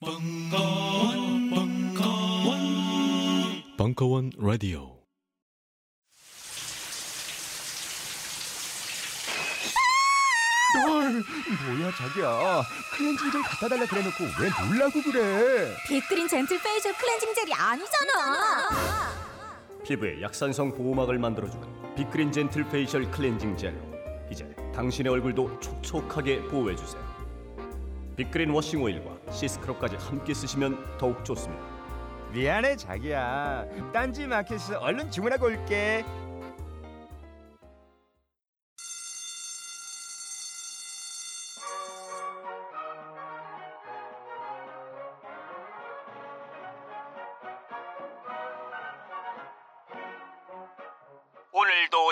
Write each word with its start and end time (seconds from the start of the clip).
벙커원, 0.00 1.50
벙커원, 1.50 2.60
벙커원 3.76 4.30
라디오. 4.38 4.96
뭐야 11.66 11.90
자기야? 11.96 12.62
클렌징 12.96 13.30
젤 13.32 13.42
갖다 13.42 13.68
달라 13.68 13.86
그래놓고 13.86 14.24
왜 14.40 14.48
놀라고 14.68 15.02
그래? 15.02 15.74
빅그린 15.88 16.28
젠틀 16.28 16.62
페이셜 16.62 16.92
클렌징 16.92 17.34
젤이 17.34 17.52
아니잖아. 17.52 18.68
피부에 19.84 20.22
약산성 20.22 20.74
보호막을 20.76 21.18
만들어주는 21.18 21.94
빅그린 21.96 22.30
젠틀 22.30 22.68
페이셜 22.68 23.10
클렌징 23.10 23.56
젤로 23.56 23.80
이제 24.30 24.44
당신의 24.72 25.12
얼굴도 25.12 25.58
촉촉하게 25.58 26.42
보호해주세요. 26.42 27.02
빅그린 28.16 28.50
워싱 28.50 28.80
오일과 28.82 29.17
시스크럽까지 29.30 29.96
함께 29.96 30.34
쓰시면 30.34 30.98
더욱 30.98 31.24
좋습니다. 31.24 31.62
미안해 32.32 32.76
자기야. 32.76 33.64
딴지 33.92 34.26
마켓에서 34.26 34.78
얼른 34.78 35.10
주문하고 35.10 35.46
올게 35.46 36.04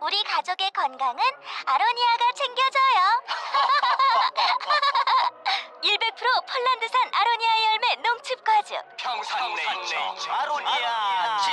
우리 0.00 0.22
가족의 0.24 0.70
건강은 0.72 1.22
아로니아가 1.66 2.32
챙겨줘요. 2.34 3.22
100% 5.84 6.46
폴란드산 6.46 7.10
아로니아 7.12 7.50
열매 7.72 7.94
농축 7.96 8.42
과즙. 8.44 8.76
평산네이처 8.96 9.96
아로니아 10.32 11.38
친 11.40 11.52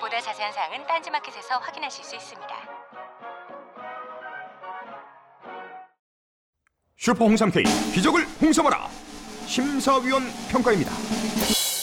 보다 0.00 0.20
자세한 0.20 0.52
사항은 0.52 0.86
딴지마켓에서 0.86 1.58
확인하실 1.58 2.04
수 2.04 2.14
있습니다. 2.16 2.56
슈퍼 6.98 7.24
홍삼 7.24 7.50
K 7.50 7.62
기적을 7.94 8.26
홍삼하라 8.40 8.88
심사위원 9.46 10.22
평가입니다 10.50 10.90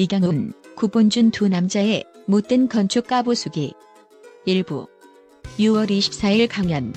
이경훈, 0.00 0.54
구본준 0.76 1.30
두 1.30 1.46
남자의 1.46 2.04
못된 2.26 2.70
건축 2.70 3.06
까보수기 3.06 3.74
일부 4.46 4.88
6월 5.58 5.90
24일 5.90 6.48
강연 6.48 6.94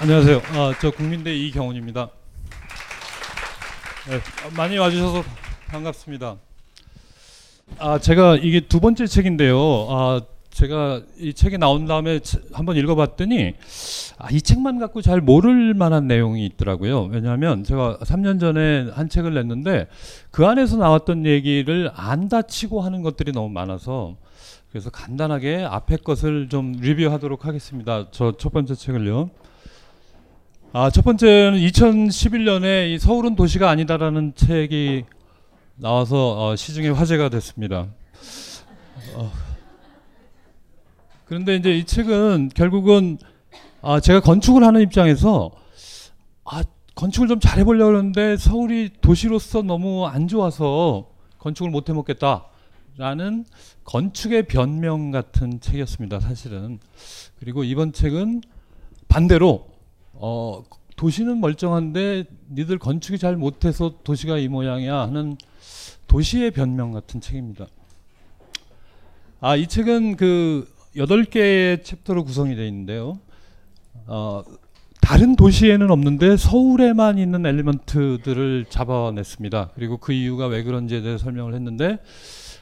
안녕하세요. 0.00 0.40
아, 0.54 0.72
저 0.80 0.90
국민대 0.90 1.36
이경훈입니다. 1.36 2.08
네, 4.08 4.20
많이 4.56 4.78
와주셔서 4.78 5.22
반갑습니다. 5.66 6.38
아, 7.78 7.98
제가 7.98 8.36
이게 8.36 8.60
두 8.60 8.80
번째 8.80 9.06
책인데요. 9.06 9.58
아, 9.90 10.22
제가 10.58 11.02
이 11.20 11.32
책이 11.34 11.56
나온 11.58 11.86
다음에 11.86 12.18
치- 12.18 12.38
한번 12.52 12.76
읽어봤더니 12.76 13.54
아, 14.18 14.28
이 14.32 14.42
책만 14.42 14.80
갖고 14.80 15.00
잘 15.02 15.20
모를 15.20 15.72
만한 15.72 16.08
내용이 16.08 16.44
있더라고요. 16.46 17.04
왜냐하면 17.04 17.62
제가 17.62 17.98
3년 18.02 18.40
전에 18.40 18.90
한 18.92 19.08
책을 19.08 19.34
냈는데 19.34 19.86
그 20.32 20.44
안에서 20.46 20.76
나왔던 20.76 21.26
얘기를 21.26 21.92
안 21.94 22.28
다치고 22.28 22.80
하는 22.80 23.02
것들이 23.02 23.30
너무 23.30 23.48
많아서 23.50 24.16
그래서 24.70 24.90
간단하게 24.90 25.64
앞에 25.64 25.96
것을 25.98 26.48
좀 26.48 26.72
리뷰하도록 26.80 27.46
하겠습니다. 27.46 28.08
저 28.10 28.32
첫 28.36 28.52
번째 28.52 28.74
책을요. 28.74 29.30
아, 30.72 30.90
첫 30.90 31.02
번째는 31.04 31.58
2011년에 31.60 32.90
이 32.94 32.98
서울은 32.98 33.36
도시가 33.36 33.70
아니다라는 33.70 34.32
책이 34.34 35.04
나와서 35.76 36.48
어, 36.48 36.56
시중에 36.56 36.88
화제가 36.88 37.28
됐습니다. 37.28 37.86
어, 39.14 39.30
그런데 41.28 41.56
이제 41.56 41.76
이 41.76 41.84
책은 41.84 42.52
결국은 42.54 43.18
아, 43.82 44.00
제가 44.00 44.20
건축을 44.20 44.64
하는 44.64 44.80
입장에서 44.80 45.50
아, 46.44 46.62
건축을 46.94 47.28
좀 47.28 47.38
잘해보려고 47.38 47.96
하는데 47.96 48.36
서울이 48.38 48.92
도시로서 49.02 49.60
너무 49.60 50.06
안 50.06 50.26
좋아서 50.26 51.10
건축을 51.38 51.70
못 51.70 51.90
해먹겠다라는 51.90 53.44
건축의 53.84 54.46
변명 54.46 55.10
같은 55.10 55.60
책이었습니다, 55.60 56.18
사실은. 56.20 56.78
그리고 57.38 57.62
이번 57.62 57.92
책은 57.92 58.40
반대로 59.08 59.68
어, 60.14 60.64
도시는 60.96 61.40
멀쩡한데 61.40 62.24
니들 62.52 62.78
건축이 62.78 63.18
잘 63.18 63.36
못해서 63.36 63.92
도시가 64.02 64.38
이 64.38 64.48
모양이야 64.48 64.98
하는 65.00 65.36
도시의 66.06 66.52
변명 66.52 66.92
같은 66.92 67.20
책입니다. 67.20 67.66
아, 69.40 69.56
이 69.56 69.66
책은 69.66 70.16
그 70.16 70.77
여덟 70.96 71.24
개의 71.24 71.82
챕터로 71.82 72.24
구성이 72.24 72.56
되어 72.56 72.66
있는데요. 72.66 73.18
어, 74.06 74.42
다른 75.00 75.36
도시에는 75.36 75.90
없는데 75.90 76.36
서울에만 76.36 77.18
있는 77.18 77.46
엘리먼트들을 77.46 78.66
잡아냈습니다. 78.68 79.70
그리고 79.74 79.98
그 79.98 80.12
이유가 80.12 80.46
왜 80.46 80.62
그런지에 80.62 81.02
대해 81.02 81.18
설명을 81.18 81.54
했는데 81.54 81.98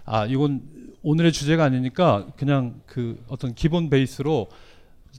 아, 0.04 0.26
이건 0.26 0.62
오늘의 1.02 1.32
주제가 1.32 1.64
아니니까 1.64 2.26
그냥 2.36 2.80
그 2.86 3.22
어떤 3.28 3.54
기본 3.54 3.90
베이스로 3.90 4.48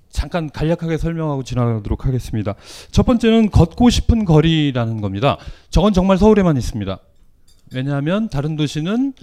잠깐 0.09 0.49
간략하게 0.49 0.97
설명하고 0.97 1.43
지나가도록 1.43 2.05
하겠습니다. 2.05 2.55
첫 2.91 3.05
번째는 3.05 3.51
걷고 3.51 3.89
싶은 3.89 4.25
거리라는 4.25 5.01
겁니다. 5.01 5.37
저건 5.69 5.93
정말 5.93 6.17
서울에만 6.17 6.57
있습니다. 6.57 6.99
왜냐하면 7.73 8.29
다른 8.29 8.55
도시는 8.55 9.13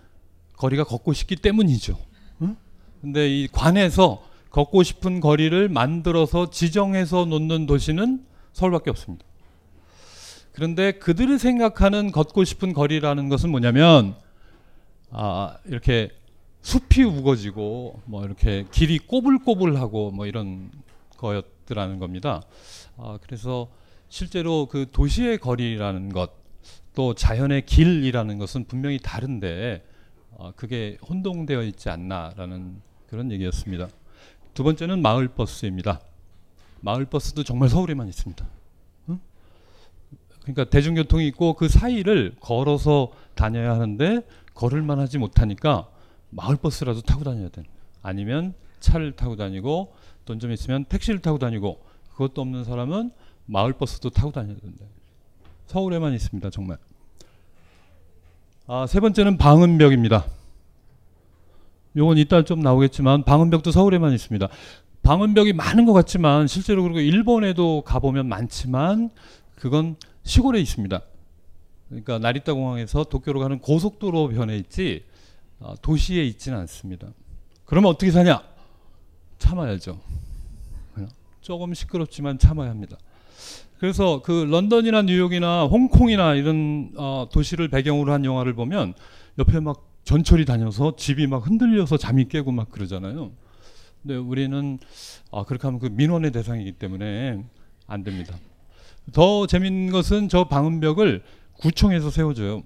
거리가 0.57 0.85
걷고 0.85 1.13
싶기 1.13 1.37
때문이죠. 1.37 1.97
응? 3.05 3.13
근데 3.13 3.29
이 3.29 3.49
관에서 3.49 4.23
걷고 4.51 4.83
싶은 4.83 5.21
거리를 5.21 5.69
만들어서 5.69 6.51
지정해서 6.51 7.25
놓는 7.25 7.67
도시는 7.67 8.25
서울밖에 8.53 8.91
없습니다. 8.91 9.25
그런데 10.53 10.93
그들이 10.93 11.39
생각하는 11.39 12.13
걷고 12.13 12.45
싶은 12.45 12.73
거리라는 12.73 13.29
것은 13.29 13.51
뭐냐면 13.51 14.15
아, 15.11 15.57
이렇게 15.65 16.11
숲이 16.63 17.03
우거지고 17.03 18.01
뭐 18.05 18.25
이렇게 18.25 18.65
길이 18.71 18.99
꼬불꼬불하고 18.99 20.13
뭐 20.13 20.27
이런 20.27 20.71
거였더라는 21.17 21.99
겁니다. 21.99 22.43
아, 22.97 23.19
그래서 23.23 23.69
실제로 24.09 24.67
그 24.67 24.87
도시의 24.93 25.39
거리라는 25.39 26.13
것, 26.13 26.31
또 26.95 27.15
자연의 27.15 27.67
길이라는 27.67 28.39
것은 28.39 28.67
분명히 28.67 29.01
다른데 29.01 29.85
어, 30.37 30.53
그게 30.55 30.97
혼동되어 31.09 31.63
있지 31.65 31.91
않나라는 31.91 32.81
그런 33.09 33.31
얘기였습니다. 33.33 33.89
두 34.55 34.63
번째는 34.65 35.03
마을 35.03 35.29
버스입니다. 35.29 36.01
마을 36.81 37.05
버스도 37.07 37.43
정말 37.45 37.69
서울에만 37.69 38.09
있습니다. 38.09 38.47
응? 39.09 39.21
그러니까 40.43 40.65
대중교통이 40.65 41.27
있고 41.29 41.55
그 41.55 41.69
사이를 41.69 42.35
걸어서 42.41 43.11
다녀야 43.35 43.73
하는데 43.73 44.21
걸을만 44.55 44.99
하지 44.99 45.19
못하니까 45.19 45.89
마을 46.31 46.57
버스라도 46.57 47.01
타고 47.01 47.25
다녀야 47.25 47.49
돼. 47.49 47.63
아니면 48.03 48.55
차를 48.81 49.13
타고 49.13 49.37
다니고 49.37 49.95
돈 50.25 50.39
좀 50.39 50.53
있으면 50.53 50.85
택시를 50.87 51.21
타고 51.21 51.39
다니고 51.39 51.83
그것도 52.13 52.41
없는 52.41 52.65
사람은 52.65 53.11
마을 53.47 53.73
버스도 53.73 54.11
타고 54.11 54.31
다녀야 54.33 54.57
된다. 54.57 54.85
서울에만 55.67 56.13
있습니다, 56.15 56.51
정말. 56.51 56.79
아, 58.67 58.87
세 58.87 59.01
번째는 59.01 59.37
방음벽입니다. 59.37 60.25
요건 61.97 62.19
이따 62.19 62.43
좀 62.45 62.61
나오겠지만 62.61 63.25
방음벽도 63.25 63.71
서울에만 63.71 64.13
있습니다. 64.13 64.49
방음벽이 65.03 65.53
많은 65.53 65.85
것 65.85 65.93
같지만 65.93 66.47
실제로 66.47 66.83
그리고 66.83 67.01
일본에도 67.01 67.83
가보면 67.83 68.27
많지만 68.27 69.11
그건 69.57 69.97
시골에 70.23 70.61
있습니다. 70.61 71.01
그러니까 71.89 72.19
나리타 72.19 72.55
공항에서 72.55 73.05
도쿄로 73.05 73.41
가는 73.41 73.59
고속도로 73.59 74.29
변에 74.29 74.57
있지 74.57 75.05
아, 75.61 75.75
도시에 75.83 76.25
있지는 76.25 76.59
않습니다. 76.61 77.09
그러면 77.65 77.91
어떻게 77.91 78.11
사냐? 78.11 78.43
참아야죠. 79.39 80.01
조금 81.45 81.75
시끄럽지만 81.75 82.39
참아야 82.39 82.71
합니다. 82.71 82.97
그래서 83.79 84.23
그 84.23 84.47
런던이나 84.51 85.03
뉴욕이나 85.03 85.65
홍콩이나 85.65 86.35
이런 86.35 86.91
어, 86.97 87.29
도시를 87.31 87.69
배경으로 87.69 88.13
한 88.13 88.25
영화를 88.25 88.55
보면 88.55 88.95
옆에 89.39 89.61
막 89.61 89.94
전철이 90.05 90.45
다녀서 90.45 90.97
집이 90.97 91.27
막 91.27 91.47
흔들려서 91.47 91.97
잠이 91.97 92.29
깨고 92.29 92.53
막 92.53 92.71
그러잖아요. 92.71 93.33
근데 94.03 94.17
우리는 94.17 94.79
아, 95.33 95.45
그렇게 95.45 95.67
하면 95.67 95.81
그 95.81 95.87
민원의 95.87 96.31
대상이기 96.33 96.73
때문에 96.73 97.43
안 97.87 98.05
됩니다. 98.05 98.37
더 99.13 99.47
재밌는 99.47 99.93
것은 99.93 100.29
저 100.29 100.49
방음벽을 100.49 101.23
구청에서 101.55 102.11
세워줘요. 102.11 102.63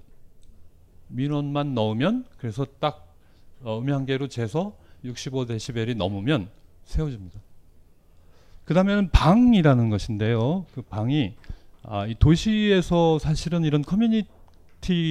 민원만 1.07 1.73
넣으면 1.73 2.25
그래서 2.37 2.65
딱 2.79 3.15
어, 3.61 3.79
음향계로 3.79 4.27
재서 4.27 4.75
65데시벨이 5.03 5.95
넘으면 5.95 6.49
세워줍니다. 6.83 7.39
그 8.65 8.73
다음에는 8.73 9.09
방이라는 9.11 9.89
것인데요. 9.89 10.65
그 10.73 10.81
방이 10.81 11.33
아, 11.83 12.05
이 12.05 12.15
도시에서 12.15 13.17
사실은 13.17 13.63
이런 13.63 13.81
커뮤니티 13.81 14.27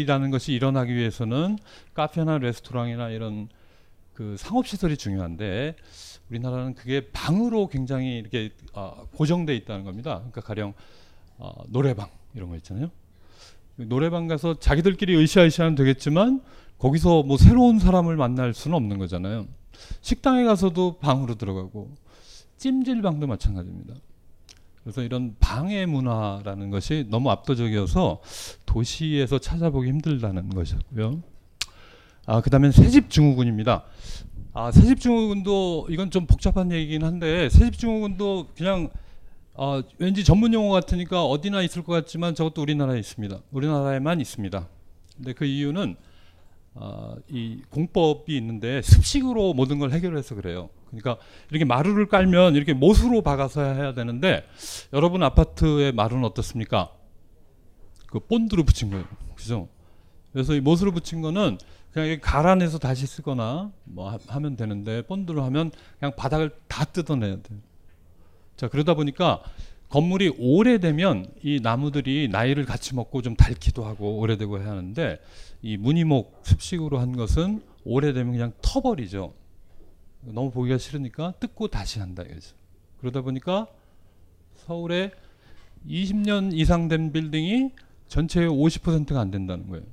라는 0.06 0.31
것이 0.31 0.53
일어나기 0.53 0.94
위해서는 0.94 1.59
카페나 1.94 2.38
레스토랑이나 2.38 3.11
이런 3.11 3.49
그 4.12 4.37
상업 4.37 4.67
시설이 4.67 4.97
중요한데 4.97 5.76
우리나라는 6.31 6.75
그게 6.75 7.09
방으로 7.12 7.69
굉장히 7.69 8.19
이렇게 8.19 8.50
어, 8.73 9.06
고정돼 9.15 9.55
있다는 9.55 9.85
겁니다. 9.85 10.17
그러니까 10.17 10.41
가령 10.41 10.75
어, 11.37 11.53
노래방 11.69 12.09
이런 12.35 12.49
거 12.49 12.56
있잖아요. 12.56 12.91
노래방 13.76 14.26
가서 14.26 14.59
자기들끼리 14.59 15.17
으쌰으쌰하면 15.17 15.76
되겠지만 15.76 16.43
거기서 16.79 17.23
뭐 17.23 17.37
새로운 17.37 17.79
사람을 17.79 18.17
만날 18.17 18.55
수는 18.55 18.76
없는 18.76 18.99
거잖아요. 18.99 19.47
식당에 20.00 20.44
가서도 20.44 20.99
방으로 20.99 21.37
들어가고 21.37 21.94
찜질방도 22.56 23.26
마찬가지입니다. 23.29 23.94
그래서 24.82 25.02
이런 25.02 25.36
방해 25.40 25.86
문화라는 25.86 26.70
것이 26.70 27.06
너무 27.08 27.30
압도적이어서 27.30 28.20
도시에서 28.66 29.38
찾아보기 29.38 29.88
힘들다는 29.88 30.50
것이었고요. 30.50 31.22
아, 32.26 32.40
그다음에 32.40 32.70
새집 32.70 33.10
증후군입니다. 33.10 33.84
아, 34.54 34.70
새집 34.70 35.00
증후군도 35.00 35.88
이건 35.90 36.10
좀 36.10 36.26
복잡한 36.26 36.72
얘기긴 36.72 37.04
한데 37.04 37.48
새집 37.48 37.78
증후군도 37.78 38.48
그냥 38.56 38.90
어, 39.54 39.82
왠지 39.98 40.25
전문 40.25 40.54
용어 40.54 40.70
같으니까 40.70 41.24
어디나 41.24 41.62
있을 41.62 41.82
것 41.82 41.92
같지만 41.92 42.34
저것도 42.34 42.62
우리나라에 42.62 42.98
있습니다. 42.98 43.40
우리나라에만 43.50 44.20
있습니다. 44.20 44.69
근데 45.16 45.32
그 45.32 45.44
이유는 45.44 45.96
어, 46.74 47.16
이 47.28 47.60
공법이 47.70 48.36
있는데 48.36 48.82
습식으로 48.82 49.54
모든 49.54 49.81
걸 49.81 49.90
해결해서 49.90 50.36
그래요. 50.36 50.70
그러니까 50.88 51.19
이렇게 51.50 51.64
마루를 51.64 52.06
깔면 52.06 52.55
이렇게 52.56 52.73
못으로 52.73 53.23
박아서 53.23 53.62
해야 53.62 53.94
되는데 53.94 54.46
여러분 54.93 55.23
아파트의 55.23 55.93
마루는 55.93 56.25
어떻습니까? 56.25 56.90
그 58.06 58.20
본드로 58.20 58.64
붙인 58.64 58.90
거예요. 58.90 59.05
그죠? 59.35 59.69
그래서 60.32 60.55
이 60.55 60.61
못으로 60.61 60.93
붙인 60.93 61.20
거는 61.20 61.58
그냥 61.93 62.19
갈아내서 62.20 62.79
다시 62.79 63.06
쓰거나 63.06 63.73
뭐 63.85 64.11
하, 64.11 64.19
하면 64.29 64.56
되는데 64.56 65.02
본드로 65.02 65.43
하면 65.44 65.70
그냥 65.99 66.14
바닥을 66.17 66.50
다 66.69 66.85
뜯어내야 66.85 67.43
돼요. 67.43 67.58
자 68.56 68.69
그러다 68.69 68.94
보니까 68.94 69.43
건물이 69.88 70.34
오래되면 70.38 71.26
이 71.43 71.61
나무들이 71.62 72.29
나이를 72.31 72.67
같이 72.67 72.94
먹고 72.94 73.23
좀 73.23 73.37
닳기도 73.37 73.84
하고 73.84 74.19
오래되고 74.19 74.58
해야 74.58 74.70
하는데 74.70 75.19
이 75.62 75.76
무늬목 75.76 76.41
습식으로 76.43 76.99
한 76.99 77.17
것은 77.17 77.62
오래되면 77.84 78.32
그냥 78.32 78.52
터버리죠. 78.61 79.32
너무 80.23 80.50
보기가 80.50 80.79
싫으니까 80.79 81.32
뜯고 81.41 81.69
다시 81.69 82.00
한다 82.00 82.23
이거죠. 82.23 82.56
그러다 82.99 83.23
보니까 83.23 83.67
서울에 84.55 85.12
20년 85.87 86.53
이상 86.53 86.88
된 86.88 87.12
빌딩이 87.12 87.70
전체의 88.09 88.49
50%가 88.49 89.20
안 89.20 89.31
된다는 89.31 89.69
거예요. 89.69 89.85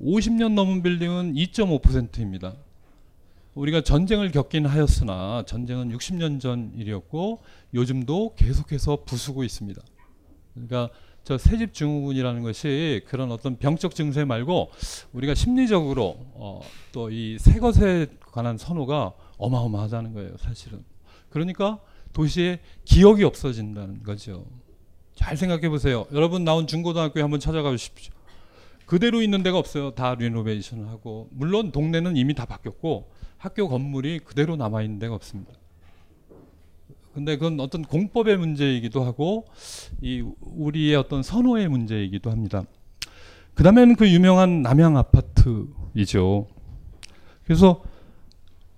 50년 0.00 0.52
넘은 0.52 0.82
빌딩은 0.82 1.34
2.5%입니다. 1.34 2.54
우리가 3.54 3.80
전쟁을 3.80 4.30
겪긴 4.30 4.66
하였으나 4.66 5.42
전쟁은 5.44 5.90
60년 5.96 6.40
전 6.40 6.72
일이었고 6.76 7.40
요즘도 7.74 8.34
계속해서 8.36 9.04
부수고 9.04 9.42
있습니다. 9.42 9.82
그러니까 10.54 10.90
저 11.28 11.36
새집 11.36 11.74
증후군이라는 11.74 12.42
것이 12.42 13.02
그런 13.06 13.30
어떤 13.30 13.58
병적 13.58 13.94
증세 13.94 14.24
말고 14.24 14.70
우리가 15.12 15.34
심리적으로 15.34 16.16
어, 16.32 16.62
또 16.90 17.10
이 17.10 17.36
새 17.38 17.58
것에 17.60 18.06
관한 18.32 18.56
선호가 18.56 19.12
어마어마하다는 19.36 20.14
거예요, 20.14 20.38
사실은. 20.38 20.82
그러니까 21.28 21.80
도시에 22.14 22.60
기억이 22.86 23.24
없어진다는 23.24 24.04
거죠. 24.04 24.46
잘 25.14 25.36
생각해 25.36 25.68
보세요. 25.68 26.06
여러분 26.12 26.44
나온 26.44 26.66
중고등학교에 26.66 27.20
한번 27.20 27.40
찾아가 27.40 27.68
보십시오. 27.72 28.14
그대로 28.86 29.20
있는 29.20 29.42
데가 29.42 29.58
없어요. 29.58 29.90
다 29.90 30.14
리노베이션을 30.14 30.88
하고 30.88 31.28
물론 31.30 31.72
동네는 31.72 32.16
이미 32.16 32.32
다 32.32 32.46
바뀌었고 32.46 33.10
학교 33.36 33.68
건물이 33.68 34.20
그대로 34.20 34.56
남아 34.56 34.80
있는 34.80 34.98
데가 34.98 35.14
없습니다. 35.14 35.52
근데 37.18 37.36
그건 37.36 37.58
어떤 37.58 37.82
공법의 37.82 38.36
문제이기도 38.36 39.02
하고 39.02 39.44
이 40.00 40.22
우리의 40.40 40.94
어떤 40.94 41.24
선호의 41.24 41.66
문제이기도 41.66 42.30
합니다. 42.30 42.62
그다음에는 43.54 43.96
그 43.96 44.08
유명한 44.08 44.62
남양 44.62 44.96
아파트이죠. 44.96 46.46
그래서 47.44 47.82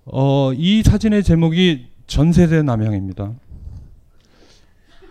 어, 0.05 0.53
이 0.53 0.81
사진의 0.81 1.23
제목이 1.23 1.85
전세대 2.07 2.63
남양입니다. 2.63 3.31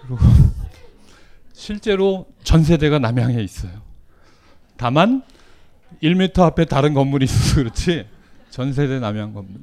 실제로 1.52 2.26
전세대가 2.42 2.99
남양에 2.99 3.40
있어요. 3.40 3.80
다만 4.76 5.22
1m 6.02 6.40
앞에 6.40 6.64
다른 6.64 6.94
건물이 6.94 7.26
있어서 7.26 7.54
그렇지 7.62 8.06
전세대 8.50 8.99
남양 8.99 9.34
건물. 9.34 9.60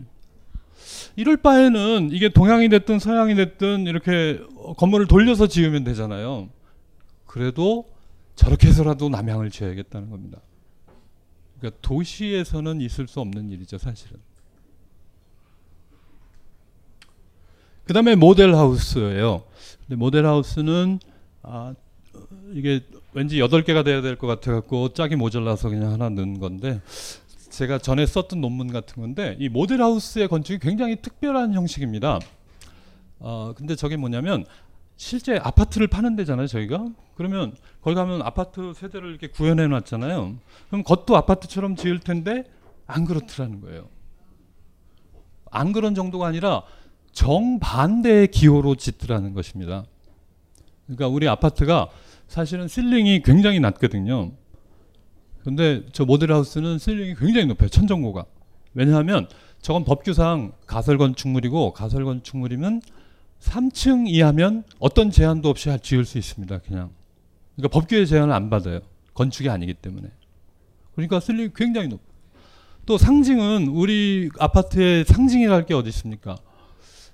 이럴 1.17 1.35
바에는 1.35 2.11
이게 2.11 2.29
동양이 2.29 2.69
됐든 2.69 2.99
서양이 2.99 3.33
됐든 3.35 3.87
이렇게 3.87 4.39
건물을 4.77 5.07
돌려서 5.07 5.47
지으면 5.47 5.83
되잖아요. 5.83 6.47
그래도 7.25 7.85
저렇게 8.35 8.67
해서라도 8.67 9.09
남양을 9.09 9.49
지어야겠다는 9.49 10.11
겁니다. 10.11 10.39
그러니까 11.59 11.79
도시에서는 11.81 12.81
있을 12.81 13.07
수 13.07 13.19
없는 13.19 13.49
일이죠, 13.49 13.79
사실은. 13.79 14.19
그 17.83 17.93
다음에 17.93 18.13
모델 18.15 18.53
하우스예요. 18.53 19.43
근데 19.87 19.95
모델 19.95 20.23
하우스는 20.27 20.99
아, 21.41 21.73
이게 22.53 22.81
왠지 23.13 23.37
8개가 23.37 23.83
돼야 23.83 24.01
될 24.01 24.17
것 24.17 24.27
같아 24.27 24.51
갖고 24.51 24.89
짝이 24.93 25.15
모자라서 25.15 25.69
그냥 25.69 25.93
하나 25.93 26.09
넣은 26.09 26.39
건데 26.39 26.79
제가 27.57 27.79
전에 27.79 28.05
썼던 28.05 28.39
논문 28.39 28.71
같은 28.71 29.01
건데 29.01 29.35
이 29.39 29.49
모델하우스의 29.49 30.27
건축이 30.27 30.59
굉장히 30.59 31.01
특별한 31.01 31.55
형식입니다. 31.55 32.19
어, 33.17 33.53
근데 33.57 33.75
저게 33.75 33.97
뭐냐면 33.97 34.45
실제 34.95 35.37
아파트를 35.37 35.87
파는 35.87 36.15
데잖아요, 36.15 36.45
저희가. 36.45 36.85
그러면 37.15 37.55
거기 37.81 37.95
가면 37.95 38.21
아파트 38.21 38.73
세대를 38.75 39.09
이렇게 39.09 39.29
구현해 39.29 39.65
놨잖아요. 39.65 40.35
그럼 40.67 40.83
겉도 40.83 41.17
아파트처럼 41.17 41.75
지을 41.75 41.99
텐데 41.99 42.43
안 42.85 43.05
그렇더라는 43.05 43.59
거예요. 43.61 43.89
안 45.49 45.73
그런 45.73 45.95
정도가 45.95 46.27
아니라 46.27 46.61
정반대의 47.11 48.27
기호로 48.27 48.75
짓더라는 48.75 49.33
것입니다. 49.33 49.83
그러니까 50.85 51.07
우리 51.07 51.27
아파트가 51.27 51.89
사실은 52.27 52.67
실링이 52.67 53.23
굉장히 53.23 53.59
낮거든요. 53.59 54.33
근데 55.47 55.85
저 55.93 56.03
모델하우스는 56.03 56.77
실링이 56.77 57.15
굉장히 57.15 57.47
높아요. 57.47 57.69
천정고가. 57.69 58.25
왜냐하면 58.73 59.29
저건 59.61 59.85
법규상 59.85 60.51
가설 60.65 60.97
건축물이고 60.97 61.71
가설 61.71 62.03
건축물이면 62.03 62.81
3층 63.39 64.09
이하면 64.09 64.65
어떤 64.79 65.09
제한도 65.09 65.47
없이 65.47 65.69
지을 65.81 66.03
수 66.03 66.17
있습니다. 66.17 66.57
그냥. 66.57 66.89
그러니까 67.55 67.79
법규의 67.79 68.07
제한을 68.07 68.33
안 68.33 68.49
받아요. 68.49 68.81
건축이 69.13 69.47
아니기 69.47 69.73
때문에. 69.73 70.09
그러니까 70.95 71.21
실링이 71.21 71.51
굉장히 71.55 71.87
높. 71.87 72.01
또 72.85 72.97
상징은 72.97 73.69
우리 73.69 74.29
아파트의 74.39 75.05
상징이랄 75.05 75.65
게 75.65 75.73
어디 75.75 75.87
있습니까? 75.87 76.35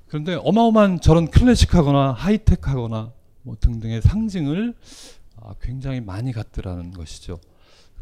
그런데 0.07 0.39
어마어마한 0.43 1.01
저런 1.01 1.29
클래식하거나 1.29 2.13
하이텍하거나 2.13 3.11
뭐 3.43 3.55
등등의 3.59 4.01
상징을 4.01 4.73
아, 5.39 5.53
굉장히 5.61 6.01
많이 6.01 6.31
갖더라는 6.31 6.93
것이죠. 6.93 7.39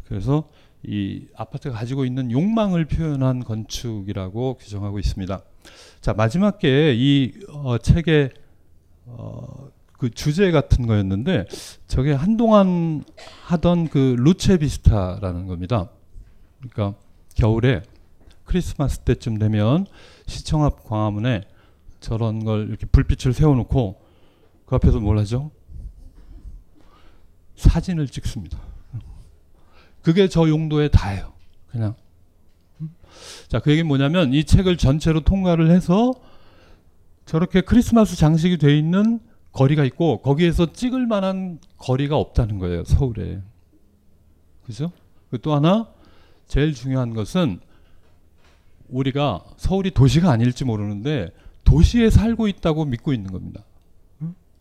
그래서 0.04 0.48
이 0.84 1.26
아파트가 1.36 1.76
가지고 1.78 2.04
있는 2.04 2.30
욕망을 2.30 2.84
표현한 2.86 3.44
건축이라고 3.44 4.54
규정하고 4.54 4.98
있습니다. 4.98 5.42
자 6.00 6.12
마지막 6.12 6.58
게이 6.58 7.32
어, 7.50 7.78
책의 7.78 8.30
어, 9.06 9.70
그 9.92 10.10
주제 10.10 10.50
같은 10.50 10.86
거였는데 10.86 11.46
저게 11.86 12.12
한동안 12.12 13.04
하던 13.44 13.88
그 13.88 14.16
루체 14.18 14.58
비스타라는 14.58 15.46
겁니다. 15.46 15.90
그러니까 16.58 16.98
겨울에 17.36 17.82
크리스마스 18.44 18.98
때쯤 19.00 19.38
되면 19.38 19.86
시청 20.26 20.64
앞 20.64 20.82
광화문에 20.84 21.42
저런 22.00 22.44
걸 22.44 22.68
이렇게 22.68 22.86
불빛을 22.86 23.32
세워놓고 23.32 24.02
그 24.66 24.74
앞에서 24.74 24.98
뭘 24.98 25.18
하죠? 25.18 25.52
사진을 27.54 28.08
찍습니다. 28.08 28.71
그게 30.02 30.28
저 30.28 30.48
용도에 30.48 30.88
다예요. 30.88 31.32
그냥. 31.70 31.94
자, 33.48 33.60
그 33.60 33.70
얘기는 33.70 33.86
뭐냐면 33.86 34.32
이 34.32 34.44
책을 34.44 34.76
전체로 34.76 35.20
통과를 35.20 35.70
해서 35.70 36.12
저렇게 37.24 37.60
크리스마스 37.60 38.16
장식이 38.16 38.58
돼 38.58 38.76
있는 38.76 39.20
거리가 39.52 39.84
있고 39.84 40.22
거기에서 40.22 40.72
찍을 40.72 41.06
만한 41.06 41.60
거리가 41.76 42.16
없다는 42.16 42.58
거예요. 42.58 42.84
서울에. 42.84 43.40
그죠? 44.64 44.90
또 45.42 45.54
하나 45.54 45.88
제일 46.46 46.74
중요한 46.74 47.14
것은 47.14 47.60
우리가 48.88 49.44
서울이 49.56 49.92
도시가 49.92 50.30
아닐지 50.30 50.64
모르는데 50.64 51.30
도시에 51.64 52.10
살고 52.10 52.48
있다고 52.48 52.84
믿고 52.84 53.12
있는 53.12 53.30
겁니다. 53.32 53.62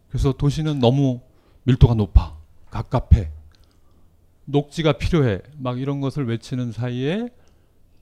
그래서 0.09 0.33
도시는 0.33 0.79
너무 0.79 1.21
밀도가 1.63 1.93
높아. 1.95 2.37
갑갑해. 2.69 3.31
녹지가 4.51 4.93
필요해. 4.93 5.39
막 5.57 5.79
이런 5.79 6.01
것을 6.01 6.27
외치는 6.27 6.71
사이에 6.71 7.29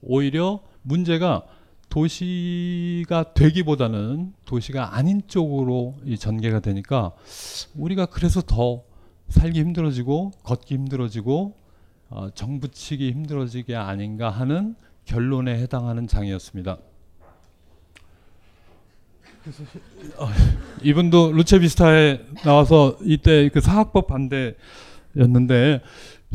오히려 0.02 0.60
문제가 0.82 1.44
도시가 1.88 3.34
되기보다는 3.34 4.32
도시가 4.44 4.96
아닌 4.96 5.22
쪽으로 5.26 5.96
이 6.04 6.16
전개가 6.16 6.60
되니까 6.60 7.12
우리가 7.74 8.06
그래서 8.06 8.40
더 8.40 8.84
살기 9.28 9.58
힘들어지고 9.58 10.30
걷기 10.44 10.74
힘들어지고 10.74 11.56
어, 12.10 12.28
정부 12.34 12.68
치기 12.68 13.10
힘들어지게 13.12 13.74
아닌가 13.76 14.30
하는 14.30 14.74
결론에 15.04 15.58
해당하는 15.60 16.06
장이었습니다. 16.06 16.78
그래서 19.42 19.62
어, 20.16 20.28
이분도 20.82 21.32
루체비스타에 21.32 22.20
나와서 22.44 22.96
이때 23.02 23.48
그 23.48 23.60
사학법 23.60 24.06
반대였는데 24.08 25.80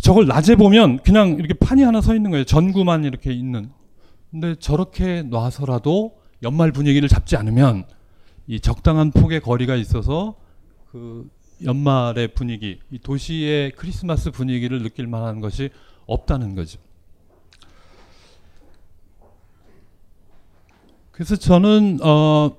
저걸 0.01 0.27
낮에 0.27 0.55
보면 0.55 0.99
그냥 0.99 1.37
이렇게 1.39 1.53
판이 1.53 1.81
하나 1.83 2.01
서 2.01 2.15
있는 2.15 2.31
거예요. 2.31 2.43
전구만 2.43 3.05
이렇게 3.05 3.31
있는. 3.31 3.71
근데 4.31 4.55
저렇게 4.55 5.23
놔서라도 5.23 6.17
연말 6.43 6.71
분위기를 6.71 7.07
잡지 7.07 7.37
않으면 7.37 7.85
이 8.47 8.59
적당한 8.59 9.11
폭의 9.11 9.41
거리가 9.41 9.75
있어서 9.75 10.35
그 10.91 11.29
연말의 11.63 12.29
분위기, 12.29 12.79
이 12.91 12.99
도시의 12.99 13.71
크리스마스 13.71 14.31
분위기를 14.31 14.83
느낄 14.83 15.07
만한 15.07 15.39
것이 15.39 15.69
없다는 16.05 16.55
거죠. 16.55 16.79
그래서 21.11 21.37
저는 21.37 21.99
어, 22.03 22.57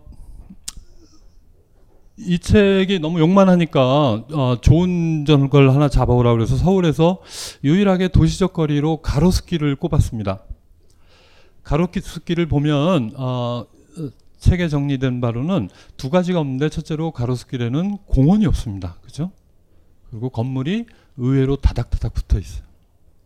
이 2.18 2.38
책이 2.38 2.99
너무 3.00 3.20
욕만 3.20 3.49
하니까 3.49 4.25
어, 4.32 4.56
좋은 4.61 5.25
걸 5.50 5.70
하나 5.70 5.88
잡아오라 5.88 6.32
그래서 6.32 6.56
서울에서 6.56 7.20
유일하게 7.62 8.08
도시적 8.08 8.54
거리로 8.54 9.02
가로수길을 9.02 9.76
꼽았습니다. 9.76 10.42
가로수길을 11.62 12.46
보면 12.46 13.12
어, 13.16 13.66
책에 14.38 14.68
정리된 14.68 15.20
바로는 15.20 15.68
두 15.96 16.08
가지가 16.08 16.40
없는데 16.40 16.70
첫째로 16.70 17.11
가로수길에는 17.11 17.99
공원이 18.06 18.46
없습니다. 18.46 18.96
그죠? 19.02 19.30
그리고 20.11 20.30
건물이 20.30 20.87
의외로 21.18 21.56
다닥다닥 21.56 22.14
붙어 22.14 22.38
있어요. 22.38 22.64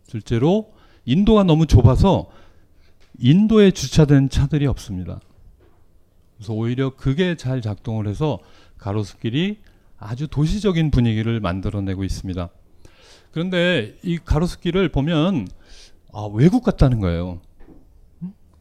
둘째로 0.07 0.73
인도가 1.05 1.43
너무 1.43 1.65
좁아서 1.65 2.29
인도에 3.19 3.71
주차된 3.71 4.29
차들이 4.29 4.67
없습니다. 4.67 5.21
그래서 6.35 6.53
오히려 6.53 6.95
그게 6.95 7.35
잘 7.35 7.61
작동을 7.61 8.07
해서 8.07 8.39
가로수길이 8.81 9.59
아주 9.97 10.27
도시적인 10.27 10.91
분위기를 10.91 11.39
만들어내고 11.39 12.03
있습니다. 12.03 12.49
그런데 13.31 13.95
이 14.03 14.17
가로수길을 14.17 14.89
보면 14.89 15.47
아, 16.11 16.27
외국 16.33 16.63
같다는 16.63 16.99
거예요. 16.99 17.39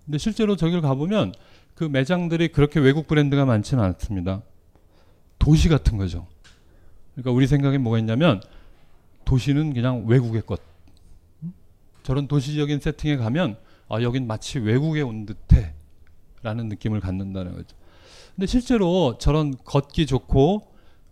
근데 0.05 0.19
실제로 0.19 0.55
저기를 0.55 0.83
가보면 0.83 1.33
그 1.75 1.85
매장들이 1.85 2.49
그렇게 2.49 2.79
외국 2.79 3.07
브랜드가 3.09 3.45
많지는 3.47 3.83
않습니다. 3.83 4.43
도시 5.39 5.69
같은 5.69 5.97
거죠. 5.97 6.27
그러니까 7.15 7.33
우리 7.33 7.47
생각에 7.47 7.79
뭐가 7.79 7.99
있냐면 7.99 8.41
도시는 9.25 9.73
그냥 9.73 10.05
외국의 10.07 10.43
것. 10.43 10.61
저런 12.03 12.29
도시적인 12.29 12.81
세팅에 12.81 13.17
가면 13.17 13.57
아, 13.89 14.03
여긴 14.03 14.27
마치 14.27 14.59
외국에 14.59 15.01
온 15.01 15.27
듯해 15.27 15.75
라는 16.43 16.69
느낌을 16.69 17.01
갖는다는 17.01 17.55
거죠. 17.55 17.80
근데 18.41 18.51
실제로 18.51 19.19
저런 19.19 19.55
걷기 19.67 20.07
좋고 20.07 20.63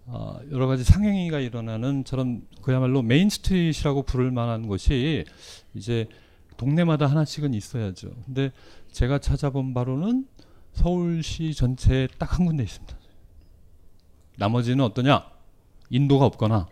어, 0.07 0.41
여러 0.51 0.67
가지 0.67 0.83
상행위가 0.83 1.41
일어나는 1.41 2.05
저런 2.05 2.41
그야말로 2.63 3.03
main 3.03 3.29
street이라고 3.29 4.05
부를 4.05 4.31
만한 4.31 4.67
곳이 4.67 5.27
이제 5.75 6.09
동네마다 6.57 7.05
하나씩은 7.05 7.53
있어야죠. 7.53 8.13
근데 8.25 8.51
제가 8.93 9.19
찾아본 9.19 9.75
바로는 9.75 10.27
서울시 10.73 11.53
전체에 11.53 12.09
딱 12.17 12.39
한 12.39 12.47
군데 12.47 12.63
있습니다. 12.63 12.97
나머지는 14.39 14.83
어떠냐? 14.87 15.27
인도가 15.91 16.25
없거나 16.25 16.67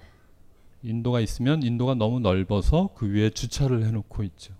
인도가 0.83 1.21
있으면 1.21 1.63
인도가 1.63 1.93
너무 1.93 2.19
넓어서 2.19 2.95
그 2.95 3.13
위에 3.13 3.29
주차를 3.29 3.85
해놓고 3.85 4.23
있죠. 4.23 4.55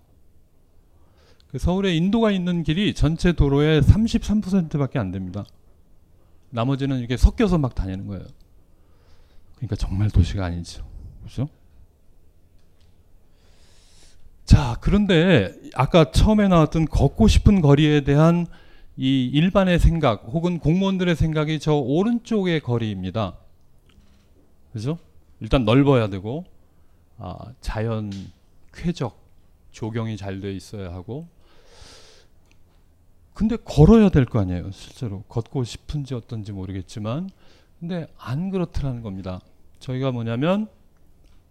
그 1.47 1.57
서울에 1.57 1.95
인도가 1.95 2.29
있는 2.29 2.61
길이 2.61 2.93
전체 2.93 3.33
도로의 3.33 3.81
33%밖에 3.81 4.99
안 4.99 5.09
됩니다. 5.09 5.43
나머지는 6.49 6.99
이렇게 6.99 7.17
섞여서 7.17 7.57
막 7.57 7.75
다니는 7.75 8.07
거예요. 8.07 8.25
그러니까 9.55 9.75
정말 9.75 10.09
도시가 10.09 10.45
아니죠. 10.45 10.85
그죠? 11.23 11.49
자, 14.45 14.77
그런데 14.81 15.53
아까 15.75 16.11
처음에 16.11 16.47
나왔던 16.47 16.85
걷고 16.85 17.27
싶은 17.27 17.61
거리에 17.61 18.01
대한 18.01 18.45
이 18.95 19.25
일반의 19.25 19.77
생각 19.77 20.23
혹은 20.27 20.59
공무원들의 20.59 21.15
생각이 21.15 21.59
저 21.59 21.73
오른쪽의 21.75 22.61
거리입니다. 22.61 23.37
그죠? 24.73 24.97
일단 25.39 25.65
넓어야 25.65 26.07
되고 26.07 26.45
아, 27.17 27.37
자연 27.61 28.11
쾌적 28.73 29.19
조경이 29.71 30.17
잘 30.17 30.39
돼 30.41 30.53
있어야 30.53 30.93
하고 30.93 31.27
근데 33.37 33.55
걸어야 33.55 34.09
될 34.09 34.25
거 34.25 34.39
아니에요. 34.39 34.71
실제로 34.71 35.21
걷고 35.29 35.63
싶은지 35.63 36.15
어떤지 36.15 36.51
모르겠지만 36.51 37.29
근데 37.79 38.07
안 38.17 38.49
그렇더라는 38.49 39.03
겁니다. 39.03 39.39
저희가 39.77 40.11
뭐냐면 40.11 40.67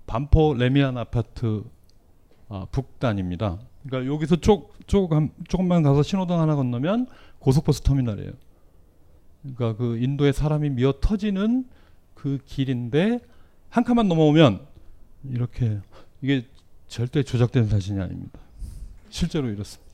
반포 0.08 0.54
레미안 0.54 0.98
아파트 0.98 1.62
아, 2.48 2.66
북단입니다. 2.72 3.60
그러니까 3.84 4.12
여기서 4.12 4.36
쪽, 4.36 4.74
쪽, 4.88 5.12
한, 5.12 5.30
조금만 5.46 5.84
가서 5.84 6.02
신호등 6.02 6.40
하나 6.40 6.56
건너면 6.56 7.06
고속버스 7.38 7.82
터미널이에요. 7.82 8.32
그러니까 9.42 9.76
그 9.76 9.96
인도에 9.98 10.32
사람이 10.32 10.70
미어 10.70 10.94
터지는 11.00 11.66
그 12.14 12.38
길인데 12.46 13.20
한 13.68 13.84
칸만 13.84 14.08
넘어오면 14.08 14.66
이렇게 15.30 15.78
이게 16.20 16.46
절대 16.88 17.22
조작된 17.22 17.68
사진이 17.68 18.00
아닙니다. 18.00 18.40
실제로 19.08 19.48
이렇습니다. 19.48 19.85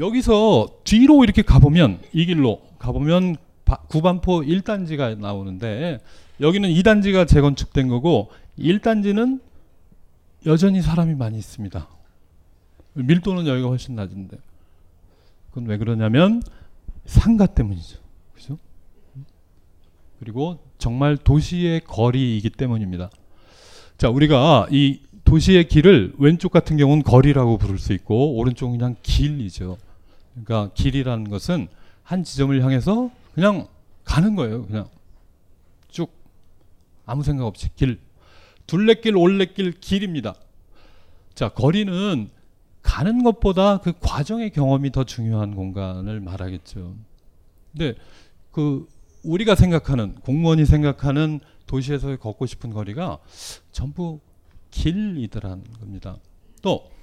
여기서 0.00 0.68
뒤로 0.84 1.22
이렇게 1.24 1.42
가보면 1.42 2.00
이 2.12 2.24
길로 2.26 2.62
가보면 2.78 3.36
바- 3.66 3.76
구반포 3.88 4.40
1단지가 4.40 5.16
나오는데 5.18 6.00
여기는 6.40 6.68
2단지가 6.70 7.28
재건축된 7.28 7.88
거고 7.88 8.30
1단지는 8.58 9.40
여전히 10.46 10.80
사람이 10.80 11.14
많이 11.14 11.38
있습니다. 11.38 11.86
밀도는 12.94 13.46
여기가 13.46 13.68
훨씬 13.68 13.94
낮은데 13.94 14.38
그건 15.50 15.66
왜 15.66 15.76
그러냐면 15.76 16.42
상가 17.04 17.44
때문이죠. 17.46 17.98
그죠? 18.34 18.58
그리고 20.18 20.58
정말 20.78 21.16
도시의 21.18 21.82
거리이기 21.84 22.50
때문입니다. 22.50 23.10
자, 23.98 24.08
우리가 24.08 24.66
이 24.70 25.00
도시의 25.24 25.68
길을 25.68 26.14
왼쪽 26.18 26.50
같은 26.52 26.78
경우는 26.78 27.02
거리라고 27.02 27.58
부를 27.58 27.78
수 27.78 27.92
있고 27.92 28.34
오른쪽은 28.36 28.78
그냥 28.78 28.96
길이죠. 29.02 29.76
그러니까 30.32 30.72
길이라는 30.74 31.28
것은 31.28 31.68
한 32.02 32.24
지점을 32.24 32.62
향해서 32.62 33.10
그냥 33.34 33.68
가는 34.04 34.34
거예요. 34.34 34.66
그냥 34.66 34.88
쭉 35.88 36.10
아무 37.06 37.22
생각 37.22 37.46
없이 37.46 37.68
길. 37.76 38.00
둘레길, 38.66 39.16
올레길, 39.16 39.72
길입니다. 39.80 40.34
자, 41.34 41.48
거리는 41.48 42.30
가는 42.82 43.22
것보다 43.22 43.78
그 43.78 43.92
과정의 44.00 44.50
경험이 44.50 44.92
더 44.92 45.04
중요한 45.04 45.54
공간을 45.54 46.20
말하겠죠. 46.20 46.94
근데 47.72 47.94
그 48.52 48.88
우리가 49.22 49.54
생각하는 49.54 50.14
공무원이 50.14 50.64
생각하는 50.64 51.40
도시에서 51.66 52.16
걷고 52.16 52.46
싶은 52.46 52.70
거리가 52.70 53.18
전부 53.72 54.20
길이더라는 54.70 55.64
겁니다. 55.80 56.16
또 56.62 57.00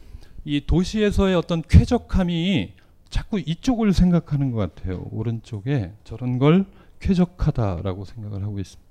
이 0.47 0.61
도시에서의 0.65 1.35
어떤 1.35 1.61
쾌적함이 1.61 2.71
자꾸 3.09 3.39
이쪽을 3.39 3.93
생각하는 3.93 4.51
것 4.51 4.75
같아요. 4.75 5.07
오른쪽에 5.11 5.93
저런 6.03 6.39
걸 6.39 6.65
쾌적하다라고 6.99 8.05
생각을 8.05 8.43
하고 8.43 8.59
있습니다. 8.59 8.87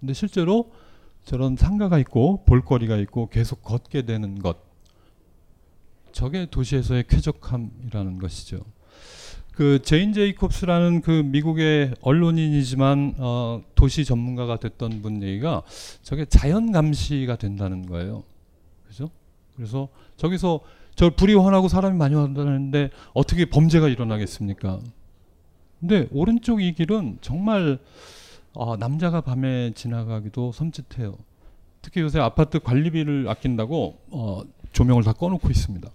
근데 0.00 0.12
실제로 0.12 0.70
저런 1.24 1.56
상가가 1.56 1.98
있고 1.98 2.44
볼거리가 2.44 2.96
있고 2.98 3.28
계속 3.28 3.62
걷게 3.62 4.02
되는 4.02 4.38
것 4.38 4.58
저게 6.12 6.46
도시에서의 6.46 7.04
쾌적함이라는 7.08 8.18
것이죠. 8.18 8.60
그 9.52 9.80
제인 9.82 10.12
제이콥스라는 10.12 11.00
그 11.00 11.10
미국의 11.10 11.94
언론인이지만 12.02 13.14
어, 13.18 13.62
도시 13.74 14.04
전문가가 14.04 14.58
됐던 14.58 15.00
분 15.00 15.22
얘기가 15.22 15.62
저게 16.02 16.26
자연 16.26 16.72
감시가 16.72 17.36
된다는 17.36 17.86
거예요. 17.86 18.22
그죠? 18.86 19.10
그래서 19.56 19.88
저기서 20.18 20.60
저 20.96 21.10
불이 21.10 21.34
환하고 21.34 21.68
사람이 21.68 21.96
많이 21.96 22.14
왔다는데 22.14 22.90
어떻게 23.12 23.44
범죄가 23.44 23.88
일어나겠습니까? 23.88 24.80
근데 25.78 26.08
오른쪽 26.10 26.62
이 26.62 26.72
길은 26.72 27.18
정말 27.20 27.78
아, 28.54 28.76
남자가 28.78 29.20
밤에 29.20 29.72
지나가기도 29.74 30.52
섬찟해요. 30.52 31.18
특히 31.82 32.00
요새 32.00 32.18
아파트 32.18 32.58
관리비를 32.58 33.28
아낀다고 33.28 33.98
어, 34.10 34.42
조명을 34.72 35.04
다 35.04 35.12
꺼놓고 35.12 35.50
있습니다. 35.50 35.88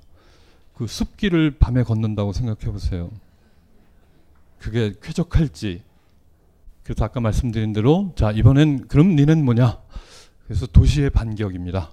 그 0.76 0.86
숲길을 0.86 1.58
밤에 1.58 1.82
걷는다고 1.82 2.32
생각해 2.32 2.72
보세요. 2.72 3.10
그게 4.60 4.94
쾌적할지. 5.02 5.82
그래서 6.84 7.06
아까 7.06 7.20
말씀드린 7.20 7.74
대로 7.74 8.14
자 8.16 8.32
이번엔 8.32 8.88
그럼 8.88 9.16
니는 9.16 9.44
뭐냐? 9.44 9.80
그래서 10.46 10.68
도시의 10.68 11.10
반격입니다. 11.10 11.92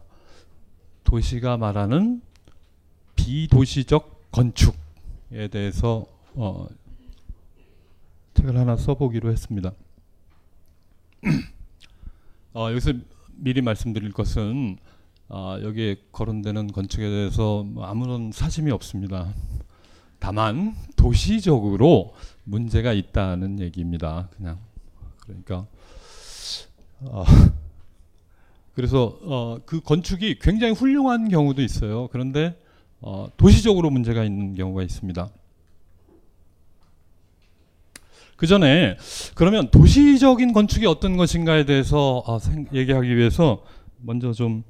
도시가 1.04 1.56
말하는 1.56 2.20
비도시적 3.18 4.30
건축에 4.30 5.48
대해서 5.50 6.06
어, 6.34 6.68
책을 8.34 8.56
하나 8.56 8.76
써보기로 8.76 9.32
했습니다. 9.32 9.72
어, 12.54 12.70
여기서 12.70 12.92
미리 13.34 13.60
말씀드릴 13.60 14.12
것은 14.12 14.78
아, 15.28 15.58
여기에 15.62 15.96
거론되는 16.12 16.68
건축에 16.72 17.02
대해서 17.02 17.64
뭐 17.64 17.84
아무런 17.84 18.30
사심이 18.32 18.70
없습니다. 18.70 19.34
다만 20.20 20.74
도시적으로 20.96 22.14
문제가 22.44 22.92
있다는 22.92 23.60
얘기입니다. 23.60 24.28
그냥 24.36 24.58
그러니까 25.20 25.66
어, 27.00 27.24
그래서 28.74 29.18
어, 29.22 29.58
그 29.66 29.80
건축이 29.80 30.38
굉장히 30.38 30.72
훌륭한 30.72 31.28
경우도 31.28 31.62
있어요. 31.62 32.08
그런데 32.08 32.56
어, 33.00 33.28
도시적으로 33.36 33.90
문제가 33.90 34.24
있는 34.24 34.54
경우가 34.54 34.82
있습니다. 34.82 35.28
그 38.36 38.46
전에 38.46 38.96
그러면 39.34 39.68
도시적인 39.70 40.52
건축이 40.52 40.86
어떤 40.86 41.16
것인가에 41.16 41.64
대해서 41.64 42.22
어, 42.24 42.38
생, 42.38 42.66
얘기하기 42.72 43.16
위해서 43.16 43.64
먼저 44.00 44.32
좀 44.32 44.62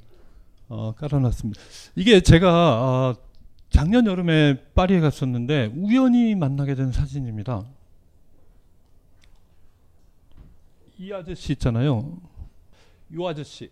어, 0.69 0.95
깔아놨습니다. 0.97 1.61
이게 1.97 2.21
제가 2.21 2.49
어, 2.51 3.17
작년 3.71 4.07
여름에 4.07 4.57
파리에 4.75 5.01
갔었는데 5.01 5.73
우연히 5.77 6.35
만나게 6.35 6.75
된 6.75 6.93
사진입니다. 6.93 7.65
이 10.99 11.13
아저씨 11.13 11.53
있잖아요. 11.53 12.19
이 13.13 13.25
아저씨. 13.25 13.71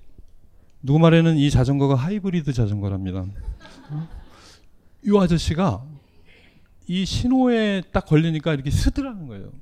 누구 0.83 0.99
말에는 0.99 1.37
이 1.37 1.51
자전거가 1.51 1.95
하이브리드 1.95 2.53
자전거랍니다. 2.53 3.25
이 5.07 5.19
아저씨가 5.19 5.85
이 6.89 7.05
신호에 7.05 7.83
딱 7.93 8.07
걸리니까 8.07 8.55
이렇게 8.55 8.71
쓰더라는 8.71 9.27
거예요. 9.29 9.53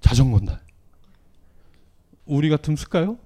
자전거인데. 0.00 0.58
우리 2.26 2.48
같으면 2.48 2.76
쓸까요? 2.76 3.18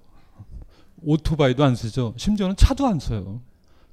오토바이도 1.03 1.65
안 1.65 1.75
쓰죠. 1.75 2.15
심지어는 2.17 2.57
차도 2.57 2.87
안 2.87 2.99
써요. 2.99 3.43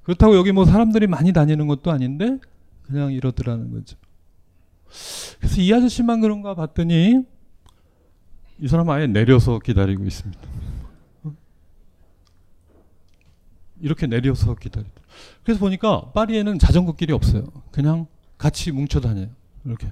그렇다고 0.03 0.35
여기 0.35 0.51
뭐 0.51 0.65
사람들이 0.65 1.07
많이 1.07 1.33
다니는 1.33 1.67
것도 1.67 1.91
아닌데 1.91 2.39
그냥 2.83 3.11
이러더라는 3.11 3.71
거죠. 3.71 3.97
그래서 5.39 5.61
이 5.61 5.73
아저씨만 5.73 6.21
그런가 6.21 6.55
봤더니 6.55 7.23
이 8.59 8.67
사람 8.67 8.89
아예 8.89 9.07
내려서 9.07 9.59
기다리고 9.59 10.05
있습니다. 10.05 10.41
이렇게 13.81 14.07
내려서 14.07 14.55
기다리다. 14.55 14.98
그래서 15.43 15.59
보니까 15.59 16.11
파리에는 16.11 16.59
자전거 16.59 16.93
길이 16.93 17.13
없어요. 17.13 17.47
그냥 17.71 18.07
같이 18.37 18.71
뭉쳐 18.71 18.99
다녀요. 19.01 19.29
이렇게. 19.65 19.91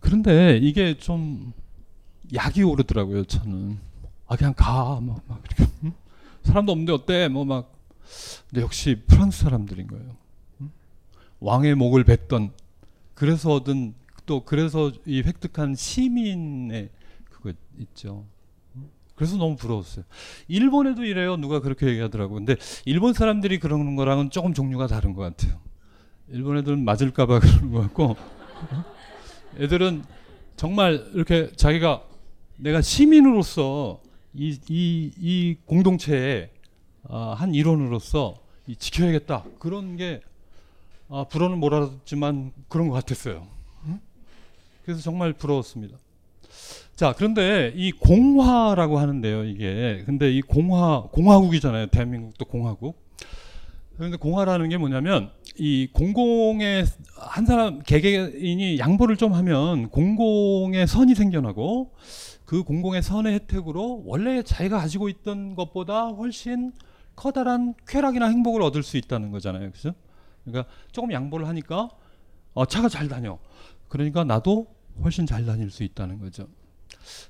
그런데 0.00 0.58
이게 0.58 0.96
좀 0.98 1.52
약이 2.34 2.62
오르더라고요. 2.62 3.24
저는 3.24 3.78
아 4.26 4.36
그냥 4.36 4.54
가, 4.56 5.00
막, 5.00 5.20
막 5.26 5.42
이렇게 5.44 5.72
응? 5.84 5.92
사람도 6.42 6.72
없는데 6.72 6.92
어때? 6.92 7.28
뭐 7.28 7.44
막. 7.44 7.72
근데 8.48 8.62
역시 8.62 9.02
프랑스 9.06 9.42
사람들인 9.42 9.86
거예요. 9.86 10.16
응? 10.60 10.70
왕의 11.40 11.74
목을 11.74 12.04
뱉던 12.04 12.52
그래서 13.14 13.52
얻은 13.54 13.94
또 14.26 14.44
그래서 14.44 14.92
이 15.06 15.22
획득한 15.22 15.74
시민의 15.74 16.90
그거 17.30 17.52
있죠. 17.78 18.26
그래서 19.14 19.36
너무 19.36 19.56
부러웠어요. 19.56 20.04
일본에도 20.48 21.04
이래요. 21.04 21.36
누가 21.36 21.60
그렇게 21.60 21.86
얘기하더라고. 21.86 22.34
근데 22.34 22.56
일본 22.84 23.12
사람들이 23.12 23.60
그러는 23.60 23.96
거랑은 23.96 24.30
조금 24.30 24.54
종류가 24.54 24.86
다른 24.88 25.14
것 25.14 25.22
같아요. 25.22 25.60
일본 26.28 26.58
애들은 26.58 26.84
맞을까봐 26.84 27.38
그러는 27.40 27.72
것 27.72 27.80
같고, 27.82 28.16
애들은 29.58 30.04
정말 30.56 31.06
이렇게 31.14 31.52
자기가 31.52 32.02
내가 32.56 32.80
시민으로서 32.80 34.00
이, 34.32 34.58
이, 34.68 35.12
이 35.16 35.56
공동체의 35.66 36.50
아, 37.08 37.34
한 37.38 37.54
일원으로서 37.54 38.36
이 38.66 38.74
지켜야겠다. 38.74 39.44
그런 39.58 39.96
게 39.96 40.22
아, 41.08 41.24
불어는 41.28 41.58
못 41.58 41.72
알아듣지만 41.72 42.52
그런 42.68 42.88
것 42.88 42.94
같았어요. 42.94 43.46
그래서 44.84 45.00
정말 45.00 45.32
부러웠습니다. 45.32 45.96
자, 46.96 47.12
그런데 47.16 47.72
이 47.74 47.90
공화라고 47.90 48.98
하는데요, 48.98 49.44
이게. 49.44 50.02
근데 50.06 50.30
이 50.30 50.40
공화, 50.40 51.02
공화국이잖아요. 51.10 51.86
대한민국도 51.88 52.44
공화국. 52.44 53.02
그런데 53.96 54.16
공화라는 54.16 54.68
게 54.68 54.76
뭐냐면 54.76 55.30
이 55.56 55.88
공공의 55.92 56.84
한 57.16 57.46
사람 57.46 57.80
개개인이 57.80 58.78
양보를 58.78 59.16
좀 59.16 59.34
하면 59.34 59.88
공공의 59.90 60.86
선이 60.86 61.14
생겨나고 61.14 61.92
그 62.44 62.64
공공의 62.64 63.02
선의 63.02 63.34
혜택으로 63.34 64.02
원래 64.04 64.42
자기가 64.42 64.78
가지고 64.78 65.08
있던 65.08 65.54
것보다 65.54 66.08
훨씬 66.08 66.72
커다란 67.14 67.74
쾌락이나 67.86 68.26
행복을 68.26 68.62
얻을 68.62 68.82
수 68.82 68.96
있다는 68.96 69.30
거잖아요. 69.30 69.70
그죠? 69.70 69.94
그러니까 70.44 70.70
조금 70.90 71.12
양보를 71.12 71.46
하니까 71.46 71.88
어, 72.52 72.66
차가 72.66 72.88
잘 72.88 73.08
다녀. 73.08 73.38
그러니까 73.88 74.24
나도 74.24 74.73
훨씬 75.02 75.26
잘 75.26 75.44
다닐 75.44 75.70
수 75.70 75.82
있다는 75.82 76.18
거죠. 76.18 76.46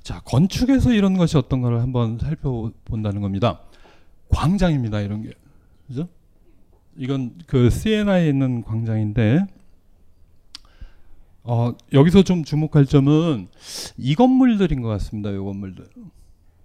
자, 0.02 0.20
건축에서 0.20 0.92
이런 0.92 1.16
것이 1.16 1.36
어떤 1.36 1.60
걸 1.62 1.80
한번 1.80 2.18
살펴본다는 2.18 3.20
겁니다. 3.20 3.60
광장입니다, 4.28 5.00
이런 5.00 5.22
게. 5.22 5.32
그죠? 5.86 6.08
이건 6.96 7.36
그 7.46 7.70
CNI에 7.70 8.28
있는 8.28 8.62
광장인데 8.62 9.46
어, 11.42 11.74
여기서 11.92 12.22
좀 12.22 12.42
주목할 12.44 12.86
점은 12.86 13.48
이 13.98 14.14
건물들인 14.14 14.80
것 14.80 14.88
같습니다. 14.88 15.30
이 15.30 15.36
건물들 15.36 15.86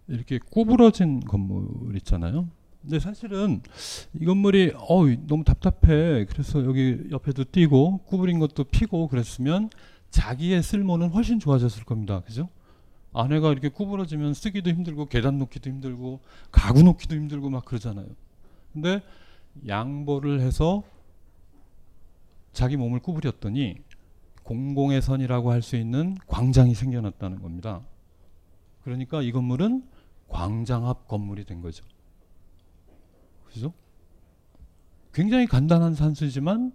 이렇게 0.07 0.39
구부러진 0.51 1.21
건물 1.21 1.95
있잖아요. 1.97 2.47
근데 2.81 2.97
사실은 2.99 3.61
이 4.19 4.25
건물이 4.25 4.73
어 4.75 5.05
너무 5.27 5.43
답답해. 5.43 6.25
그래서 6.25 6.63
여기 6.63 6.97
옆에도 7.11 7.43
띄고 7.43 7.99
구부린 8.05 8.39
것도 8.39 8.63
피고 8.65 9.09
그랬으면 9.09 9.69
자기의 10.09 10.63
쓸모는 10.63 11.09
훨씬 11.09 11.39
좋아졌을 11.39 11.83
겁니다. 11.83 12.21
그죠? 12.21 12.49
안에가 13.13 13.51
이렇게 13.51 13.69
구부러지면 13.69 14.33
쓰기도 14.33 14.69
힘들고 14.69 15.07
계단 15.07 15.39
놓기도 15.39 15.69
힘들고 15.69 16.19
가구 16.51 16.83
놓기도 16.83 17.15
힘들고 17.15 17.49
막 17.49 17.65
그러잖아요. 17.65 18.07
근데 18.73 19.01
양보를 19.67 20.41
해서 20.41 20.83
자기 22.53 22.77
몸을 22.77 22.99
구부렸더니 22.99 23.77
공공의 24.43 25.01
선이라고 25.01 25.51
할 25.51 25.61
수 25.61 25.75
있는 25.75 26.15
광장이 26.27 26.73
생겨났다는 26.75 27.41
겁니다. 27.41 27.81
그러니까 28.83 29.21
이 29.21 29.31
건물은 29.31 29.83
광장 30.27 30.87
앞 30.87 31.07
건물이 31.07 31.45
된 31.45 31.61
거죠. 31.61 31.83
그죠? 33.45 33.73
굉장히 35.13 35.47
간단한 35.47 35.95
산수지만 35.95 36.71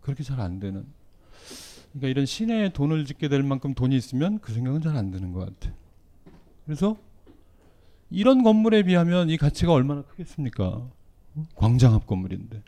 그렇게 0.00 0.22
잘 0.22 0.40
안 0.40 0.58
되는. 0.58 0.86
그러니까 1.96 2.08
이런 2.08 2.26
시내에 2.26 2.68
돈을 2.70 3.06
짓게 3.06 3.28
될 3.28 3.42
만큼 3.42 3.74
돈이 3.74 3.96
있으면 3.96 4.38
그 4.40 4.52
생각은 4.52 4.82
잘 4.82 4.96
안 4.96 5.10
드는 5.10 5.32
것 5.32 5.40
같아. 5.40 5.74
그래서 6.66 6.96
이런 8.10 8.42
건물에 8.42 8.82
비하면 8.82 9.30
이 9.30 9.36
가치가 9.38 9.72
얼마나 9.72 10.02
크겠습니까? 10.02 10.86
광장 11.54 11.94
앞 11.94 12.06
건물인데. 12.06 12.62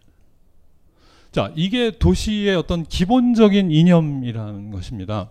자, 1.30 1.52
이게 1.56 1.90
도시의 1.90 2.56
어떤 2.56 2.84
기본적인 2.84 3.70
이념이라는 3.70 4.70
것입니다. 4.70 5.30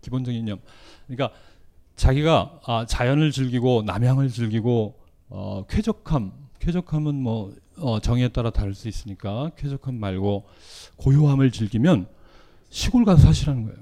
기본적인 0.00 0.40
이념. 0.40 0.60
그러니까 1.06 1.36
자기가 1.96 2.60
아, 2.64 2.86
자연을 2.86 3.32
즐기고 3.32 3.82
남향을 3.86 4.28
즐기고 4.28 4.94
어, 5.30 5.64
쾌적함, 5.68 6.32
쾌적함은 6.60 7.14
뭐 7.16 7.54
어, 7.76 7.98
정의에 8.00 8.28
따라 8.28 8.50
다를 8.50 8.74
수 8.74 8.88
있으니까 8.88 9.50
쾌적함 9.56 9.96
말고 9.96 10.44
고요함을 10.96 11.50
즐기면 11.50 12.06
시골 12.72 13.04
가서 13.04 13.26
사시라는 13.26 13.64
거예요. 13.64 13.78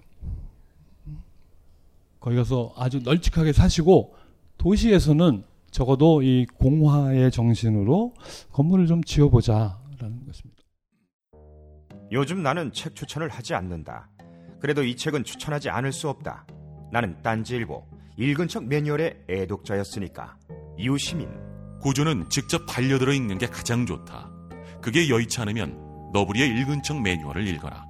거기 2.19 2.37
가서 2.37 2.75
아주 2.77 2.99
널찍하게 2.99 3.53
사시고 3.53 4.17
도시에서는 4.59 5.45
적어도 5.71 6.23
이 6.23 6.45
공화의 6.59 7.31
정신으로 7.31 8.15
건물을 8.51 8.89
좀 8.89 9.03
지어보자라는 9.05 10.27
것입니다. 10.27 10.63
요즘 12.11 12.43
나는 12.43 12.73
책 12.73 12.97
추천을 12.97 13.29
하지 13.29 13.55
않는다. 13.55 14.11
그래도 14.59 14.83
이 14.83 14.97
책은 14.97 15.23
추천하지 15.23 15.71
않을 15.71 15.93
수 15.93 16.09
없다. 16.09 16.45
나는 16.91 17.23
딴지일보 17.23 17.87
읽은 18.19 18.49
척 18.49 18.65
매뉴얼의 18.65 19.27
애독자였으니까. 19.31 20.37
이웃 20.77 20.99
시민 20.99 21.31
고전은 21.81 22.29
직접 22.29 22.67
반려들어 22.67 23.13
읽는 23.13 23.39
게 23.39 23.47
가장 23.47 23.87
좋다. 23.87 24.29
그게 24.83 25.09
여의치 25.09 25.41
않으면 25.41 26.11
너부리의 26.13 26.49
읽은 26.61 26.83
척 26.83 27.01
매뉴얼을 27.01 27.47
읽어라. 27.47 27.90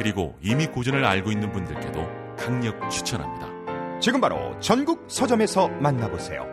그리고 0.00 0.34
이미 0.40 0.66
고전을 0.66 1.04
알고 1.04 1.30
있는 1.30 1.52
분들께도 1.52 2.34
강력 2.34 2.88
추천합니다. 2.88 4.00
지금 4.00 4.18
바로 4.18 4.58
전국 4.58 5.04
서점에서 5.08 5.68
만나보세요. 5.68 6.46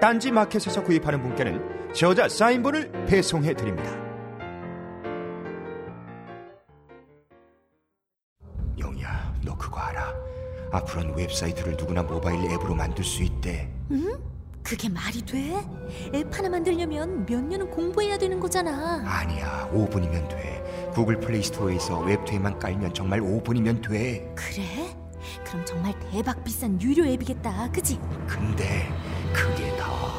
딴지 0.00 0.30
마켓에서 0.30 0.82
구입하는 0.82 1.20
분께는 1.20 1.92
저자 1.92 2.30
사인본을 2.30 3.04
배송해 3.04 3.52
드립니다. 3.52 3.90
영희야, 8.78 9.34
너 9.44 9.54
그거 9.58 9.80
알아? 9.80 10.14
앞으로는 10.72 11.14
웹사이트를 11.14 11.76
누구나 11.76 12.02
모바일 12.02 12.50
앱으로 12.52 12.74
만들 12.74 13.04
수 13.04 13.22
있대. 13.22 13.70
응? 13.90 14.16
그게 14.62 14.88
말이 14.88 15.20
돼? 15.20 15.62
앱 16.14 16.34
하나 16.34 16.48
만들려면 16.48 17.26
몇 17.26 17.44
년은 17.44 17.70
공부해야 17.70 18.16
되는 18.16 18.40
거잖아. 18.40 19.02
아니야, 19.04 19.68
5분이면 19.74 20.28
돼. 20.30 20.63
구글 20.94 21.18
플레이 21.18 21.42
스토어에서 21.42 21.98
웹투앱만 22.00 22.58
깔면 22.58 22.94
정말 22.94 23.20
5분이면 23.20 23.88
돼. 23.88 24.32
그래? 24.36 24.96
그럼 25.44 25.64
정말 25.64 25.92
대박 26.10 26.44
비싼 26.44 26.80
유료 26.80 27.04
앱이겠다. 27.04 27.70
그지? 27.72 27.98
근데 28.26 28.88
그게 29.32 29.76
다 29.76 30.14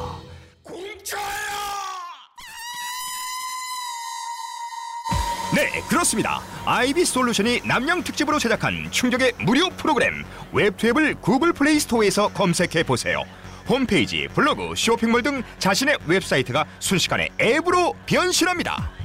네, 5.54 5.80
그렇습니다. 5.88 6.42
아이비 6.66 7.06
솔루션이 7.06 7.62
납량 7.64 8.02
특집으로 8.02 8.38
제작한 8.38 8.90
충격의 8.90 9.32
무료 9.46 9.70
프로그램 9.70 10.22
웹투앱을 10.52 11.14
구글 11.22 11.54
플레이 11.54 11.80
스토어에서 11.80 12.28
검색해 12.28 12.82
보세요. 12.82 13.22
홈페이지, 13.66 14.28
블로그, 14.34 14.74
쇼핑몰 14.76 15.22
등 15.22 15.42
자신의 15.58 15.98
웹사이트가 16.06 16.66
순식간에 16.78 17.30
앱으로 17.40 17.94
변신합니다. 18.04 18.95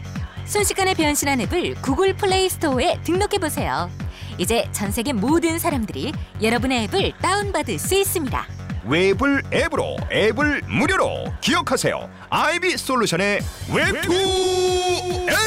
순식간에 0.52 0.94
변신한 0.96 1.40
앱을 1.40 1.76
구글 1.76 2.14
플레이 2.14 2.50
스토어에 2.50 3.02
등록해 3.04 3.38
보세요. 3.40 3.90
이제 4.38 4.68
전 4.74 4.92
세계 4.92 5.14
모든 5.14 5.58
사람들이 5.58 6.12
여러분의 6.42 6.84
앱을 6.84 7.14
다운받을 7.22 7.80
수 7.80 7.96
있습니다. 7.96 8.46
웹을 8.86 9.44
앱으로, 9.54 9.96
앱을 10.12 10.64
무료로 10.64 11.36
기억하세요. 11.40 12.10
아이비 12.30 12.76
솔루션의 12.76 13.40
웹투앱. 13.74 15.38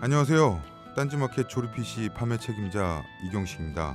안녕하세요. 0.00 0.60
딴지마켓 0.96 1.48
조립 1.48 1.72
PC 1.72 2.08
판매 2.16 2.36
책임자 2.36 3.04
이경식입니다. 3.28 3.94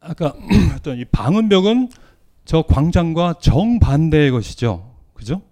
아까 0.00 0.34
어떤 0.76 0.98
이 0.98 1.04
방음벽은 1.04 1.90
저 2.44 2.62
광장과 2.62 3.34
정반대의 3.40 4.30
것이죠. 4.30 4.94
그죠? 5.14 5.42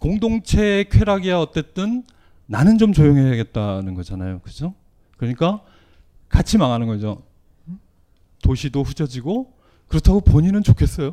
공동체의 0.00 0.88
쾌락이야 0.88 1.38
어쨌든 1.38 2.04
나는 2.46 2.78
좀 2.78 2.92
조용해야겠다는 2.92 3.94
거잖아요. 3.94 4.40
그죠? 4.40 4.74
그러니까 5.16 5.62
같이 6.28 6.58
망하는 6.58 6.86
거죠. 6.86 7.22
도시도 8.42 8.82
후져지고 8.82 9.52
그렇다고 9.88 10.20
본인은 10.20 10.62
좋겠어요. 10.62 11.12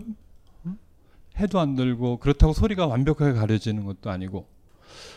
해도 1.37 1.59
안 1.59 1.75
들고 1.75 2.17
그렇다고 2.17 2.53
소리가 2.53 2.85
완벽하게 2.85 3.33
가려지는 3.33 3.85
것도 3.85 4.11
아니고 4.11 4.47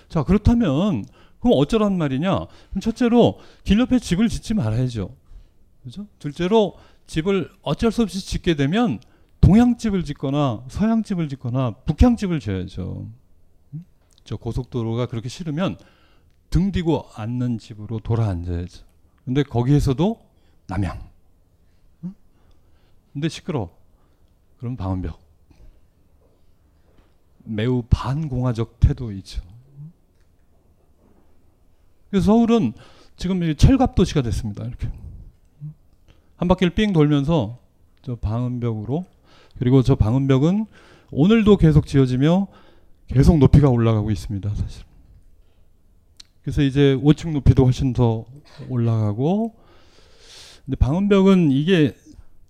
자 0.08 0.22
그렇다면 0.22 1.04
그럼 1.40 1.58
어쩌란 1.58 1.98
말이냐? 1.98 2.30
그럼 2.70 2.80
첫째로 2.80 3.38
길 3.64 3.78
옆에 3.80 3.98
집을 3.98 4.28
짓지 4.28 4.54
말아야죠. 4.54 5.14
그죠? 5.86 6.08
둘째로 6.18 6.76
집을 7.06 7.48
어쩔 7.62 7.92
수 7.92 8.02
없이 8.02 8.18
짓게 8.18 8.56
되면 8.56 8.98
동양집을 9.40 10.02
짓거나 10.02 10.64
서양집을 10.68 11.28
짓거나 11.28 11.76
북향집을 11.84 12.40
지어야죠. 12.40 13.08
음? 13.72 13.84
저 14.24 14.36
고속도로가 14.36 15.06
그렇게 15.06 15.28
싫으면 15.28 15.78
등 16.50 16.72
뒤고 16.72 17.08
앉는 17.14 17.58
집으로 17.58 18.00
돌아 18.00 18.26
앉아야죠. 18.26 18.84
근데 19.24 19.44
거기에서도 19.44 20.20
남양. 20.66 21.08
응? 22.02 22.14
근데 23.12 23.28
시끄러. 23.28 23.70
그럼 24.58 24.76
방음벽. 24.76 25.24
매우 27.44 27.84
반공화적 27.88 28.80
태도이죠. 28.80 29.40
그래서 32.10 32.26
서울은 32.26 32.72
지금 33.16 33.44
이 33.44 33.54
철갑 33.54 33.94
도시가 33.94 34.22
됐습니다. 34.22 34.64
이렇게 34.64 34.90
한 36.36 36.48
바퀴를 36.48 36.74
삥 36.74 36.92
돌면서 36.92 37.58
저 38.02 38.14
방음벽으로 38.16 39.04
그리고 39.58 39.82
저 39.82 39.94
방음벽은 39.94 40.66
오늘도 41.10 41.56
계속 41.56 41.86
지어지며 41.86 42.46
계속 43.08 43.38
높이가 43.38 43.68
올라가고 43.68 44.10
있습니다. 44.10 44.54
사실. 44.54 44.84
그래서 46.42 46.62
이제 46.62 46.96
5층 47.02 47.32
높이도 47.32 47.64
훨씬 47.64 47.92
더 47.92 48.24
올라가고 48.68 49.54
근데 50.64 50.76
방음벽은 50.76 51.52
이게 51.52 51.94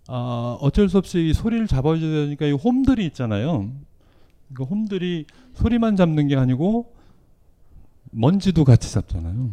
아, 0.09 0.57
어쩔 0.61 0.89
수 0.89 0.99
없이 0.99 1.33
소리를 1.33 1.67
잡아줘야 1.67 2.25
되니까 2.25 2.47
이 2.47 2.53
홈들이 2.53 3.05
있잖아요. 3.07 3.71
그 4.55 4.63
홈들이 4.63 5.27
소리만 5.55 5.97
잡는 5.97 6.29
게 6.29 6.37
아니고 6.37 6.93
먼지도 8.11 8.65
같이 8.65 8.93
잡잖아요. 8.93 9.53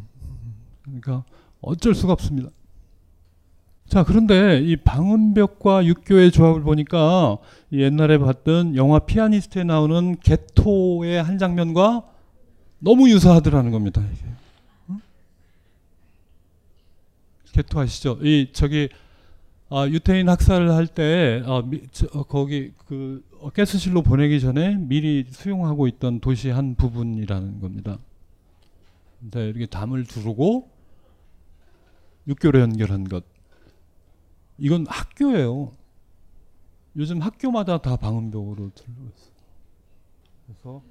그러니까 0.83 1.23
어쩔 1.61 1.95
수가 1.95 2.13
없습니다. 2.13 2.49
자, 3.93 4.03
그런데 4.03 4.59
이 4.59 4.75
방음벽과 4.75 5.85
육교의 5.85 6.31
조합을 6.31 6.63
보니까 6.63 7.37
옛날에 7.71 8.17
봤던 8.17 8.75
영화 8.75 8.97
피아니스트에 8.97 9.65
나오는 9.65 10.19
개토의 10.19 11.21
한 11.21 11.37
장면과 11.37 12.01
너무 12.79 13.07
유사하더라는 13.11 13.69
겁니다. 13.69 14.01
이게. 14.11 14.25
응? 14.89 14.99
개토 17.51 17.81
아시죠? 17.81 18.17
이 18.23 18.49
저기 18.51 18.89
아, 19.69 19.87
유태인 19.87 20.27
학살을 20.27 20.71
할때 20.71 21.43
어, 21.45 21.63
어, 22.13 22.23
거기 22.23 22.71
그 22.87 23.23
어, 23.41 23.51
가스실로 23.51 24.01
보내기 24.01 24.41
전에 24.41 24.75
미리 24.75 25.23
수용하고 25.29 25.85
있던 25.85 26.19
도시 26.19 26.49
한 26.49 26.73
부분이라는 26.73 27.59
겁니다. 27.59 27.99
이렇게 29.35 29.67
담을 29.67 30.05
두르고 30.05 30.67
육교로 32.27 32.59
연결한 32.59 33.03
것. 33.03 33.32
이건 34.63 34.85
학교예요. 34.87 35.73
요즘 36.95 37.21
학교마다 37.21 37.79
다 37.79 37.97
방음벽으로 37.97 38.71
들고 38.73 39.01
있어요. 39.13 39.33
그래서 40.45 40.81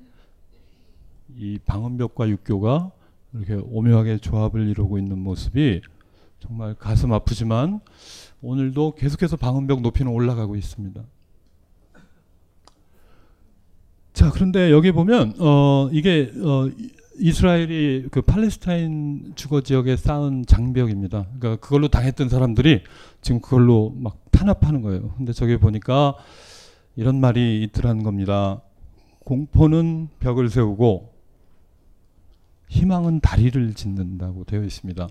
이 1.38 1.58
방음벽과 1.64 2.28
육교가 2.28 2.90
이렇게 3.32 3.54
오묘하게 3.54 4.18
조합을 4.18 4.68
이루고 4.68 4.98
있는 4.98 5.18
모습이 5.18 5.80
정말 6.38 6.74
가슴 6.74 7.14
아프지만 7.14 7.80
오늘도 8.42 8.94
계속해서 8.96 9.38
방음벽 9.38 9.80
높이는 9.80 10.12
올라가고 10.12 10.54
있습니다. 10.54 11.02
자, 14.12 14.30
그런데 14.32 14.70
여기 14.70 14.92
보면 14.92 15.36
어 15.38 15.88
이게 15.92 16.30
어 16.44 16.68
이스라엘이 17.18 18.08
그 18.10 18.22
팔레스타인 18.22 19.32
주거 19.34 19.60
지역에 19.60 19.96
쌓은 19.96 20.44
장벽입니다. 20.46 21.26
그러니까 21.38 21.56
그걸로 21.56 21.88
당했던 21.88 22.28
사람들이 22.28 22.82
지금 23.20 23.40
그걸로 23.40 23.94
막 23.96 24.18
탄압하는 24.30 24.82
거예요. 24.82 25.10
근데 25.16 25.32
저기 25.32 25.56
보니까 25.56 26.16
이런 26.96 27.20
말이 27.20 27.62
있더라는 27.64 28.02
겁니다. 28.02 28.62
공포는 29.20 30.08
벽을 30.20 30.48
세우고 30.48 31.12
희망은 32.68 33.20
다리를 33.20 33.74
짓는다고 33.74 34.44
되어 34.44 34.64
있습니다. 34.64 35.08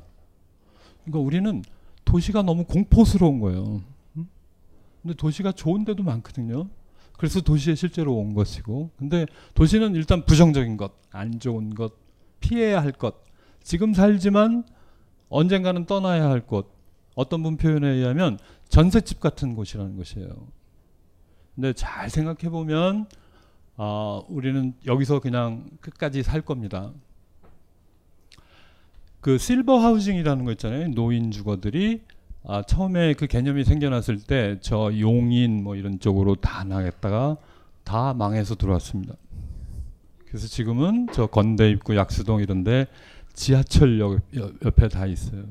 그러니까 1.03 1.19
우리는 1.19 1.63
도시가 2.05 2.41
너무 2.41 2.65
공포스러운 2.65 3.39
거예요. 3.39 3.81
근데 5.01 5.15
도시가 5.15 5.51
좋은 5.53 5.85
데도 5.85 6.03
많거든요. 6.03 6.67
그래서 7.21 7.39
도시에 7.39 7.75
실제로 7.75 8.15
온 8.15 8.33
것이고. 8.33 8.89
근데 8.97 9.27
도시는 9.53 9.93
일단 9.93 10.25
부정적인 10.25 10.75
것, 10.75 10.93
안 11.11 11.39
좋은 11.39 11.75
것, 11.75 11.93
피해야 12.39 12.81
할 12.81 12.91
것, 12.91 13.23
지금 13.61 13.93
살지만 13.93 14.63
언젠가는 15.29 15.85
떠나야 15.85 16.27
할 16.27 16.41
곳. 16.47 16.75
어떤 17.13 17.43
분 17.43 17.57
표현에 17.57 17.87
의하면 17.87 18.39
전셋집 18.69 19.19
같은 19.19 19.53
곳이라는 19.53 19.97
것이에요. 19.97 20.29
근데 21.53 21.73
잘 21.73 22.09
생각해 22.09 22.49
보면 22.49 23.05
아, 23.77 24.23
우리는 24.27 24.73
여기서 24.87 25.19
그냥 25.19 25.69
끝까지 25.79 26.23
살 26.23 26.41
겁니다. 26.41 26.91
그 29.19 29.37
실버 29.37 29.77
하우징이라는 29.77 30.43
거 30.43 30.51
있잖아요. 30.53 30.87
노인 30.87 31.29
주거들이 31.29 32.01
아, 32.43 32.63
처음에 32.63 33.13
그 33.13 33.27
개념이 33.27 33.63
생겨났을 33.63 34.19
때 34.21 34.57
저 34.61 34.91
용인 34.99 35.63
뭐 35.63 35.75
이런 35.75 35.99
쪽으로 35.99 36.35
다 36.35 36.63
나갔다가 36.63 37.37
다 37.83 38.13
망해서 38.13 38.55
들어왔습니다. 38.55 39.13
그래서 40.27 40.47
지금은 40.47 41.07
저 41.11 41.27
건대 41.27 41.69
입구 41.69 41.95
약수동 41.95 42.41
이런데 42.41 42.87
지하철역 43.33 44.21
옆에 44.65 44.87
다 44.87 45.05
있어요. 45.05 45.43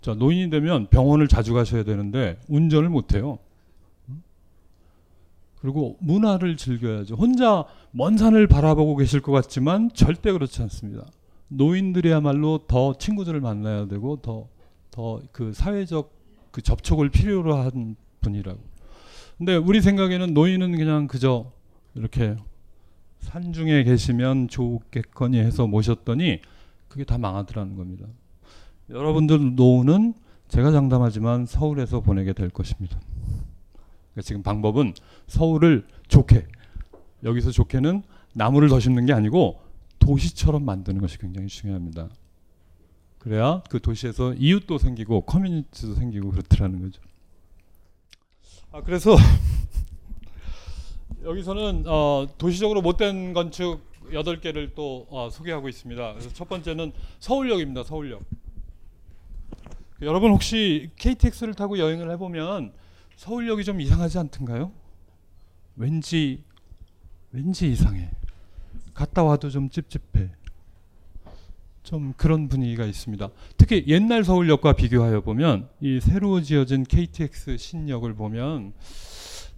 자 0.00 0.14
노인이 0.14 0.50
되면 0.50 0.86
병원을 0.88 1.26
자주 1.28 1.54
가셔야 1.54 1.82
되는데 1.84 2.38
운전을 2.48 2.90
못 2.90 3.14
해요. 3.14 3.38
그리고 5.60 5.96
문화를 6.00 6.58
즐겨야죠. 6.58 7.14
혼자 7.14 7.64
먼 7.90 8.18
산을 8.18 8.46
바라보고 8.46 8.96
계실 8.96 9.22
것 9.22 9.32
같지만 9.32 9.90
절대 9.94 10.30
그렇지 10.30 10.60
않습니다. 10.62 11.06
노인들이야말로 11.48 12.66
더 12.66 12.98
친구들을 12.98 13.40
만나야 13.40 13.86
되고 13.86 14.16
더 14.16 14.48
더 14.94 15.20
그 15.32 15.52
사회적 15.52 16.12
그 16.52 16.62
접촉을 16.62 17.10
필요로 17.10 17.56
한 17.56 17.96
분이라고. 18.20 18.60
근데 19.38 19.56
우리 19.56 19.80
생각에는 19.80 20.32
노인은 20.32 20.76
그냥 20.76 21.08
그저 21.08 21.50
이렇게 21.94 22.36
산중에 23.18 23.82
계시면 23.82 24.46
좋겠거니 24.48 25.38
해서 25.38 25.66
모셨더니 25.66 26.40
그게 26.86 27.02
다 27.02 27.18
망하더라는 27.18 27.74
겁니다. 27.76 28.06
여러분들 28.88 29.56
노후는 29.56 30.14
제가 30.46 30.70
장담하지만 30.70 31.46
서울에서 31.46 32.00
보내게 32.00 32.32
될 32.32 32.50
것입니다. 32.50 33.00
그러니까 34.12 34.22
지금 34.22 34.44
방법은 34.44 34.94
서울을 35.26 35.88
좋게 36.06 36.46
여기서 37.24 37.50
좋게는 37.50 38.02
나무를 38.34 38.68
더 38.68 38.78
심는 38.78 39.06
게 39.06 39.12
아니고 39.12 39.60
도시처럼 39.98 40.64
만드는 40.64 41.00
것이 41.00 41.18
굉장히 41.18 41.48
중요합니다. 41.48 42.10
그래야 43.24 43.62
그 43.70 43.80
도시에서 43.80 44.34
이웃도 44.34 44.76
생기고 44.76 45.22
커뮤니티도 45.22 45.94
생기고 45.94 46.30
그렇더라는 46.30 46.82
거죠. 46.82 47.00
아 48.70 48.82
그래서 48.82 49.16
여기서는 51.24 51.84
어, 51.86 52.26
도시적으로 52.36 52.82
못된 52.82 53.32
건축 53.32 53.80
8개를 54.10 54.74
또 54.74 55.06
어, 55.08 55.30
소개하고 55.30 55.70
있습니다. 55.70 56.12
그래서 56.12 56.28
첫 56.34 56.50
번째는 56.50 56.92
서울역입니다. 57.18 57.84
서울역. 57.84 58.22
여러분 60.02 60.30
혹시 60.30 60.90
KTX를 60.96 61.54
타고 61.54 61.78
여행을 61.78 62.10
해보면 62.12 62.74
서울역이 63.16 63.64
좀 63.64 63.80
이상하지 63.80 64.18
않던가요? 64.18 64.70
왠지 65.76 66.44
왠지 67.32 67.72
이상해. 67.72 68.10
갔다 68.92 69.22
와도 69.22 69.48
좀 69.48 69.70
찝찝해. 69.70 70.30
좀 71.84 72.14
그런 72.16 72.48
분위기가 72.48 72.84
있습니다. 72.86 73.28
특히 73.58 73.84
옛날 73.86 74.24
서울역과 74.24 74.72
비교하여 74.72 75.20
보면 75.20 75.68
이 75.80 76.00
새로 76.00 76.40
지어진 76.40 76.82
KTX 76.82 77.58
신역을 77.58 78.14
보면 78.14 78.72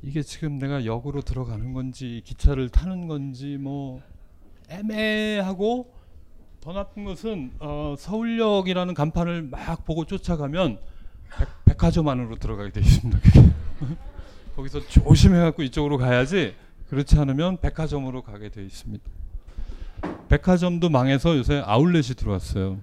이게 0.03 0.23
지금 0.23 0.59
내가 0.59 0.85
역으로 0.85 1.23
들어가는 1.23 1.73
건지 1.73 2.21
기차를 2.25 2.69
타는 2.69 3.07
건지 3.07 3.57
뭐 3.59 4.03
애매하고 4.69 5.95
더 6.61 6.73
나쁜 6.73 7.05
것은 7.05 7.53
어, 7.61 7.95
서울역이라는 7.97 8.93
간판을 8.93 9.43
막 9.43 9.85
보고 9.85 10.05
쫓아가면 10.05 10.81
백, 11.65 11.83
화점 11.83 12.09
안으로 12.09 12.37
들어가게 12.37 12.73
돼 12.73 12.81
있습니다. 12.81 13.21
거기서 14.57 14.81
조심해갖고 14.89 15.63
이쪽으로 15.63 15.97
가야지 15.97 16.57
그렇지 16.89 17.19
않으면 17.19 17.59
백화점으로 17.61 18.23
가게 18.23 18.49
돼 18.49 18.65
있습니다. 18.65 19.05
백화점도 20.29 20.89
망해서 20.91 21.37
요새 21.37 21.63
아울렛이 21.65 22.15
들어왔어요. 22.17 22.79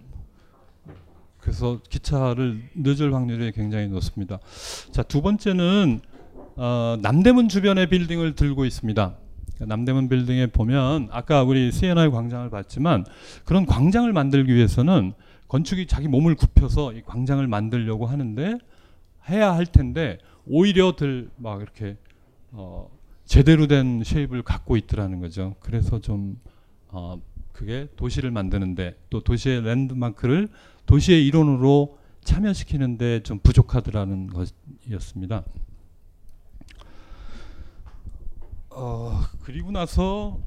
그래서 1.40 1.80
기차를 1.90 2.62
늦을 2.76 3.14
확률이 3.14 3.52
굉장히 3.52 3.88
높습니다. 3.88 4.40
자, 4.92 5.04
두 5.04 5.22
번째는 5.22 6.02
어, 6.56 6.98
남대문 7.02 7.50
주변의 7.50 7.90
빌딩을 7.90 8.36
들고 8.36 8.64
있습니다. 8.66 9.16
그러니까 9.56 9.66
남대문 9.66 10.08
빌딩에 10.08 10.48
보면 10.48 11.10
아까 11.12 11.44
우리 11.44 11.72
CNI 11.72 12.10
광장을 12.10 12.50
봤지만 12.50 13.06
그런 13.44 13.66
광장을 13.66 14.12
만들기 14.12 14.54
위해서는 14.54 15.14
건축이 15.48 15.88
자기 15.88 16.08
몸을 16.08 16.36
굽혀서 16.36 16.94
이 16.94 17.02
광장을 17.02 17.46
만들려고 17.46 18.06
하는데 18.06 18.58
해야 19.30 19.54
할 19.54 19.66
텐데 19.66 20.18
오히려 20.46 20.96
들 20.96 21.30
막 21.38 21.62
이렇게 21.62 21.98
어 22.52 22.90
제대로 23.26 23.68
된 23.68 24.02
쉐입을 24.04 24.44
갖고 24.44 24.78
있더라는 24.78 25.20
거죠. 25.20 25.56
그래서 25.60 26.00
좀 26.00 26.40
어, 26.94 27.20
그게 27.52 27.88
도시를 27.96 28.32
만드는데 28.32 28.96
또 29.10 29.22
도시의 29.22 29.64
랜드마크를 29.64 30.50
도시의 30.86 31.26
일원으로 31.26 31.98
참여시키는데 32.24 33.24
좀 33.24 33.40
부족하더라는 33.40 34.28
것이었습니다. 34.28 35.44
어, 38.70 39.20
그리고 39.42 39.72
나서는 39.72 40.40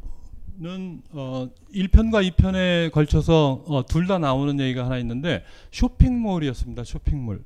어, 1.12 1.48
1편과 1.74 2.30
2편에 2.32 2.90
걸쳐서 2.92 3.64
어, 3.66 3.86
둘 3.86 4.06
다 4.06 4.18
나오는 4.18 4.58
얘기가 4.60 4.84
하나 4.84 4.98
있는데 4.98 5.44
쇼핑몰이었습니다. 5.72 6.84
쇼핑몰. 6.84 7.44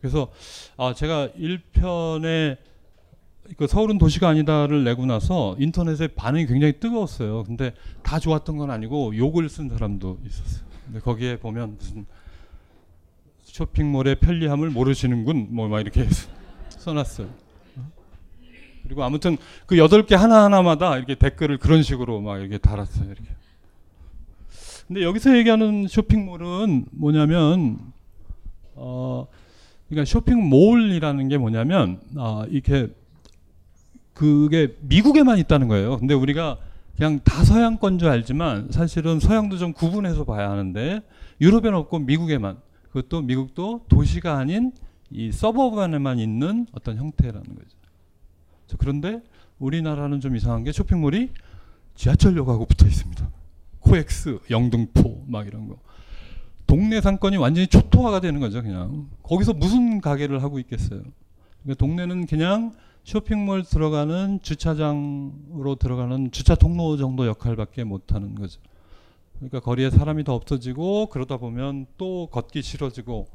그래서 0.00 0.30
아, 0.76 0.94
제가 0.94 1.28
1편에 1.30 2.58
그 3.56 3.66
서울은 3.66 3.98
도시가 3.98 4.28
아니다를 4.28 4.84
내고 4.84 5.06
나서 5.06 5.56
인터넷에 5.58 6.08
반응이 6.08 6.46
굉장히 6.46 6.78
뜨거웠어요. 6.80 7.44
근데 7.44 7.72
다 8.02 8.18
좋았던 8.18 8.56
건 8.58 8.70
아니고 8.70 9.16
욕을 9.16 9.48
쓴 9.48 9.68
사람도 9.68 10.18
있었어요. 10.26 10.66
근데 10.84 11.00
거기에 11.00 11.38
보면 11.38 11.76
무슨 11.78 12.06
쇼핑몰의 13.44 14.16
편리함을 14.20 14.70
모르시는군 14.70 15.48
뭐 15.50 15.68
막 15.68 15.80
이렇게 15.80 16.06
써놨어요. 16.70 17.28
그리고 18.84 19.02
아무튼 19.04 19.36
그 19.66 19.76
여덟 19.76 20.06
개 20.06 20.14
하나 20.14 20.44
하나마다 20.44 20.96
이렇게 20.96 21.14
댓글을 21.14 21.58
그런 21.58 21.82
식으로 21.82 22.20
막 22.20 22.38
이렇게 22.38 22.58
달았어요. 22.58 23.06
이렇게. 23.10 23.28
근데 24.86 25.02
여기서 25.02 25.36
얘기하는 25.36 25.86
쇼핑몰은 25.88 26.86
뭐냐면 26.92 27.78
어 28.74 29.26
그러니까 29.88 30.06
쇼핑몰이라는 30.06 31.28
게 31.28 31.36
뭐냐면 31.36 32.00
아 32.16 32.46
이렇게 32.48 32.88
그게 34.18 34.74
미국에만 34.80 35.38
있다는 35.38 35.68
거예요. 35.68 35.96
근데 35.96 36.12
우리가 36.12 36.58
그냥 36.96 37.20
다 37.22 37.44
서양 37.44 37.80
건 37.80 38.00
줄 38.00 38.08
알지만 38.08 38.66
사실은 38.72 39.20
서양도 39.20 39.58
좀 39.58 39.72
구분해서 39.72 40.24
봐야 40.24 40.50
하는데 40.50 41.02
유럽에는 41.40 41.78
없고 41.78 42.00
미국에만 42.00 42.58
그것도 42.88 43.22
미국도 43.22 43.84
도시가 43.88 44.36
아닌 44.36 44.72
이 45.10 45.30
suburb 45.30 45.80
안에만 45.80 46.18
있는 46.18 46.66
어떤 46.72 46.96
형태라는 46.96 47.44
거죠. 47.44 47.78
그런데 48.76 49.22
우리나라는 49.60 50.20
좀 50.20 50.34
이상한 50.34 50.64
게 50.64 50.72
쇼핑몰이 50.72 51.30
지하철역하고 51.94 52.66
붙어 52.66 52.88
있습니다. 52.88 53.30
코엑스, 53.78 54.40
영등포 54.50 55.26
막 55.28 55.46
이런 55.46 55.68
거. 55.68 55.76
동네 56.66 57.00
상권이 57.00 57.36
완전히 57.36 57.68
초토화가 57.68 58.18
되는 58.20 58.40
거죠, 58.40 58.62
그냥. 58.62 59.08
거기서 59.22 59.52
무슨 59.52 60.00
가게를 60.00 60.42
하고 60.42 60.58
있겠어요. 60.58 61.02
그러니까 61.62 61.78
동네는 61.78 62.26
그냥 62.26 62.72
쇼핑몰 63.08 63.64
들어가는 63.64 64.40
주차장으로 64.42 65.76
들어가는 65.76 66.30
주차 66.30 66.54
통로 66.54 66.98
정도 66.98 67.26
역할밖에 67.26 67.84
못 67.84 68.12
하는 68.12 68.34
거죠. 68.34 68.60
그러니까 69.36 69.60
거리에 69.60 69.88
사람이 69.88 70.24
더 70.24 70.34
없어지고 70.34 71.06
그러다 71.06 71.38
보면 71.38 71.86
또 71.96 72.26
걷기 72.26 72.60
싫어지고 72.60 73.26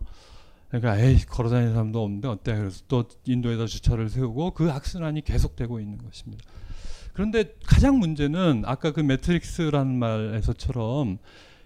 그러니까 0.70 1.00
에이 1.00 1.26
걸어다니는 1.28 1.74
사람도 1.74 2.04
없는데 2.04 2.28
어때? 2.28 2.56
그래서 2.56 2.84
또 2.88 3.06
인도에다 3.26 3.66
주차를 3.66 4.10
세우고 4.10 4.52
그 4.52 4.70
악순환이 4.70 5.24
계속되고 5.24 5.80
있는 5.80 5.98
것입니다. 5.98 6.44
그런데 7.14 7.56
가장 7.66 7.98
문제는 7.98 8.66
아까 8.68 8.92
그 8.92 9.00
매트릭스라는 9.00 9.98
말에서처럼 9.98 11.18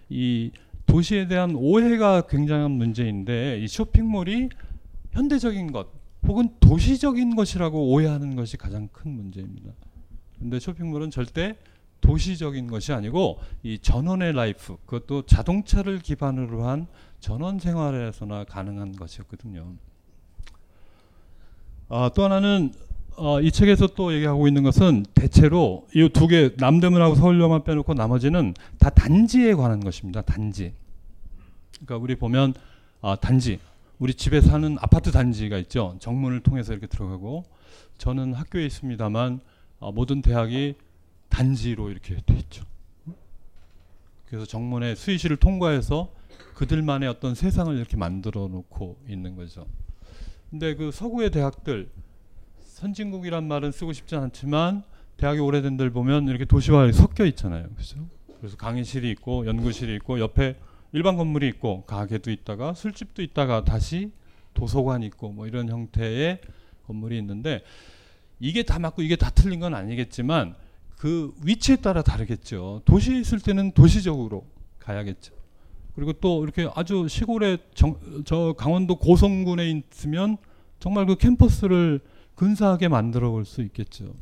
이 0.08 0.50
도시에 0.86 1.28
대한 1.28 1.54
오해가 1.54 2.22
굉장한 2.22 2.70
문제인데 2.70 3.60
이 3.60 3.68
쇼핑몰이 3.68 4.48
현대적인 5.10 5.72
것 5.72 5.97
혹은 6.26 6.48
도시적인 6.60 7.36
것이라고 7.36 7.90
오해하는 7.90 8.36
것이 8.36 8.56
가장 8.56 8.88
큰 8.88 9.12
문제입니다. 9.12 9.72
근데 10.38 10.58
쇼핑몰은 10.58 11.10
절대 11.10 11.56
도시적인 12.00 12.68
것이 12.68 12.92
아니고 12.92 13.40
이 13.62 13.78
전원의 13.78 14.32
라이프 14.34 14.76
그것도 14.86 15.22
자동차를 15.26 15.98
기반으로 15.98 16.64
한 16.66 16.86
전원 17.20 17.58
생활에서나 17.58 18.44
가능한 18.44 18.92
것이었거든요. 18.92 19.74
아, 21.88 22.10
또 22.14 22.24
하나는 22.24 22.72
어, 23.16 23.40
이 23.40 23.50
책에서 23.50 23.88
또 23.88 24.14
얘기하고 24.14 24.46
있는 24.46 24.62
것은 24.62 25.04
대체로 25.14 25.88
이 25.94 26.08
두 26.10 26.28
개 26.28 26.50
남대문하고 26.56 27.16
서울역만 27.16 27.64
빼놓고 27.64 27.94
나머지는 27.94 28.54
다 28.78 28.90
단지에 28.90 29.54
관한 29.54 29.80
것입니다. 29.80 30.20
단지. 30.22 30.72
그러니까 31.80 31.96
우리 31.96 32.14
보면 32.14 32.54
아, 33.00 33.16
단지 33.16 33.58
우리 33.98 34.14
집에 34.14 34.40
사는 34.40 34.76
아파트 34.80 35.10
단지가 35.10 35.58
있죠. 35.58 35.96
정문을 35.98 36.40
통해서 36.40 36.72
이렇게 36.72 36.86
들어가고 36.86 37.44
저는 37.98 38.32
학교에 38.32 38.64
있습니다만 38.66 39.40
어, 39.80 39.92
모든 39.92 40.22
대학이 40.22 40.76
단지로 41.28 41.90
이렇게 41.90 42.16
돼 42.24 42.34
있죠. 42.34 42.64
그래서 44.26 44.46
정문에 44.46 44.94
수의실을 44.94 45.36
통과해서 45.36 46.12
그들만의 46.54 47.08
어떤 47.08 47.34
세상을 47.34 47.74
이렇게 47.76 47.96
만들어 47.96 48.48
놓고 48.48 48.98
있는 49.08 49.36
거죠. 49.36 49.66
근데 50.50 50.74
그 50.74 50.90
서구의 50.90 51.30
대학들 51.30 51.88
선진국이란 52.60 53.48
말은 53.48 53.72
쓰고 53.72 53.92
싶지 53.92 54.16
않지만 54.16 54.84
대학이 55.16 55.40
오래된 55.40 55.76
데를 55.76 55.90
보면 55.90 56.28
이렇게 56.28 56.44
도시와 56.44 56.90
섞여 56.92 57.24
있잖아요. 57.26 57.66
그죠? 57.76 58.06
그래서 58.38 58.56
강의실이 58.56 59.10
있고 59.10 59.46
연구실이 59.46 59.94
있고 59.96 60.20
옆에 60.20 60.56
일반 60.92 61.16
건물이 61.16 61.46
있고 61.48 61.84
가게도 61.84 62.30
있다가 62.30 62.74
술집도 62.74 63.22
있다가 63.22 63.64
다시 63.64 64.10
도서관이 64.54 65.06
있고 65.06 65.30
뭐 65.30 65.46
이런 65.46 65.68
형태의 65.68 66.40
건물이 66.86 67.18
있는데 67.18 67.62
이게 68.40 68.62
다 68.62 68.78
맞고 68.78 69.02
이게 69.02 69.16
다 69.16 69.30
틀린 69.30 69.60
건 69.60 69.74
아니겠지만 69.74 70.54
그 70.96 71.32
위치에 71.44 71.76
따라 71.76 72.02
다르겠죠. 72.02 72.82
도시에 72.84 73.20
있을 73.20 73.40
때는 73.40 73.72
도시적으로 73.72 74.46
가야겠죠. 74.78 75.34
그리고 75.94 76.12
또 76.14 76.42
이렇게 76.44 76.68
아주 76.74 77.06
시골에 77.08 77.58
정, 77.74 77.98
저 78.24 78.54
강원도 78.56 78.96
고성군에 78.96 79.82
있으면 79.90 80.36
정말 80.78 81.06
그 81.06 81.16
캠퍼스를 81.16 82.00
근사하게 82.34 82.88
만들어 82.88 83.30
볼 83.30 83.44
수 83.44 83.62
있겠죠. 83.62 84.14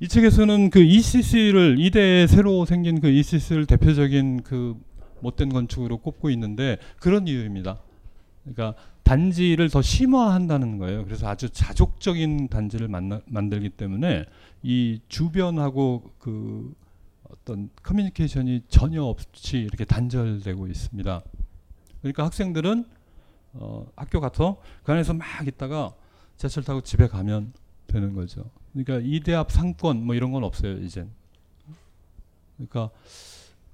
이 0.00 0.06
책에서는 0.06 0.70
그 0.70 0.80
ECC를 0.80 1.76
이대에 1.80 2.28
새로 2.28 2.64
생긴 2.64 3.00
그 3.00 3.08
ECC를 3.08 3.66
대표적인 3.66 4.44
그 4.44 4.76
못된 5.20 5.48
건축으로 5.50 5.98
꼽고 5.98 6.30
있는데 6.30 6.78
그런 6.98 7.26
이유입니다. 7.26 7.80
그러니까 8.44 8.74
단지를 9.02 9.70
더 9.70 9.80
심화한다는 9.80 10.78
거예요. 10.78 11.04
그래서 11.04 11.28
아주 11.28 11.48
자족적인 11.48 12.48
단지를 12.48 12.88
만나, 12.88 13.20
만들기 13.26 13.70
때문에 13.70 14.24
이 14.62 15.00
주변하고 15.08 16.10
그 16.18 16.74
어떤 17.30 17.70
커뮤니케이션이 17.82 18.62
전혀 18.68 19.02
없이 19.02 19.58
이렇게 19.58 19.84
단절되고 19.84 20.66
있습니다. 20.66 21.22
그러니까 22.00 22.24
학생들은 22.24 22.84
어, 23.54 23.86
학교 23.96 24.20
가서 24.20 24.60
그 24.82 24.92
안에서 24.92 25.14
막 25.14 25.26
있다가 25.46 25.94
지하철 26.36 26.62
타고 26.64 26.80
집에 26.80 27.08
가면 27.08 27.52
되는 27.86 28.14
거죠. 28.14 28.44
그러니까 28.72 29.00
이대 29.02 29.34
앞 29.34 29.50
상권 29.50 30.04
뭐 30.04 30.14
이런 30.14 30.32
건 30.32 30.44
없어요 30.44 30.76
이젠. 30.78 31.10
그러니까 32.56 32.90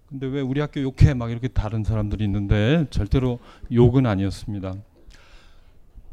근데 0.08 0.26
왜 0.26 0.40
우리 0.40 0.60
학교 0.60 0.80
욕해 0.80 1.14
막 1.14 1.30
이렇게 1.30 1.48
다른 1.48 1.82
사람들이 1.82 2.24
있는데 2.24 2.86
절대로 2.90 3.40
욕은 3.72 4.06
아니었습니다. 4.06 4.74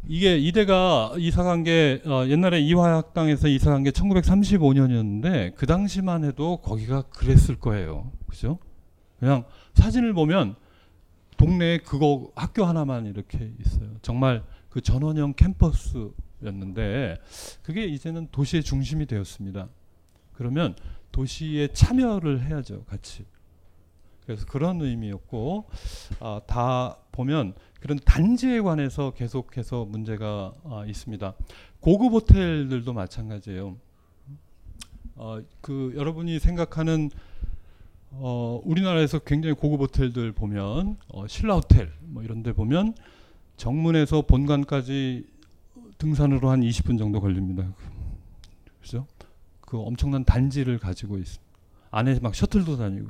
이게 0.08 0.38
이대가 0.38 1.14
이사 1.20 1.44
간 1.44 1.64
게 1.64 2.02
어, 2.06 2.26
옛날에 2.28 2.60
이화학당에서 2.62 3.48
이사 3.48 3.70
간 3.70 3.84
게 3.84 3.92
1935년이었는데 3.92 5.56
그 5.56 5.68
당시만 5.68 6.24
해도 6.24 6.58
거기가 6.58 7.04
그랬을 7.04 7.60
거예요. 7.60 8.12
그죠? 8.28 8.58
그냥 9.20 9.44
사진을 9.76 10.14
보면 10.14 10.56
동네에 11.38 11.80
그거 11.80 12.32
학교 12.36 12.66
하나만 12.66 13.06
이렇게 13.06 13.52
있어요. 13.60 13.90
정말 14.02 14.44
그 14.70 14.82
전원형 14.82 15.34
캠퍼스였는데 15.34 17.18
그게 17.62 17.86
이제는 17.86 18.30
도시의 18.32 18.64
중심이 18.64 19.06
되었습니다. 19.06 19.68
그러면 20.34 20.76
도시에 21.12 21.68
참여를 21.74 22.42
해야죠, 22.46 22.86
같이. 22.86 23.26
그래서 24.32 24.46
그런 24.46 24.82
의미였고 24.82 25.66
아, 26.20 26.42
다 26.48 26.98
보면 27.12 27.54
그런 27.82 28.00
단지에 28.00 28.62
관해서 28.62 29.12
계속해서 29.12 29.86
문제가 29.86 30.54
아, 30.64 30.86
있습니다. 30.88 31.34
고급 31.82 32.14
호텔들도 32.14 32.94
마찬가지예요. 32.94 33.76
어, 35.16 35.40
그 35.60 35.94
여러분이 35.96 36.40
생각하는 36.40 37.10
어, 38.12 38.62
우리나라에서 38.64 39.20
굉장히 39.20 39.56
고급 39.56 39.82
호텔들 39.82 40.32
보면 40.32 40.98
어, 41.10 41.28
신라 41.28 41.56
호텔 41.56 41.92
뭐 42.02 42.24
이런 42.24 42.44
데 42.44 42.54
보면 42.54 42.96
정문에서 43.58 44.22
본관까지 44.24 45.26
등산으로 45.98 46.50
한 46.50 46.62
20분 46.62 46.98
정도 46.98 47.20
걸립니다. 47.20 47.74
그죠? 48.82 49.06
그 49.60 49.78
엄청난 49.80 50.24
단지를 50.24 50.80
가지고 50.80 51.18
있습니다. 51.18 51.44
안에 51.92 52.20
막 52.22 52.34
셔틀도 52.34 52.78
다니고. 52.78 53.10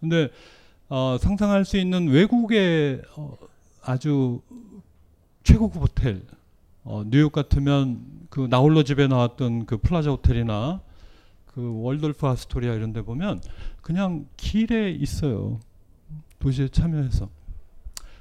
근데 0.00 0.30
어, 0.88 1.16
상상할 1.20 1.64
수 1.64 1.76
있는 1.76 2.08
외국의 2.08 3.02
어, 3.16 3.36
아주 3.82 4.40
최고급 5.42 5.82
호텔 5.82 6.22
어, 6.84 7.04
뉴욕 7.06 7.32
같으면 7.32 8.00
그 8.30 8.46
나홀로 8.48 8.82
집에 8.82 9.06
나왔던 9.06 9.66
그 9.66 9.78
플라자 9.78 10.10
호텔이나 10.10 10.80
그 11.46 11.82
Waldorf 11.82 12.26
Astoria 12.26 12.72
이런 12.74 12.92
데 12.92 13.02
보면 13.02 13.40
그냥 13.82 14.26
길에 14.36 14.90
있어요. 14.90 15.60
도시에 16.38 16.68
참여해서. 16.68 17.28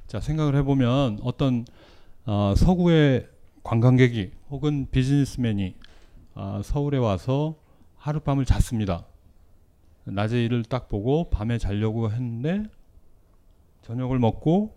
자, 0.07 0.19
생각을 0.19 0.55
해보면 0.55 1.19
어떤 1.21 1.65
어, 2.25 2.53
서구의 2.57 3.27
관광객이 3.63 4.31
혹은 4.49 4.87
비즈니스맨이 4.91 5.75
어, 6.35 6.61
서울에 6.63 6.97
와서 6.97 7.55
하룻밤을 7.97 8.45
잤습니다. 8.45 9.05
낮에 10.11 10.43
일을 10.43 10.63
딱 10.63 10.87
보고 10.87 11.29
밤에 11.29 11.57
자려고 11.57 12.11
했는데 12.11 12.63
저녁을 13.83 14.19
먹고 14.19 14.75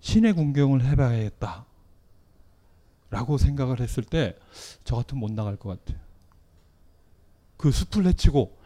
시내 0.00 0.32
구경을 0.32 0.84
해봐야겠다. 0.84 1.66
라고 3.10 3.38
생각을 3.38 3.80
했을 3.80 4.02
때 4.04 4.36
저 4.84 4.96
같으면 4.96 5.20
못 5.20 5.32
나갈 5.32 5.56
것 5.56 5.68
같아요. 5.84 6.02
그 7.56 7.70
숲을 7.70 8.06
헤치고 8.06 8.56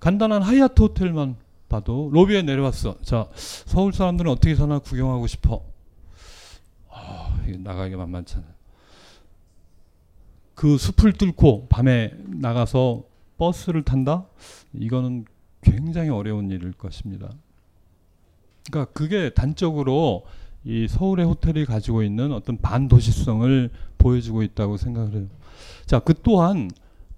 간단한 0.00 0.42
하이아트 0.42 0.82
호텔만 0.82 1.36
봐도 1.68 2.10
로비에 2.12 2.42
내려왔어. 2.42 3.00
자, 3.02 3.28
서울 3.34 3.92
사람들은 3.92 4.30
어떻게 4.30 4.54
사나 4.54 4.78
구경하고 4.78 5.26
싶어. 5.26 5.64
아, 6.90 7.42
이게 7.46 7.56
나가기가 7.56 7.96
만만찮아. 7.98 8.44
그 10.54 10.76
숲을 10.76 11.14
뚫고 11.14 11.68
밤에 11.68 12.12
나가서 12.26 13.04
버스를 13.38 13.82
탄다? 13.82 14.26
이거는 14.74 15.24
굉장히 15.62 16.10
어려운 16.10 16.50
일일 16.50 16.72
것입니다. 16.72 17.30
그러니까 18.70 18.92
그게 18.92 19.30
단적으로 19.30 20.24
이 20.64 20.86
서울의 20.88 21.26
호텔이 21.26 21.64
가지고 21.64 22.02
있는 22.02 22.32
어떤 22.32 22.58
반도시성을 22.58 23.70
보여주고 23.98 24.42
있다고 24.42 24.76
생각을 24.76 25.14
해요. 25.14 25.26
자, 25.86 25.98
그 25.98 26.14
또한 26.22 26.70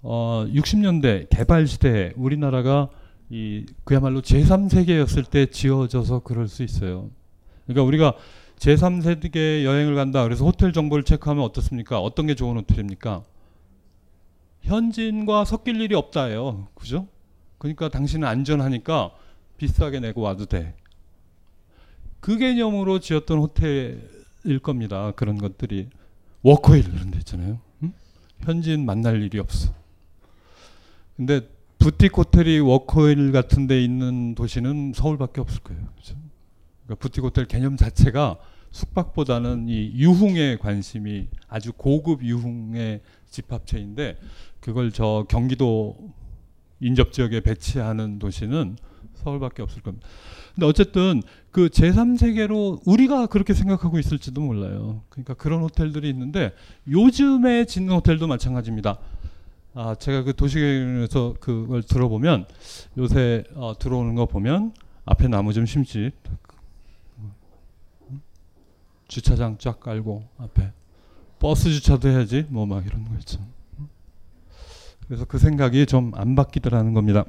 어 0.02 0.46
60년대 0.48 1.28
개발 1.30 1.66
시대에 1.66 2.12
우리나라가 2.16 2.88
이 3.30 3.66
그야말로 3.84 4.20
제3세계였을 4.20 5.28
때 5.28 5.46
지어져서 5.46 6.20
그럴 6.20 6.48
수 6.48 6.62
있어요. 6.62 7.10
그러니까 7.66 7.82
우리가 7.84 8.14
제3세계 8.58 9.64
여행을 9.64 9.94
간다. 9.94 10.22
그래서 10.24 10.44
호텔 10.44 10.72
정보를 10.72 11.04
체크하면 11.04 11.44
어떻습니까? 11.44 12.00
어떤 12.00 12.26
게 12.26 12.34
좋은 12.34 12.56
호텔입니까? 12.56 13.22
현지인과 14.64 15.44
섞일 15.44 15.80
일이 15.80 15.94
없다예요. 15.94 16.68
그죠? 16.74 17.06
그러니까 17.58 17.88
당신은 17.88 18.26
안전하니까 18.26 19.10
비싸게 19.56 20.00
내고 20.00 20.22
와도 20.22 20.46
돼. 20.46 20.74
그 22.20 22.38
개념으로 22.38 22.98
지었던 22.98 23.38
호텔일 23.38 24.58
겁니다. 24.62 25.12
그런 25.12 25.38
것들이 25.38 25.88
워커힐 26.42 26.90
그런 26.90 27.10
데 27.10 27.18
있잖아요. 27.18 27.60
응? 27.82 27.92
현지인 28.40 28.84
만날 28.84 29.22
일이 29.22 29.38
없어. 29.38 29.72
근데 31.16 31.42
부티크 31.78 32.16
호텔이 32.16 32.60
워커힐 32.60 33.32
같은 33.32 33.66
데 33.66 33.82
있는 33.84 34.34
도시는 34.34 34.92
서울밖에 34.94 35.40
없을 35.42 35.60
거예요. 35.62 35.86
그죠? 35.96 36.16
그러니까 36.84 37.00
부티크 37.00 37.26
호텔 37.26 37.46
개념 37.46 37.76
자체가 37.76 38.38
숙박보다는 38.70 39.68
이 39.68 39.92
유흥에 39.94 40.56
관심이 40.56 41.28
아주 41.48 41.72
고급 41.72 42.24
유흥의 42.24 43.02
집합체인데 43.30 44.18
그걸 44.64 44.90
저 44.92 45.26
경기도 45.28 45.94
인접 46.80 47.12
지역에 47.12 47.40
배치하는 47.40 48.18
도시는 48.18 48.78
서울밖에 49.12 49.62
없을 49.62 49.82
겁니다. 49.82 50.08
근데 50.54 50.66
어쨌든 50.66 51.22
그 51.50 51.68
제3세계로 51.68 52.80
우리가 52.86 53.26
그렇게 53.26 53.52
생각하고 53.52 53.98
있을지도 53.98 54.40
몰라요. 54.40 55.02
그러니까 55.10 55.34
그런 55.34 55.60
호텔들이 55.60 56.08
있는데 56.08 56.54
요즘에 56.88 57.66
짓는 57.66 57.94
호텔도 57.94 58.26
마찬가지입니다. 58.26 58.98
아, 59.74 59.96
제가 59.96 60.22
그 60.22 60.34
도시계획에서 60.34 61.34
그걸 61.40 61.82
들어보면 61.82 62.46
요새 62.96 63.44
어, 63.56 63.74
들어오는 63.78 64.14
거 64.14 64.24
보면 64.24 64.72
앞에 65.04 65.28
나무 65.28 65.52
좀 65.52 65.66
심지 65.66 66.10
주차장 69.08 69.58
쫙 69.58 69.78
깔고 69.78 70.26
앞에 70.38 70.72
버스 71.38 71.70
주차도 71.70 72.08
해야지 72.08 72.46
뭐 72.48 72.64
막 72.64 72.86
이런 72.86 73.04
거 73.04 73.14
있죠. 73.18 73.40
그래서 75.06 75.24
그 75.24 75.38
생각이 75.38 75.86
좀 75.86 76.12
안 76.14 76.34
바뀌더라는 76.34 76.94
겁니다. 76.94 77.24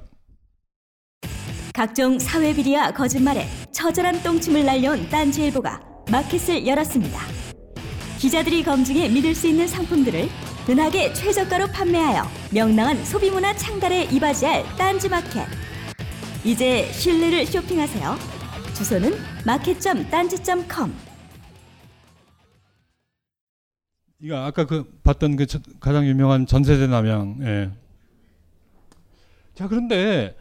각종 1.73 2.17
사회 2.19 2.53
비리와 2.53 2.91
거짓말에 2.91 3.47
처절한 3.71 4.23
똥침을 4.23 4.63
날려온 4.65 5.09
딴지일보가 5.09 5.81
마켓을 6.09 6.65
열었습니다. 6.65 7.19
기자들이 8.17 8.63
검증해 8.63 9.09
믿을 9.09 9.35
수 9.35 9.47
있는 9.47 9.67
상품들을 9.67 10.29
은하계 10.69 11.13
최저가로 11.13 11.67
판매하여 11.67 12.23
명랑한 12.51 13.03
소비문화 13.03 13.53
창달에 13.55 14.05
이바지할 14.05 14.63
딴지마켓. 14.77 15.45
이제 16.45 16.89
신뢰를 16.93 17.45
쇼핑하세요. 17.45 18.15
주소는 18.73 19.11
마켓.딴지.com. 19.45 20.93
이거 24.21 24.37
아까 24.37 24.65
그 24.65 24.85
봤던 25.03 25.35
그 25.35 25.45
저- 25.45 25.59
가장 25.79 26.05
유명한 26.05 26.45
전세대 26.45 26.87
남양. 26.87 27.37
예. 27.41 27.71
자 29.53 29.67
그런데 29.67 30.35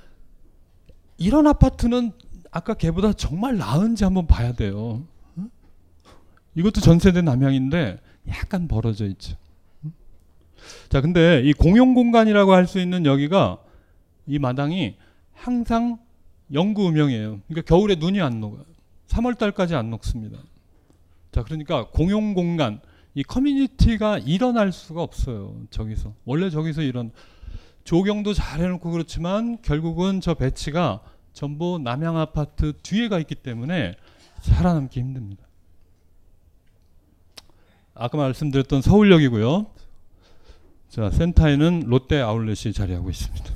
이런 1.19 1.47
아파트는 1.47 2.13
아까 2.51 2.75
걔보다 2.75 3.13
정말 3.13 3.57
나은지 3.57 4.05
한번 4.05 4.27
봐야 4.27 4.53
돼요. 4.53 5.05
응? 5.39 5.51
이것도 6.55 6.81
전세대 6.81 7.23
남양인데 7.23 8.01
약간 8.29 8.69
벌어져 8.69 9.07
있죠. 9.07 9.37
응? 9.85 9.93
자 10.89 11.01
근데 11.01 11.43
이 11.45 11.53
공용 11.53 11.95
공간이라고 11.95 12.53
할 12.53 12.67
수 12.67 12.79
있는 12.81 13.05
여기가 13.07 13.59
이 14.27 14.39
마당이 14.39 14.97
항상 15.33 15.99
영구 16.53 16.89
음영이에요. 16.89 17.41
그러니까 17.49 17.63
겨울에 17.67 17.97
눈이 17.97 18.21
안 18.21 18.41
녹아요. 18.41 18.65
3월 19.09 19.37
달까지 19.37 19.75
안 19.75 19.91
녹습니다. 19.91 20.39
자 21.33 21.43
그러니까 21.43 21.89
공용 21.91 22.35
공간 22.35 22.81
이 23.15 23.23
커뮤니티가 23.23 24.19
일어날 24.19 24.73
수가 24.73 25.03
없어요. 25.03 25.57
저기서 25.71 26.15
원래 26.25 26.51
저기서 26.51 26.83
이런 26.83 27.13
조경도 27.85 28.35
잘 28.35 28.61
해놓고 28.61 28.91
그렇지만 28.91 29.61
결국은 29.63 30.21
저 30.21 30.35
배치가 30.35 31.01
전부 31.33 31.79
남양 31.79 32.17
아파트 32.17 32.73
뒤에가 32.83 33.19
있기 33.21 33.37
때문에 33.37 33.95
살아남기 34.41 35.01
힘듭니다. 35.01 35.45
아까 37.95 38.19
말씀드렸던 38.19 38.83
서울역이고요. 38.83 39.67
자 40.89 41.11
센터에는 41.11 41.85
롯데 41.87 42.21
아울렛이 42.21 42.73
자리하고 42.73 43.11
있습니다. 43.11 43.55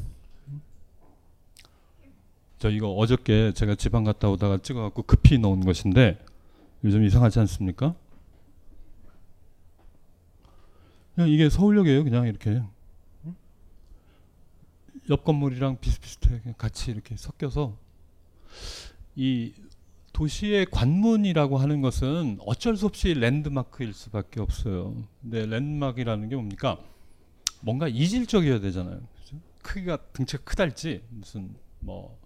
저 2.59 2.71
이거 2.71 2.91
어저께 2.93 3.53
제가 3.55 3.77
지방 3.77 4.05
갔다 4.05 4.29
오다가 4.29 4.59
찍어갖고 4.59 5.03
급히 5.03 5.39
넣은 5.39 5.65
것인데 5.65 6.19
요즘 6.85 7.05
이상하지 7.05 7.41
않습니까? 7.41 7.95
그냥 11.19 11.31
이게 11.31 11.51
서울역이에요. 11.51 12.05
그냥 12.05 12.29
이렇게 12.29 12.63
옆 15.11 15.25
건물이랑 15.25 15.81
비슷비슷하게 15.81 16.39
그냥 16.43 16.55
같이 16.57 16.93
이렇게 16.93 17.17
섞여서 17.17 17.77
이 19.17 19.53
도시의 20.13 20.67
관문이라고 20.67 21.59
하는 21.59 21.81
것은 21.81 22.39
어쩔 22.47 22.77
수 22.77 22.87
없이 22.87 23.15
랜드마크일 23.15 23.95
수밖에 23.95 24.41
없어요. 24.41 24.95
근데 25.21 25.45
랜드마크라는 25.45 26.29
게 26.29 26.37
뭡니까? 26.37 26.79
뭔가 27.63 27.89
이질적이어야 27.89 28.61
되잖아요. 28.61 29.01
그죠? 29.19 29.41
크기가 29.61 29.97
등치가 30.13 30.45
크달지 30.45 31.03
무슨 31.09 31.53
뭐 31.81 32.17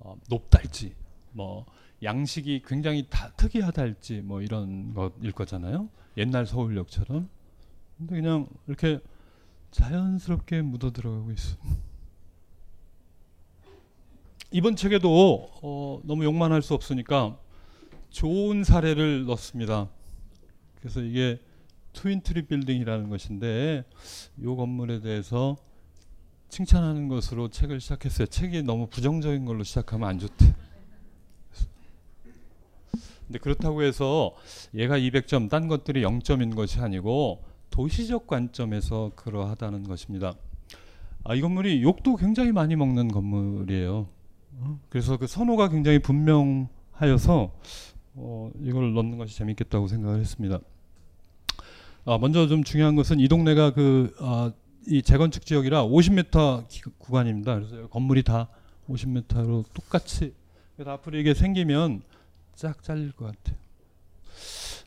어, 0.00 0.18
높달지 0.28 0.94
뭐 1.30 1.64
양식이 2.02 2.60
굉장히 2.66 3.06
다 3.08 3.32
특이하달지 3.38 4.20
뭐 4.20 4.42
이런 4.42 4.92
것일 4.92 5.32
거잖아요. 5.32 5.88
옛날 6.18 6.44
서울역처럼. 6.44 7.30
근데 8.02 8.16
그냥 8.16 8.48
이렇게 8.66 8.98
자연스럽게 9.70 10.62
묻어 10.62 10.90
들어가고 10.90 11.30
있어. 11.30 11.56
이번 14.50 14.74
책에도 14.74 15.50
어, 15.62 16.00
너무 16.02 16.24
욕만 16.24 16.50
할 16.52 16.62
수 16.62 16.74
없으니까 16.74 17.38
좋은 18.10 18.64
사례를 18.64 19.24
넣습니다. 19.26 19.88
그래서 20.80 21.00
이게 21.00 21.40
트윈트리 21.92 22.46
빌딩이라는 22.46 23.08
것인데 23.08 23.84
이 24.36 24.44
건물에 24.44 25.00
대해서 25.00 25.56
칭찬하는 26.48 27.06
것으로 27.06 27.48
책을 27.48 27.80
시작했어요. 27.80 28.26
책이 28.26 28.64
너무 28.64 28.88
부정적인 28.88 29.44
걸로 29.44 29.62
시작하면 29.62 30.08
안 30.08 30.18
좋대. 30.18 30.54
근데 33.26 33.38
그렇다고 33.38 33.82
해서 33.82 34.34
얘가 34.74 34.98
200점, 34.98 35.48
딴 35.48 35.68
것들이 35.68 36.02
0점인 36.02 36.56
것이 36.56 36.80
아니고 36.80 37.51
도시적 37.72 38.26
관점에서 38.26 39.10
그러하다는 39.16 39.84
것입니다. 39.84 40.34
아, 41.24 41.34
이 41.34 41.40
건물이 41.40 41.82
욕도 41.82 42.16
굉장히 42.16 42.52
많이 42.52 42.76
먹는 42.76 43.08
건물이에요. 43.08 44.06
어? 44.58 44.80
그래서 44.90 45.16
그 45.16 45.26
선호가 45.26 45.68
굉장히 45.70 45.98
분명하여서 45.98 47.52
어, 48.14 48.50
이걸 48.62 48.92
넣는 48.92 49.16
것이 49.16 49.36
재밌겠다고 49.36 49.88
생각을 49.88 50.20
했습니다. 50.20 50.60
아, 52.04 52.18
먼저 52.18 52.46
좀 52.46 52.62
중요한 52.62 52.94
것은 52.94 53.18
이 53.20 53.28
동네가 53.28 53.72
그 53.72 54.14
아, 54.20 54.52
이 54.86 55.00
재건축 55.00 55.46
지역이라 55.46 55.84
50m 55.86 56.68
기- 56.68 56.82
구간입니다. 56.98 57.54
그래서 57.54 57.88
건물이 57.88 58.24
다 58.24 58.48
50m로 58.88 59.64
똑같이 59.72 60.34
앞으로 60.84 61.18
이게 61.18 61.32
생기면 61.32 62.02
쫙 62.56 62.82
잘릴 62.82 63.12
것 63.12 63.26
같아요. 63.26 63.56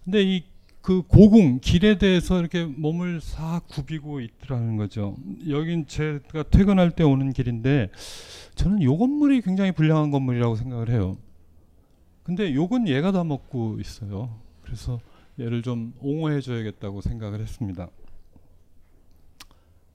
근데 0.04 0.22
이 0.22 0.44
그 0.86 1.02
고궁 1.02 1.62
길에 1.62 1.98
대해서 1.98 2.40
이렇게 2.40 2.64
몸을 2.64 3.20
싹 3.20 3.68
굽이고 3.70 4.20
있더라는 4.20 4.78
거죠. 4.78 5.18
여긴 5.50 5.88
제가 5.88 6.44
퇴근할 6.44 6.92
때 6.92 7.04
오는 7.04 7.34
길인데 7.34 7.90
저는 8.54 8.84
요 8.84 8.96
건물이 8.96 9.42
굉장히 9.42 9.72
불량한 9.72 10.12
건물이라고 10.12 10.56
생각을 10.56 10.92
해요. 10.92 11.18
근데 12.22 12.54
욕은 12.54 12.88
얘가 12.88 13.12
다 13.12 13.24
먹고 13.24 13.80
있어요. 13.80 14.40
그래서 14.62 15.00
얘를 15.40 15.64
좀 15.64 15.96
옹호해 16.02 16.40
줘야겠다고 16.42 17.02
생각을 17.02 17.42
했습니다. 17.42 17.90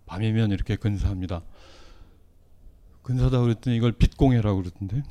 밤이면 0.07 0.51
이렇게 0.51 0.75
근사합니다. 0.75 1.43
근사다 3.03 3.41
그랬더니 3.43 3.77
이걸 3.77 3.93
빛공해라고 3.93 4.61
그러던데. 4.61 5.05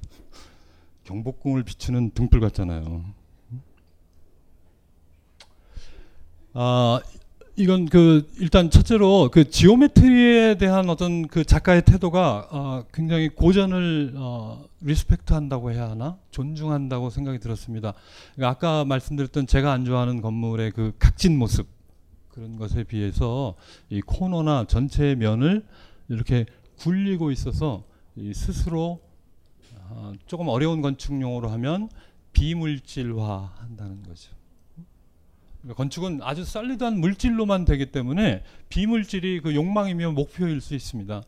경복궁을 1.04 1.62
비추는 1.62 2.10
등불 2.10 2.40
같잖아요. 2.40 3.25
아 6.58 7.00
이건 7.56 7.84
그 7.84 8.32
일단 8.38 8.70
첫째로 8.70 9.30
그 9.30 9.50
지오메트리에 9.50 10.54
대한 10.54 10.88
어떤 10.88 11.28
그 11.28 11.44
작가의 11.44 11.84
태도가 11.84 12.48
어, 12.50 12.84
굉장히 12.94 13.28
고전을 13.28 14.14
어, 14.16 14.64
리스펙트한다고 14.80 15.72
해야 15.72 15.90
하나 15.90 16.16
존중한다고 16.30 17.10
생각이 17.10 17.40
들었습니다. 17.40 17.92
그러니까 18.34 18.48
아까 18.48 18.84
말씀드렸던 18.86 19.46
제가 19.46 19.70
안 19.70 19.84
좋아하는 19.84 20.22
건물의 20.22 20.70
그 20.70 20.94
각진 20.98 21.38
모습 21.38 21.66
그런 22.30 22.56
것에 22.56 22.84
비해서 22.84 23.54
이 23.90 24.00
코너나 24.00 24.64
전체 24.64 25.14
면을 25.14 25.62
이렇게 26.08 26.46
굴리고 26.78 27.32
있어서 27.32 27.84
이 28.16 28.32
스스로 28.32 29.00
아, 29.90 30.14
조금 30.26 30.48
어려운 30.48 30.80
건축 30.80 31.20
용어로 31.20 31.50
하면 31.50 31.90
비물질화 32.32 33.52
한다는 33.58 34.02
거죠. 34.02 34.35
그러니까 35.66 35.74
건축은 35.74 36.20
아주 36.22 36.44
쌀리드한 36.44 37.00
물질로만 37.00 37.64
되기 37.64 37.86
때문에 37.86 38.44
비물질이 38.68 39.40
그 39.40 39.54
욕망이며 39.54 40.12
목표일 40.12 40.60
수 40.60 40.76
있습니다. 40.76 41.22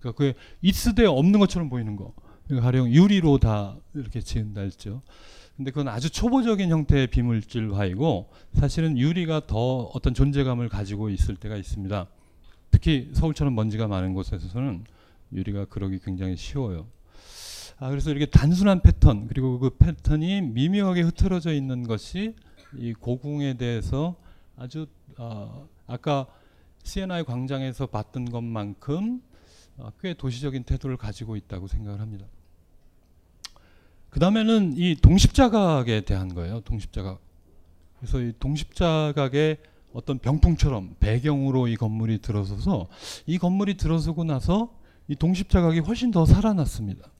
그러니까 0.00 0.18
그 0.18 0.32
있으되 0.62 1.06
없는 1.06 1.38
것처럼 1.38 1.68
보이는 1.68 1.94
거. 1.94 2.12
그러니까 2.46 2.66
가령 2.66 2.90
유리로 2.90 3.38
다 3.38 3.76
이렇게 3.94 4.20
지은다 4.20 4.62
했죠. 4.62 5.00
근데 5.56 5.70
그건 5.70 5.86
아주 5.86 6.10
초보적인 6.10 6.68
형태의 6.68 7.06
비물질화이고 7.06 8.30
사실은 8.54 8.98
유리가 8.98 9.46
더 9.46 9.82
어떤 9.94 10.12
존재감을 10.12 10.68
가지고 10.68 11.08
있을 11.10 11.36
때가 11.36 11.56
있습니다. 11.56 12.08
특히 12.72 13.10
서울처럼 13.12 13.54
먼지가 13.54 13.86
많은 13.86 14.14
곳에서는 14.14 14.84
유리가 15.32 15.66
그러기 15.66 16.00
굉장히 16.04 16.36
쉬워요. 16.36 16.88
아, 17.78 17.90
그래서 17.90 18.10
이렇게 18.10 18.26
단순한 18.26 18.82
패턴 18.82 19.28
그리고 19.28 19.60
그 19.60 19.70
패턴이 19.70 20.40
미묘하게 20.40 21.02
흐트러져 21.02 21.52
있는 21.52 21.84
것이 21.84 22.34
이 22.78 22.92
고궁에 22.92 23.54
대해서 23.54 24.16
아주 24.56 24.86
어, 25.18 25.68
아까 25.86 26.26
CNI 26.84 27.24
광장에서 27.24 27.86
봤던 27.86 28.30
것만큼 28.30 29.22
어, 29.78 29.90
꽤 30.00 30.14
도시적인 30.14 30.64
태도를 30.64 30.96
가지고 30.96 31.36
있다고 31.36 31.66
생각을 31.66 32.00
합니다. 32.00 32.26
그 34.10 34.20
다음에는 34.20 34.74
이 34.76 34.94
동십자각에 34.96 36.02
대한 36.02 36.34
거예요. 36.34 36.60
동십자각. 36.60 37.20
그래서 37.98 38.20
이 38.20 38.32
동십자각의 38.38 39.58
어떤 39.92 40.18
병풍처럼 40.18 40.96
배경으로 41.00 41.68
이 41.68 41.76
건물이 41.76 42.18
들어서서 42.18 42.88
이 43.26 43.38
건물이 43.38 43.76
들어서고 43.76 44.24
나서 44.24 44.72
이 45.08 45.16
동십자각이 45.16 45.80
훨씬 45.80 46.10
더 46.10 46.26
살아났습니다. 46.26 47.10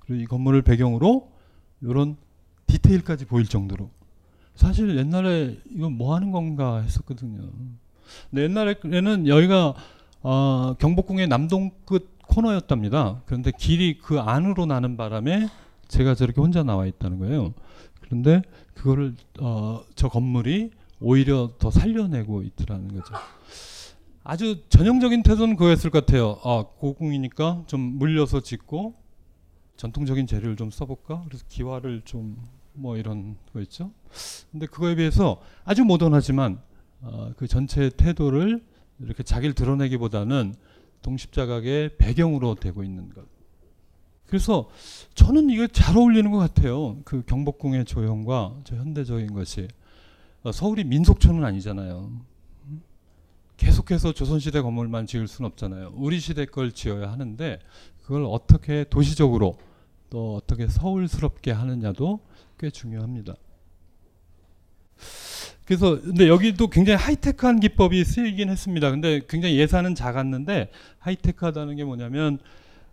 그리고 0.00 0.22
이 0.22 0.24
건물을 0.26 0.62
배경으로 0.62 1.30
이런 1.82 2.16
디테일까지 2.66 3.26
보일 3.26 3.46
정도로 3.46 3.90
사실 4.58 4.96
옛날에 4.96 5.56
이건 5.70 5.92
뭐 5.92 6.16
하는 6.16 6.32
건가 6.32 6.80
했었거든요. 6.80 7.48
근데 8.28 8.42
옛날에는 8.42 9.28
여기가 9.28 9.74
어, 10.22 10.74
경복궁의 10.80 11.28
남동 11.28 11.70
끝 11.84 12.18
코너였답니다. 12.26 13.22
그런데 13.24 13.52
길이 13.56 13.98
그 13.98 14.18
안으로 14.18 14.66
나는 14.66 14.96
바람에 14.96 15.48
제가 15.86 16.16
저렇게 16.16 16.40
혼자 16.40 16.64
나와 16.64 16.86
있다는 16.86 17.20
거예요. 17.20 17.54
그런데 18.00 18.42
그거를 18.74 19.14
어, 19.38 19.82
저 19.94 20.08
건물이 20.08 20.72
오히려 21.00 21.52
더 21.60 21.70
살려내고 21.70 22.42
있더라는 22.42 22.88
거죠. 22.88 23.14
아주 24.24 24.64
전형적인 24.70 25.22
태도는 25.22 25.54
그거였을 25.54 25.90
것 25.90 26.04
같아요. 26.04 26.40
아, 26.42 26.64
고궁이니까 26.78 27.62
좀 27.68 27.80
물려서 27.80 28.40
짓고 28.40 28.96
전통적인 29.76 30.26
재료를 30.26 30.56
좀 30.56 30.72
써볼까? 30.72 31.22
그래서 31.28 31.44
기와를 31.48 32.02
좀 32.04 32.36
뭐 32.78 32.96
이런 32.96 33.36
거 33.52 33.60
있죠. 33.60 33.92
근데 34.50 34.66
그거에 34.66 34.94
비해서 34.94 35.40
아주 35.64 35.84
모던하지만 35.84 36.60
어, 37.00 37.32
그 37.36 37.46
전체 37.46 37.90
태도를 37.90 38.64
이렇게 39.00 39.22
자기를 39.22 39.54
드러내기보다는 39.54 40.54
동십자각의 41.02 41.96
배경으로 41.98 42.54
되고 42.54 42.82
있는 42.82 43.10
것. 43.10 43.24
그래서 44.26 44.68
저는 45.14 45.50
이게 45.50 45.66
잘 45.68 45.96
어울리는 45.96 46.30
것 46.30 46.38
같아요. 46.38 46.98
그 47.04 47.22
경복궁의 47.24 47.84
조형과 47.84 48.60
저 48.64 48.76
현대적인 48.76 49.32
것이 49.32 49.68
어, 50.42 50.52
서울이 50.52 50.84
민속촌은 50.84 51.44
아니잖아요. 51.44 52.12
계속해서 53.56 54.12
조선시대 54.12 54.60
건물만 54.60 55.06
지을 55.06 55.26
수는 55.26 55.50
없잖아요. 55.50 55.92
우리 55.96 56.20
시대 56.20 56.46
걸 56.46 56.70
지어야 56.70 57.10
하는데 57.10 57.58
그걸 58.02 58.24
어떻게 58.24 58.84
도시적으로 58.84 59.58
또 60.10 60.36
어떻게 60.36 60.68
서울스럽게 60.68 61.50
하느냐도 61.50 62.20
꽤 62.58 62.70
중요합니다. 62.70 63.34
그래서 65.64 66.00
근데 66.00 66.28
여기도 66.28 66.68
굉장히 66.68 66.96
하이테크한 66.96 67.60
기법이 67.60 68.02
쓰이긴 68.04 68.48
했습니다. 68.48 68.90
근데 68.90 69.20
굉장히 69.28 69.58
예산은 69.58 69.94
작았는데 69.94 70.70
하이테크하다는 70.98 71.76
게 71.76 71.84
뭐냐면 71.84 72.38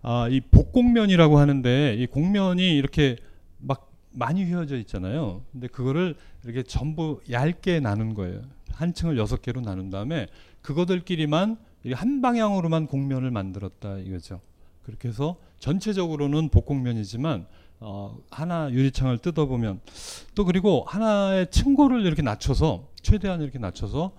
아, 0.02 0.28
이 0.30 0.42
복곡면이라고 0.42 1.40
하는데 1.40 1.96
이 1.96 2.06
곡면이 2.06 2.76
이렇게 2.78 3.16
막 3.58 3.92
많이 4.12 4.44
휘어져 4.44 4.78
있잖아요. 4.78 5.42
근데 5.52 5.68
그거를 5.68 6.16
이렇게 6.44 6.64
전부 6.64 7.22
얇게 7.32 7.80
나눈 7.80 8.14
거예요. 8.14 8.42
한 8.72 8.94
층을 8.94 9.18
여섯 9.18 9.42
개로 9.42 9.62
나눈 9.62 9.90
다음에 9.90 10.28
그거들끼리만 10.62 11.58
한 11.94 12.22
방향으로만 12.22 12.88
곡면을 12.88 13.32
만들었다 13.32 14.00
이거죠. 14.00 14.42
그렇게 14.84 15.08
해서 15.08 15.38
전체적으로는 15.60 16.50
복곡면이지만 16.50 17.48
어, 17.88 18.18
하나 18.32 18.72
유리창을 18.72 19.20
뜯어보면 19.20 19.80
또 20.34 20.44
그리고 20.44 20.84
하나의 20.88 21.52
층고를 21.52 22.04
이렇게 22.04 22.24
낮춰서 22.24 22.90
최대한 23.04 23.44
이렇게 23.44 23.60
낮춰서 23.60 24.14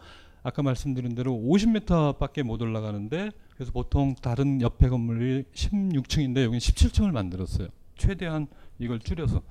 아까 0.45 0.63
말씀드린 0.63 1.17
대로 1.17 1.33
50m밖에 1.33 2.45
못 2.45 2.63
올라가는데 2.63 3.33
그래서 3.55 3.73
보통 3.73 4.15
다른 4.23 4.61
옆에 4.61 4.89
건물이 4.89 5.47
16층인데 5.53 6.45
여기는 6.45 6.59
17층을 6.61 7.11
만들었어요. 7.11 7.67
최대한 7.97 8.47
이걸 8.79 9.01
줄여서 9.01 9.43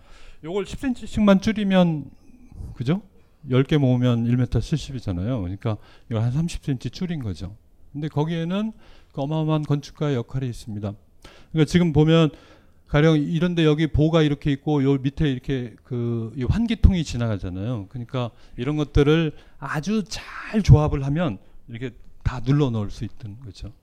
요걸 0.46 0.64
10cm씩만 0.64 1.42
줄이면 1.42 2.10
그죠? 2.74 3.02
10개 3.50 3.78
모으면 3.78 4.26
1m 4.26 4.48
70이잖아요. 4.48 5.42
그러니까 5.42 5.76
이걸 6.10 6.24
한 6.24 6.32
30cm 6.32 6.94
줄인 6.94 7.22
거죠. 7.22 7.58
근데 7.92 8.08
거기에는 8.08 8.72
그 9.12 9.22
어마어마한 9.22 9.64
건축가의 9.64 10.16
역할이 10.16 10.48
있습니다. 10.48 10.94
그러니까 11.52 11.70
지금 11.70 11.92
보면 11.92 12.30
가령 12.96 13.18
이런데 13.18 13.66
여기 13.66 13.88
보가 13.88 14.22
이렇게 14.22 14.54
있고 14.54 14.82
요 14.86 14.94
밑에 14.94 15.30
이렇게 15.30 15.76
그 15.84 16.34
환기통이 16.48 17.04
지나가잖아요. 17.04 17.88
그러니까 17.90 18.32
이런 18.56 18.78
것들을 18.78 19.34
아주 19.60 20.06
잘 20.08 20.64
조합을 20.64 21.04
하면 21.04 21.38
이렇게 21.68 21.94
다 22.24 22.40
눌러 22.40 22.70
넣을 22.70 22.90
수 22.90 23.04
있는 23.04 23.38
거죠. 23.42 23.74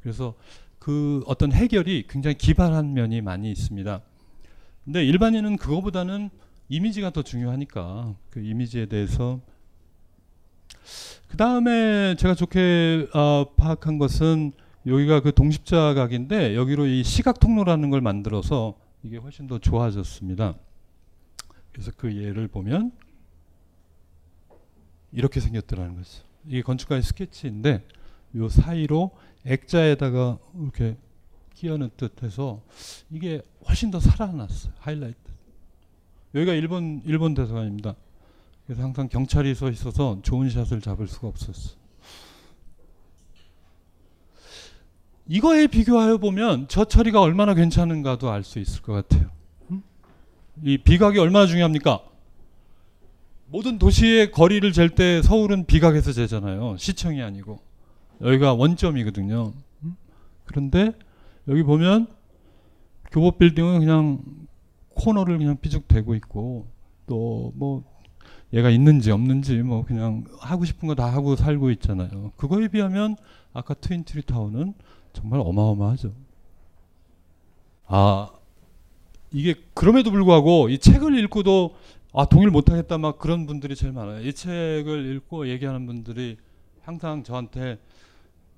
그래서 0.00 0.32
그 0.78 1.22
어떤 1.26 1.52
해결이 1.52 2.06
굉장히 2.08 2.38
기발한 2.38 2.94
면이 2.94 3.20
많이 3.20 3.50
있습니다. 3.50 4.00
근데 4.86 5.04
일반인은 5.04 5.58
그거보다는 5.58 6.30
이미지가 6.70 7.10
더 7.10 7.20
중요하니까 7.20 8.14
그 8.30 8.40
이미지에 8.40 8.86
대해서 8.86 9.38
그 11.28 11.36
다음에 11.36 12.16
제가 12.16 12.34
좋게 12.34 13.08
어, 13.12 13.44
파악한 13.54 13.98
것은 13.98 14.52
여기가 14.86 15.20
그 15.20 15.32
동십자 15.32 15.94
각인데 15.94 16.56
여기로 16.56 16.86
이 16.86 17.04
시각 17.04 17.38
통로라는 17.38 17.90
걸 17.90 18.00
만들어서 18.00 18.74
이게 19.02 19.16
훨씬 19.16 19.46
더 19.46 19.58
좋아졌습니다. 19.58 20.54
그래서 21.72 21.92
그 21.96 22.14
예를 22.14 22.48
보면 22.48 22.92
이렇게 25.12 25.40
생겼더라는 25.40 25.96
거죠. 25.96 26.22
이게 26.46 26.62
건축가의 26.62 27.02
스케치인데 27.02 27.86
요 28.36 28.48
사이로 28.48 29.12
액자에다가 29.44 30.38
이렇게 30.60 30.96
끼얹은 31.54 31.90
듯해서 31.96 32.62
이게 33.10 33.42
훨씬 33.68 33.90
더 33.90 34.00
살아났어요. 34.00 34.72
하이라이트. 34.78 35.18
여기가 36.34 36.54
일본 36.54 37.02
일본 37.04 37.34
대사관입니다. 37.34 37.94
그래서 38.66 38.82
항상 38.82 39.08
경찰이 39.08 39.54
서 39.54 39.70
있어서 39.70 40.18
좋은 40.22 40.50
샷을 40.50 40.80
잡을 40.80 41.06
수가 41.06 41.28
없었어. 41.28 41.81
이거에 45.26 45.66
비교하여 45.66 46.18
보면 46.18 46.66
저 46.68 46.84
처리가 46.84 47.20
얼마나 47.20 47.54
괜찮은가도 47.54 48.30
알 48.30 48.42
수 48.42 48.58
있을 48.58 48.82
것 48.82 48.92
같아요. 48.92 49.30
음? 49.70 49.82
이 50.62 50.78
비각이 50.78 51.18
얼마나 51.18 51.46
중요합니까? 51.46 52.00
모든 53.46 53.78
도시의 53.78 54.32
거리를 54.32 54.72
잴 54.72 54.90
때 54.94 55.22
서울은 55.22 55.66
비각에서 55.66 56.12
재잖아요. 56.12 56.76
시청이 56.78 57.22
아니고 57.22 57.60
여기가 58.20 58.54
원점이거든요. 58.54 59.52
음? 59.84 59.96
그런데 60.44 60.92
여기 61.48 61.62
보면 61.62 62.06
교보 63.10 63.32
빌딩은 63.32 63.80
그냥 63.80 64.22
코너를 64.94 65.38
그냥 65.38 65.56
삐죽대고 65.60 66.14
있고 66.16 66.66
또 67.06 67.52
뭐 67.56 67.84
얘가 68.54 68.68
있는지 68.70 69.10
없는지 69.10 69.62
뭐 69.62 69.82
그냥 69.84 70.24
하고 70.38 70.64
싶은 70.66 70.86
거 70.88 70.94
다 70.94 71.06
하고 71.12 71.36
살고 71.36 71.70
있잖아요. 71.72 72.32
그거에 72.36 72.68
비하면 72.68 73.16
아까 73.54 73.72
트윈트리 73.74 74.22
타워는 74.22 74.74
정말 75.12 75.40
어마어마하죠. 75.40 76.12
아 77.86 78.30
이게 79.30 79.54
그럼에도 79.74 80.10
불구하고 80.10 80.68
이 80.68 80.78
책을 80.78 81.18
읽고도 81.24 81.74
아 82.12 82.26
동의를 82.26 82.50
못하겠다 82.50 82.98
막 82.98 83.18
그런 83.18 83.46
분들이 83.46 83.74
제일 83.74 83.92
많아요. 83.92 84.20
이 84.26 84.32
책을 84.32 85.14
읽고 85.16 85.48
얘기하는 85.48 85.86
분들이 85.86 86.36
항상 86.82 87.22
저한테 87.22 87.78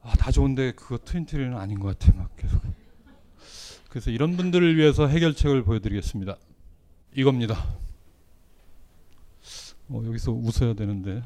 아 0.03 0.15
다 0.17 0.31
좋은데 0.31 0.73
그거 0.73 0.99
트윈트리는 0.99 1.57
아닌 1.57 1.81
것 1.81 1.99
같아 1.99 2.17
막 2.17 2.37
계속. 2.37 2.61
그래서 3.89 4.11
이런 4.11 4.37
분들을 4.37 4.77
위해서 4.77 5.07
해결책을 5.07 5.63
보여드리겠습니다. 5.63 6.37
이겁니다. 7.17 7.65
어, 9.89 10.03
여기서 10.07 10.33
웃어야 10.33 10.75
되는데 10.75 11.23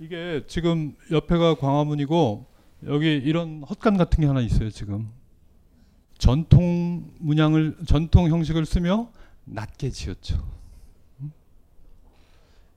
이게 0.00 0.42
지금 0.46 0.94
옆에가 1.10 1.54
광화문이고 1.54 2.46
여기 2.86 3.06
이런 3.16 3.62
헛간 3.64 3.96
같은 3.96 4.20
게 4.20 4.26
하나 4.26 4.40
있어요 4.40 4.70
지금 4.70 5.10
전통 6.18 7.10
문양을 7.18 7.78
전통 7.86 8.28
형식을 8.28 8.66
쓰며 8.66 9.08
낮게 9.44 9.90
지었죠. 9.90 10.36
음? 11.20 11.32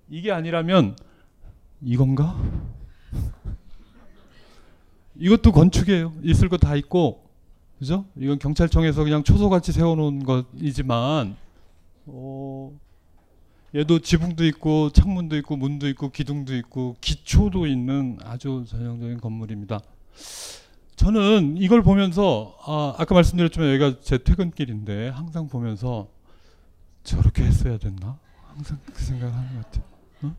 이게 0.10 0.32
아니라면 0.32 0.96
이건가? 1.82 2.40
이것도 5.16 5.52
건축이에요. 5.52 6.14
있을 6.24 6.50
거 6.50 6.58
다 6.58 6.76
있고 6.76 7.24
그죠? 7.80 8.06
이건 8.16 8.38
경찰청에서 8.40 9.04
그냥 9.04 9.24
초소같이 9.24 9.72
세워놓은 9.72 10.24
것이지만 10.24 11.36
어, 12.06 12.72
얘도 13.74 14.00
지붕도 14.00 14.46
있고 14.46 14.92
창문도 14.92 15.36
있고 15.38 15.58
문도 15.58 15.88
있고 15.90 16.10
기둥도 16.12 16.56
있고 16.58 16.96
기초도 17.02 17.66
있는 17.66 18.20
아주 18.24 18.66
전형적인 18.68 19.20
건물입니다. 19.20 19.80
저는 20.96 21.58
이걸 21.58 21.82
보면서 21.82 22.56
아, 22.66 22.94
아까 22.98 23.16
말씀드렸지만 23.16 23.70
여기가 23.70 24.02
제 24.02 24.18
퇴근길인데 24.20 25.10
항상 25.10 25.48
보면서 25.48 26.10
저렇게 27.04 27.44
했어야 27.44 27.78
됐나? 27.78 28.20
항상 28.48 28.80
그 28.94 29.04
생각을 29.04 29.34
하는 29.34 29.56
것 29.56 29.66
같아요. 29.66 29.84
어? 30.24 30.36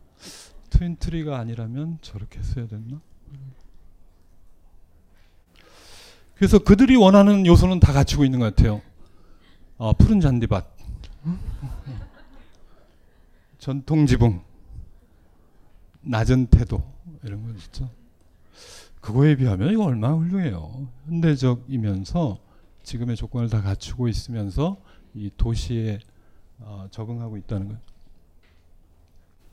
트윈트리가 0.70 1.38
아니라면 1.38 1.98
저렇게 2.00 2.38
했어야 2.38 2.66
됐나? 2.66 3.00
그래서 6.34 6.58
그들이 6.58 6.96
원하는 6.96 7.46
요소는 7.46 7.80
다 7.80 7.92
갖추고 7.92 8.24
있는 8.24 8.38
것 8.38 8.54
같아요. 8.54 8.82
아, 9.78 9.92
푸른 9.98 10.20
잔디밭, 10.20 10.66
전통 13.58 14.06
지붕, 14.06 14.42
낮은 16.02 16.46
태도 16.46 16.82
이런 17.22 17.42
거 17.44 17.50
있죠. 17.58 17.90
그거에 19.02 19.36
비하면 19.36 19.72
이거 19.72 19.84
얼마나 19.84 20.14
훌륭해요. 20.14 20.88
현대적이면서 21.08 22.38
지금의 22.84 23.16
조건을 23.16 23.50
다 23.50 23.60
갖추고 23.60 24.08
있으면서 24.08 24.76
이 25.14 25.30
도시에 25.36 25.98
어, 26.60 26.86
적응하고 26.90 27.36
있다는 27.36 27.68
것. 27.68 27.76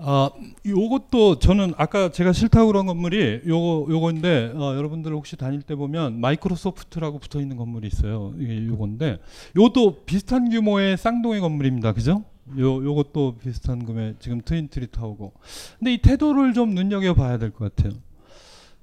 아, 0.01 0.29
요것도 0.65 1.39
저는 1.39 1.73
아까 1.77 2.09
제가 2.09 2.31
싫다고 2.31 2.67
그런 2.67 2.85
건물이 2.85 3.41
요거 3.45 3.87
요건데 3.89 4.53
어, 4.55 4.75
여러분들 4.77 5.11
혹시 5.13 5.35
다닐 5.35 5.61
때 5.61 5.75
보면 5.75 6.21
마이크로소프트라고 6.21 7.19
붙어 7.19 7.41
있는 7.41 7.57
건물이 7.57 7.87
있어요. 7.87 8.33
이게 8.37 8.65
요건데 8.67 9.17
요것도 9.57 10.05
비슷한 10.05 10.49
규모의 10.51 10.95
쌍둥이 10.95 11.39
건물입니다. 11.41 11.91
그죠? 11.93 12.23
요 12.57 12.85
요것도 12.85 13.37
비슷한 13.39 13.83
규모의 13.85 14.15
지금 14.19 14.39
트윈트리 14.41 14.87
타워고. 14.91 15.33
근데 15.79 15.93
이 15.93 15.97
태도를 15.97 16.53
좀 16.53 16.75
눈여겨 16.75 17.15
봐야 17.15 17.37
될 17.37 17.51
것 17.51 17.75
같아요. 17.75 17.99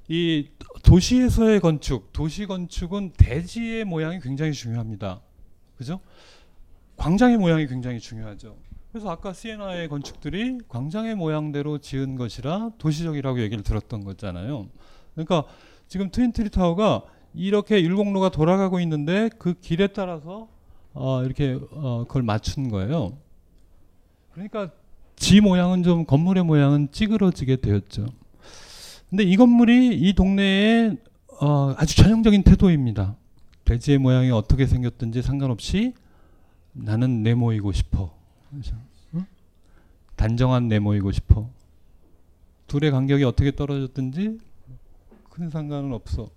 이 0.09 0.49
도시에서의 0.83 1.61
건축, 1.61 2.13
도시 2.13 2.47
건축은 2.47 3.13
대지의 3.17 3.85
모양이 3.85 4.21
굉장히 4.21 4.53
중요합니다. 4.53 5.21
그죠? 5.77 6.01
광장의 6.97 7.39
모양이 7.39 7.67
굉장히 7.67 7.99
중요하죠. 7.99 8.57
그래서 8.93 9.11
아까 9.11 9.33
시에나의 9.33 9.89
건축들이 9.89 10.59
광장의 10.69 11.17
모양대로 11.17 11.79
지은 11.79 12.17
것이라 12.17 12.71
도시적이라고 12.79 13.41
얘기를 13.41 13.63
들었던 13.63 14.05
거잖아요. 14.05 14.69
그러니까 15.15 15.45
지금 15.89 16.11
트윈트리 16.11 16.51
타워가 16.51 17.03
이렇게 17.35 17.83
율곡로가 17.83 18.31
돌아가고 18.31 18.81
있는데 18.81 19.29
그 19.39 19.55
길에 19.61 19.89
따라서 19.89 20.49
어 20.95 21.23
이렇게 21.25 21.59
어 21.73 22.05
그걸 22.09 22.23
맞춘 22.23 22.71
거예요. 22.71 23.19
그러니까 24.33 24.71
지 25.17 25.41
모양은 25.41 25.83
좀 25.83 26.07
건물의 26.07 26.45
모양은 26.45 26.91
찌그러지게 26.91 27.57
되었죠. 27.57 28.07
근데 29.11 29.23
이 29.23 29.37
건물이 29.37 29.99
이 29.99 30.13
동네의 30.15 30.97
어 31.41 31.75
아주 31.77 31.97
전형적인 31.97 32.43
태도입니다. 32.43 33.17
돼지의 33.65 33.99
모양이 33.99 34.31
어떻게 34.31 34.67
생겼든지 34.67 35.23
상관없이 35.23 35.95
나는 36.73 37.23
네모이고 37.23 37.73
싶어. 37.73 38.15
응? 39.15 39.27
단정한 40.17 40.69
네모이고 40.69 41.13
싶어. 41.13 41.51
둘의 42.67 42.91
간격이 42.91 43.25
어떻게 43.25 43.55
떨어졌든지 43.55 44.39
큰 45.31 45.51
상관은 45.51 45.93
없어. 45.93 46.31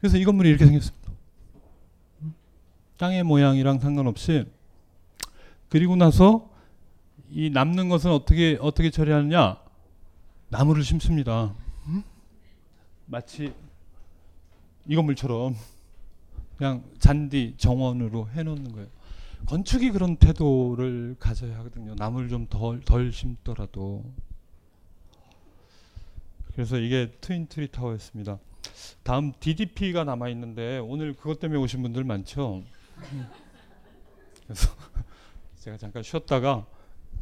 그래서 0.00 0.18
이 0.18 0.24
건물이 0.24 0.48
이렇게 0.48 0.66
생겼습니다. 0.66 1.12
땅의 2.96 3.22
모양이랑 3.24 3.78
상관없이 3.78 4.44
그리고 5.68 5.96
나서 5.96 6.50
이 7.30 7.50
남는 7.50 7.88
것은 7.88 8.10
어떻게 8.10 8.56
어떻게 8.60 8.90
처리하느냐? 8.90 9.63
나무를 10.48 10.82
심습니다. 10.84 11.54
마치 13.06 13.52
이 14.86 14.94
건물처럼 14.96 15.54
그냥 16.56 16.84
잔디 16.98 17.54
정원으로 17.56 18.28
해놓는 18.30 18.72
거예요. 18.72 18.88
건축이 19.46 19.90
그런 19.90 20.16
태도를 20.16 21.16
가져야 21.18 21.58
하거든요. 21.58 21.94
나무를 21.96 22.28
좀 22.28 22.46
덜 22.48 22.80
덜 22.80 23.12
심더라도. 23.12 24.04
그래서 26.52 26.78
이게 26.78 27.10
트윈트리 27.20 27.68
타워였습니다. 27.68 28.38
다음 29.02 29.32
DDP가 29.38 30.04
남아 30.04 30.28
있는데 30.30 30.78
오늘 30.78 31.14
그것 31.14 31.40
때문에 31.40 31.60
오신 31.60 31.82
분들 31.82 32.04
많죠. 32.04 32.62
그래서 34.44 34.68
제가 35.60 35.76
잠깐 35.76 36.02
쉬었다가 36.02 36.66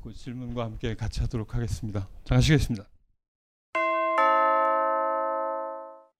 그 0.02 0.12
질문과 0.12 0.64
함께 0.64 0.94
같이 0.94 1.20
하도록 1.20 1.54
하겠습니다. 1.54 2.08
잠깐 2.24 2.40
쉬겠습니다. 2.42 2.91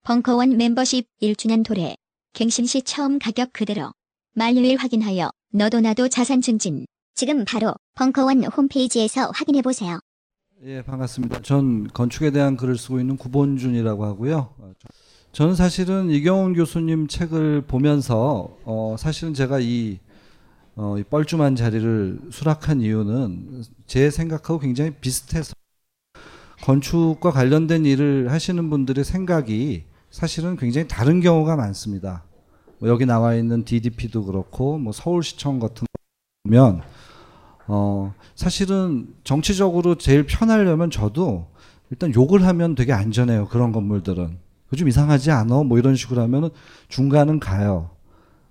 벙커원 0.04 0.56
멤버십 0.56 1.06
1주년 1.22 1.64
도래. 1.64 1.94
갱신 2.32 2.66
시 2.66 2.82
처음 2.82 3.20
가격 3.20 3.52
그대로. 3.52 3.92
만료일 4.34 4.76
확인하여 4.76 5.30
너도 5.52 5.80
나도 5.80 6.08
자산 6.08 6.40
증진. 6.40 6.86
지금 7.14 7.44
바로 7.44 7.72
벙커원 7.94 8.42
홈페이지에서 8.42 9.30
확인해 9.32 9.62
보세요. 9.62 10.00
예, 10.64 10.82
반갑습니다. 10.82 11.42
전 11.42 11.86
건축에 11.86 12.32
대한 12.32 12.56
글을 12.56 12.78
쓰고 12.78 12.98
있는 12.98 13.16
구본준이라고 13.16 14.04
하고요. 14.04 14.56
저는 15.30 15.54
사실은 15.54 16.10
이경훈 16.10 16.54
교수님 16.54 17.06
책을 17.06 17.66
보면서 17.68 18.56
어, 18.64 18.96
사실은 18.98 19.34
제가 19.34 19.60
이, 19.60 20.00
어, 20.74 20.98
이 20.98 21.04
뻘쭘한 21.04 21.54
자리를 21.54 22.18
수락한 22.32 22.80
이유는 22.80 23.62
제 23.86 24.10
생각하고 24.10 24.58
굉장히 24.58 24.90
비슷해서 25.00 25.54
건축과 26.62 27.30
관련된 27.30 27.86
일을 27.86 28.32
하시는 28.32 28.68
분들의 28.68 29.04
생각이 29.04 29.91
사실은 30.12 30.56
굉장히 30.56 30.86
다른 30.86 31.20
경우가 31.20 31.56
많습니다. 31.56 32.22
뭐 32.78 32.88
여기 32.90 33.06
나와 33.06 33.34
있는 33.34 33.64
DDP도 33.64 34.26
그렇고 34.26 34.76
뭐 34.78 34.92
서울시청 34.92 35.58
같은 35.58 35.86
거 35.86 36.02
보면 36.44 36.82
어, 37.66 38.14
사실은 38.34 39.08
정치적으로 39.24 39.94
제일 39.96 40.26
편하려면 40.26 40.90
저도 40.90 41.48
일단 41.90 42.14
욕을 42.14 42.46
하면 42.46 42.74
되게 42.74 42.92
안전해요. 42.92 43.48
그런 43.48 43.72
건물들은. 43.72 44.38
그좀 44.68 44.88
이상하지 44.88 45.30
않아? 45.30 45.62
뭐 45.62 45.78
이런 45.78 45.96
식으로 45.96 46.20
하면은 46.22 46.50
중간은 46.88 47.40
가요. 47.40 47.90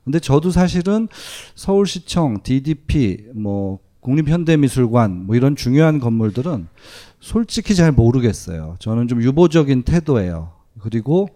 근데 0.03 0.20
저도 0.20 0.49
사실은 0.49 1.07
서울시청, 1.53 2.41
DDP, 2.41 3.28
뭐 3.36 3.80
국립현대미술관 3.99 5.28
뭐 5.28 5.36
이런 5.36 5.55
중요한 5.55 5.99
건물들은 5.99 6.68
솔직히 7.20 7.76
잘 7.76 7.91
모르겠어요. 7.91 8.78
저는 8.80 9.07
좀 9.07 9.22
유보적인 9.22 9.84
태도예요. 9.84 10.53
그리고 10.80 11.28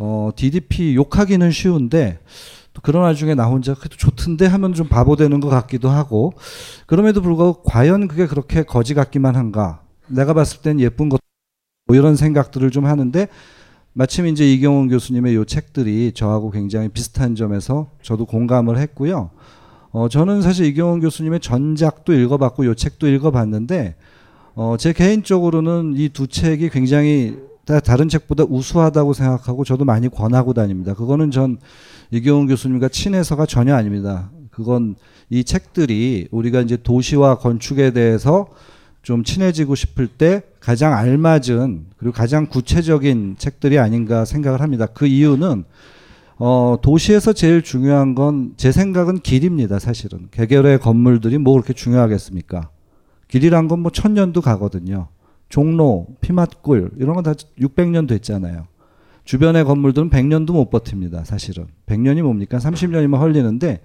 어, 0.00 0.30
DDP 0.34 0.94
욕하기는 0.96 1.50
쉬운데 1.50 2.18
또 2.72 2.80
그런 2.82 3.02
와중에 3.02 3.34
나 3.34 3.46
혼자 3.46 3.74
그래도 3.74 3.96
좋던데 3.96 4.46
하면 4.46 4.74
좀 4.74 4.88
바보 4.88 5.16
되는 5.16 5.40
것 5.40 5.48
같기도 5.48 5.88
하고 5.88 6.32
그럼에도 6.86 7.20
불구하고 7.22 7.62
과연 7.62 8.08
그게 8.08 8.26
그렇게 8.26 8.62
거지 8.62 8.94
같기만 8.94 9.36
한가? 9.36 9.82
내가 10.08 10.34
봤을 10.34 10.62
땐 10.62 10.80
예쁜 10.80 11.08
것 11.08 11.20
뭐 11.86 11.96
이런 11.96 12.14
생각들을 12.14 12.70
좀 12.70 12.86
하는데 12.86 13.26
마침 13.94 14.28
이제 14.28 14.48
이경훈 14.48 14.88
교수님의 14.88 15.34
요 15.34 15.44
책들이 15.44 16.12
저하고 16.14 16.52
굉장히 16.52 16.88
비슷한 16.88 17.34
점에서 17.34 17.90
저도 18.00 18.26
공감을 18.26 18.78
했고요. 18.78 19.30
어, 19.90 20.08
저는 20.08 20.40
사실 20.40 20.66
이경훈 20.66 21.00
교수님의 21.00 21.40
전작도 21.40 22.12
읽어봤고 22.12 22.64
요 22.66 22.74
책도 22.76 23.08
읽어봤는데 23.08 23.96
어, 24.54 24.76
제 24.78 24.92
개인적으로는 24.92 25.94
이 25.96 26.10
두 26.10 26.28
책이 26.28 26.68
굉장히 26.70 27.36
다 27.70 27.78
다른 27.78 28.08
책보다 28.08 28.44
우수하다고 28.48 29.12
생각하고 29.12 29.64
저도 29.64 29.84
많이 29.84 30.08
권하고 30.08 30.52
다닙니다. 30.54 30.92
그거는 30.94 31.30
전 31.30 31.58
이경훈 32.10 32.48
교수님과 32.48 32.88
친해서가 32.88 33.46
전혀 33.46 33.74
아닙니다. 33.74 34.30
그건 34.50 34.96
이 35.28 35.44
책들이 35.44 36.26
우리가 36.32 36.62
이제 36.62 36.76
도시와 36.76 37.38
건축에 37.38 37.92
대해서 37.92 38.48
좀 39.02 39.22
친해지고 39.22 39.76
싶을 39.76 40.08
때 40.08 40.42
가장 40.58 40.94
알맞은 40.94 41.86
그리고 41.96 42.12
가장 42.12 42.46
구체적인 42.46 43.36
책들이 43.38 43.78
아닌가 43.78 44.24
생각을 44.24 44.60
합니다. 44.60 44.86
그 44.86 45.06
이유는 45.06 45.64
어, 46.38 46.76
도시에서 46.82 47.32
제일 47.32 47.62
중요한 47.62 48.14
건 48.16 48.54
제 48.56 48.72
생각은 48.72 49.20
길입니다. 49.20 49.78
사실은 49.78 50.26
개결의 50.32 50.80
건물들이 50.80 51.38
뭐 51.38 51.52
그렇게 51.54 51.72
중요하겠습니까? 51.72 52.68
길이란 53.28 53.68
건 53.68 53.80
뭐 53.80 53.92
천년도 53.92 54.40
가거든요. 54.40 55.06
종로, 55.50 56.06
피맛골 56.22 56.92
이런 56.96 57.14
건 57.14 57.22
다 57.22 57.34
600년 57.58 58.08
됐잖아요. 58.08 58.66
주변의 59.24 59.64
건물들은 59.64 60.08
100년도 60.08 60.52
못 60.52 60.70
버팁니다. 60.70 61.24
사실은 61.24 61.66
100년이 61.86 62.22
뭡니까? 62.22 62.56
30년이면 62.58 63.18
헐리는데 63.18 63.80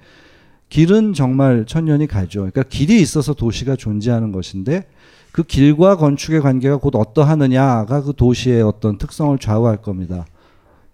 길은 0.70 1.14
정말 1.14 1.66
천년이 1.68 2.08
가죠. 2.08 2.40
그러니까 2.40 2.64
길이 2.64 3.02
있어서 3.02 3.34
도시가 3.34 3.76
존재하는 3.76 4.32
것인데 4.32 4.88
그 5.32 5.44
길과 5.44 5.98
건축의 5.98 6.42
관계가 6.42 6.78
곧 6.78 6.96
어떠하느냐가 6.96 8.02
그 8.02 8.14
도시의 8.16 8.62
어떤 8.62 8.98
특성을 8.98 9.38
좌우할 9.38 9.78
겁니다. 9.78 10.26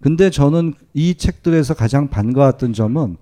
근데 0.01 0.29
저는 0.31 0.73
이 0.93 1.13
책들에서 1.13 1.75
가장 1.75 2.09
반가웠던 2.09 2.73
점은 2.73 3.17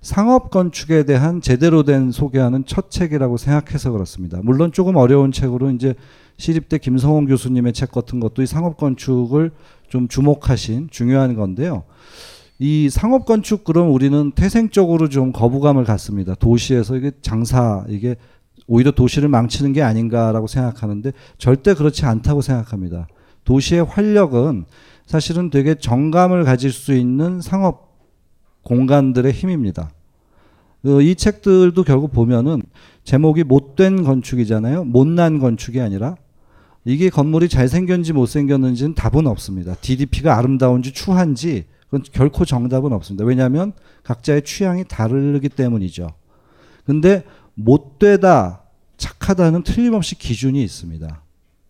상업 0.00 0.50
건축에 0.50 1.04
대한 1.04 1.42
제대로 1.42 1.82
된 1.82 2.10
소개하는 2.10 2.64
첫 2.64 2.90
책이라고 2.90 3.36
생각해서 3.36 3.90
그렇습니다. 3.90 4.40
물론 4.42 4.72
조금 4.72 4.96
어려운 4.96 5.30
책으로 5.30 5.70
이제 5.72 5.94
시립대 6.38 6.78
김성원 6.78 7.26
교수님의 7.26 7.74
책 7.74 7.92
같은 7.92 8.18
것도 8.18 8.42
이 8.42 8.46
상업 8.46 8.78
건축을 8.78 9.50
좀 9.88 10.08
주목하신 10.08 10.88
중요한 10.90 11.34
건데요. 11.34 11.84
이 12.58 12.88
상업 12.90 13.26
건축 13.26 13.64
그럼 13.64 13.92
우리는 13.92 14.30
태생적으로 14.32 15.10
좀 15.10 15.32
거부감을 15.32 15.84
갖습니다. 15.84 16.34
도시에서 16.34 16.96
이게 16.96 17.10
장사 17.20 17.84
이게 17.88 18.16
오히려 18.66 18.92
도시를 18.92 19.28
망치는 19.28 19.74
게 19.74 19.82
아닌가라고 19.82 20.46
생각하는데 20.46 21.12
절대 21.36 21.74
그렇지 21.74 22.06
않다고 22.06 22.40
생각합니다. 22.40 23.06
도시의 23.44 23.84
활력은 23.84 24.64
사실은 25.06 25.50
되게 25.50 25.74
정감을 25.74 26.44
가질 26.44 26.72
수 26.72 26.94
있는 26.94 27.40
상업 27.40 27.89
공간들의 28.62 29.32
힘입니다. 29.32 29.90
어, 30.84 31.00
이 31.00 31.14
책들도 31.14 31.82
결국 31.84 32.12
보면은 32.12 32.62
제목이 33.04 33.44
못된 33.44 34.02
건축이잖아요. 34.02 34.84
못난 34.84 35.38
건축이 35.38 35.80
아니라 35.80 36.16
이게 36.84 37.10
건물이 37.10 37.48
잘생겼는지 37.48 38.12
못생겼는지는 38.12 38.94
답은 38.94 39.26
없습니다. 39.26 39.74
DDP가 39.80 40.38
아름다운지 40.38 40.92
추한지 40.92 41.64
그건 41.86 42.04
결코 42.12 42.44
정답은 42.44 42.92
없습니다. 42.92 43.24
왜냐하면 43.24 43.72
각자의 44.04 44.42
취향이 44.42 44.84
다르기 44.88 45.48
때문이죠. 45.48 46.08
근데 46.86 47.24
못되다, 47.54 48.62
착하다는 48.96 49.64
틀림없이 49.64 50.16
기준이 50.16 50.62
있습니다. 50.62 51.22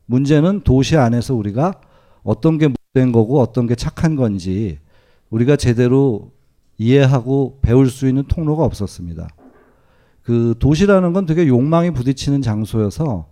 문제는 0.06 0.62
도시 0.62 0.96
안에서 0.96 1.34
우리가 1.34 1.80
어떤 2.22 2.58
게 2.58 2.68
못된 2.68 3.12
거고 3.12 3.40
어떤 3.40 3.66
게 3.66 3.74
착한 3.74 4.16
건지 4.16 4.78
우리가 5.30 5.56
제대로 5.56 6.32
이해하고 6.80 7.58
배울 7.60 7.90
수 7.90 8.08
있는 8.08 8.24
통로가 8.24 8.64
없었습니다. 8.64 9.28
그 10.22 10.54
도시라는 10.58 11.12
건 11.12 11.26
되게 11.26 11.46
욕망이 11.46 11.90
부딪히는 11.90 12.40
장소여서 12.40 13.26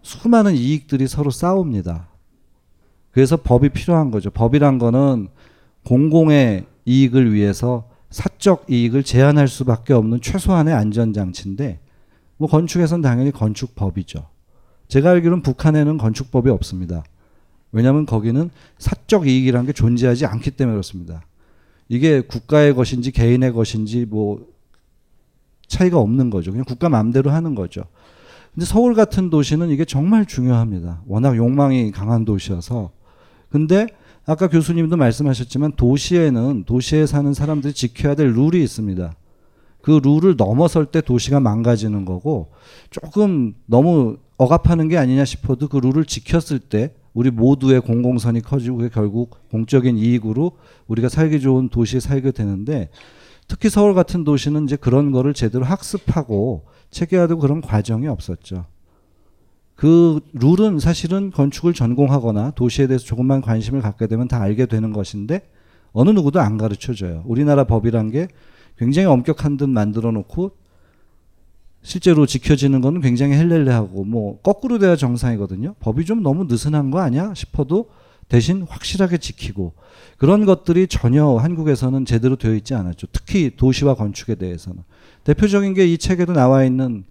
수많은 0.00 0.54
이익들이 0.54 1.06
서로 1.06 1.30
싸웁니다. 1.30 2.08
그래서 3.10 3.36
법이 3.36 3.68
필요한 3.70 4.10
거죠. 4.10 4.30
법이란 4.30 4.78
거는 4.78 5.28
공공의 5.84 6.64
이익을 6.86 7.34
위해서 7.34 7.90
사적 8.08 8.64
이익을 8.70 9.02
제한할 9.02 9.46
수밖에 9.46 9.92
없는 9.92 10.22
최소한의 10.22 10.72
안전장치인데 10.72 11.80
뭐 12.38 12.48
건축에선 12.48 13.02
당연히 13.02 13.30
건축법이죠. 13.30 14.26
제가 14.88 15.10
알기로는 15.10 15.42
북한에는 15.42 15.98
건축법이 15.98 16.48
없습니다. 16.48 17.04
왜냐하면 17.72 18.06
거기는 18.06 18.48
사적 18.78 19.26
이익이라는 19.26 19.66
게 19.66 19.72
존재하지 19.72 20.24
않기 20.24 20.52
때문에 20.52 20.74
그렇습니다. 20.74 21.22
이게 21.88 22.20
국가의 22.20 22.74
것인지 22.74 23.10
개인의 23.10 23.52
것인지 23.52 24.06
뭐 24.06 24.46
차이가 25.66 25.98
없는 25.98 26.30
거죠. 26.30 26.50
그냥 26.50 26.64
국가 26.64 26.88
마음대로 26.88 27.30
하는 27.30 27.54
거죠. 27.54 27.84
근데 28.54 28.64
서울 28.66 28.94
같은 28.94 29.28
도시는 29.30 29.70
이게 29.70 29.84
정말 29.84 30.24
중요합니다. 30.24 31.02
워낙 31.06 31.36
욕망이 31.36 31.90
강한 31.90 32.24
도시여서. 32.24 32.90
근데 33.50 33.86
아까 34.24 34.48
교수님도 34.48 34.96
말씀하셨지만 34.96 35.72
도시에는 35.76 36.64
도시에 36.64 37.06
사는 37.06 37.32
사람들이 37.32 37.72
지켜야 37.72 38.14
될 38.14 38.32
룰이 38.32 38.62
있습니다. 38.62 39.14
그 39.82 40.00
룰을 40.02 40.34
넘어설 40.36 40.86
때 40.86 41.00
도시가 41.00 41.38
망가지는 41.38 42.04
거고 42.04 42.50
조금 42.90 43.54
너무 43.66 44.16
억압하는 44.36 44.88
게 44.88 44.98
아니냐 44.98 45.24
싶어도 45.24 45.68
그 45.68 45.76
룰을 45.76 46.04
지켰을 46.04 46.58
때 46.58 46.92
우리 47.16 47.30
모두의 47.30 47.80
공공선이 47.80 48.42
커지고 48.42 48.86
결국 48.90 49.48
공적인 49.48 49.96
이익으로 49.96 50.52
우리가 50.86 51.08
살기 51.08 51.40
좋은 51.40 51.70
도시에 51.70 51.98
살게 51.98 52.30
되는데 52.30 52.90
특히 53.48 53.70
서울 53.70 53.94
같은 53.94 54.22
도시는 54.22 54.64
이제 54.64 54.76
그런 54.76 55.12
거를 55.12 55.32
제대로 55.32 55.64
학습하고 55.64 56.66
체계화되고 56.90 57.40
그런 57.40 57.62
과정이 57.62 58.06
없었죠. 58.06 58.66
그 59.74 60.20
룰은 60.34 60.78
사실은 60.78 61.30
건축을 61.30 61.72
전공하거나 61.72 62.50
도시에 62.50 62.86
대해서 62.86 63.06
조금만 63.06 63.40
관심을 63.40 63.80
갖게 63.80 64.06
되면 64.08 64.28
다 64.28 64.42
알게 64.42 64.66
되는 64.66 64.92
것인데 64.92 65.40
어느 65.92 66.10
누구도 66.10 66.40
안 66.40 66.58
가르쳐 66.58 66.92
줘요. 66.92 67.22
우리나라 67.24 67.64
법이란 67.64 68.10
게 68.10 68.28
굉장히 68.76 69.06
엄격한 69.06 69.56
듯 69.56 69.70
만들어 69.70 70.10
놓고 70.10 70.50
실제로 71.86 72.26
지켜지는 72.26 72.80
거는 72.80 73.00
굉장히 73.00 73.34
헬렐레하고 73.34 74.02
뭐 74.02 74.40
거꾸로 74.40 74.80
돼야 74.80 74.96
정상이거든요. 74.96 75.76
법이 75.78 76.04
좀 76.04 76.20
너무 76.20 76.42
느슨한 76.44 76.90
거 76.90 76.98
아니야 76.98 77.32
싶어도 77.34 77.90
대신 78.28 78.66
확실하게 78.68 79.18
지키고 79.18 79.72
그런 80.18 80.46
것들이 80.46 80.88
전혀 80.88 81.24
한국에서는 81.24 82.04
제대로 82.04 82.34
되어 82.34 82.54
있지 82.56 82.74
않았죠. 82.74 83.06
특히 83.12 83.54
도시와 83.54 83.94
건축에 83.94 84.34
대해서는 84.34 84.82
대표적인 85.22 85.74
게 85.74 85.86
이 85.86 85.96
책에도 85.96 86.32
나와 86.32 86.64
있는 86.64 87.04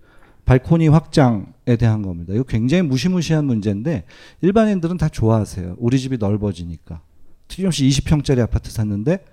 발코니 0.43 0.89
확장에 0.89 1.77
대한 1.79 2.01
겁니다. 2.01 2.33
이거 2.33 2.43
굉장히 2.43 2.83
무시무시한 2.83 3.45
문제인데 3.45 4.03
일반인들은 4.41 4.97
다 4.97 5.07
좋아하세요. 5.07 5.77
우리 5.79 5.97
집이 5.97 6.17
넓어지니까. 6.17 6.99
틀림없이 7.47 7.87
20평짜리 7.87 8.41
아파트 8.41 8.69
샀는데 8.69 9.23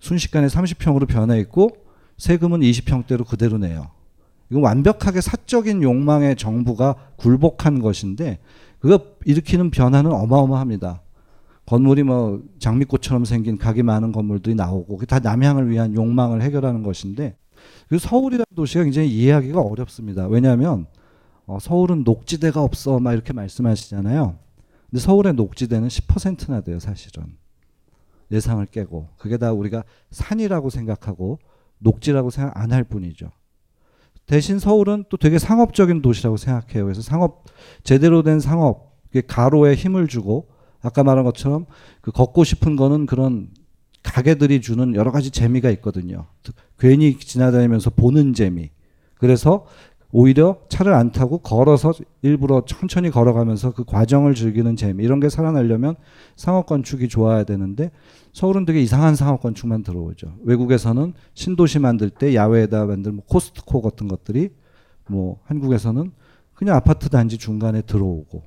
순식간에 0.00 0.48
30평으로 0.48 1.08
변해 1.08 1.40
있고 1.40 1.70
세금은 2.18 2.60
20평대로 2.60 3.26
그대로 3.26 3.56
내요. 3.56 4.01
이건 4.52 4.64
완벽하게 4.64 5.22
사적인 5.22 5.82
욕망의 5.82 6.36
정부가 6.36 6.94
굴복한 7.16 7.80
것인데 7.80 8.38
그거 8.80 9.00
일으키는 9.24 9.70
변화는 9.70 10.12
어마어마합니다. 10.12 11.00
건물이 11.64 12.02
뭐 12.02 12.42
장미꽃처럼 12.58 13.24
생긴 13.24 13.56
각이 13.56 13.82
많은 13.82 14.12
건물들이 14.12 14.54
나오고 14.54 14.98
그게 14.98 15.06
다 15.06 15.20
남향을 15.20 15.70
위한 15.70 15.94
욕망을 15.94 16.42
해결하는 16.42 16.82
것인데 16.82 17.34
그 17.88 17.98
서울이라는 17.98 18.44
도시가 18.54 18.84
굉장히 18.84 19.08
이해하기가 19.08 19.58
어렵습니다. 19.58 20.26
왜냐하면 20.26 20.84
어, 21.46 21.58
서울은 21.58 22.04
녹지대가 22.04 22.62
없어 22.62 22.98
막 22.98 23.14
이렇게 23.14 23.32
말씀하시잖아요. 23.32 24.36
근데 24.90 25.00
서울의 25.00 25.32
녹지대는 25.32 25.88
10%나 25.88 26.60
돼요, 26.60 26.78
사실은. 26.78 27.38
예상을 28.30 28.66
깨고 28.66 29.08
그게 29.16 29.38
다 29.38 29.52
우리가 29.52 29.82
산이라고 30.10 30.68
생각하고 30.68 31.38
녹지라고 31.78 32.28
생각 32.28 32.54
안 32.58 32.70
할 32.72 32.84
뿐이죠. 32.84 33.30
대신 34.26 34.58
서울은 34.58 35.04
또 35.08 35.16
되게 35.16 35.38
상업적인 35.38 36.02
도시라고 36.02 36.36
생각해요. 36.36 36.84
그래서 36.84 37.02
상업 37.02 37.44
제대로 37.84 38.22
된 38.22 38.40
상업 38.40 38.92
가로에 39.26 39.74
힘을 39.74 40.08
주고 40.08 40.48
아까 40.80 41.04
말한 41.04 41.24
것처럼 41.24 41.66
그 42.00 42.10
걷고 42.10 42.44
싶은 42.44 42.76
거는 42.76 43.06
그런 43.06 43.48
가게들이 44.02 44.60
주는 44.60 44.94
여러 44.94 45.12
가지 45.12 45.30
재미가 45.30 45.70
있거든요. 45.70 46.26
괜히 46.78 47.18
지나다니면서 47.18 47.90
보는 47.90 48.34
재미. 48.34 48.70
그래서 49.14 49.66
오히려 50.14 50.58
차를 50.68 50.92
안 50.92 51.10
타고 51.10 51.38
걸어서 51.38 51.94
일부러 52.20 52.64
천천히 52.66 53.10
걸어가면서 53.10 53.72
그 53.72 53.84
과정을 53.84 54.34
즐기는 54.34 54.76
재미 54.76 55.04
이런 55.04 55.20
게 55.20 55.30
살아나려면 55.30 55.96
상업 56.36 56.66
건축이 56.66 57.08
좋아야 57.08 57.44
되는데 57.44 57.90
서울은 58.34 58.66
되게 58.66 58.82
이상한 58.82 59.16
상업 59.16 59.40
건축만 59.40 59.82
들어오죠. 59.82 60.34
외국에서는 60.44 61.14
신도시 61.32 61.78
만들 61.78 62.10
때 62.10 62.34
야외에다 62.34 62.84
만들 62.84 63.12
뭐 63.12 63.24
코스트코 63.24 63.80
같은 63.80 64.06
것들이 64.06 64.50
뭐 65.06 65.40
한국에서는 65.44 66.12
그냥 66.52 66.76
아파트 66.76 67.08
단지 67.08 67.38
중간에 67.38 67.80
들어오고 67.80 68.42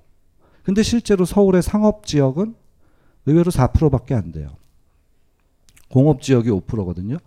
근데 0.61 0.83
실제로 0.83 1.25
서울의 1.25 1.63
상업 1.63 2.05
지역은 2.05 2.53
의외로 3.25 3.49
4%밖에 3.51 4.13
안 4.13 4.31
돼요. 4.31 4.49
공업 5.89 6.21
지역이 6.21 6.49
5%거든요. 6.49 7.17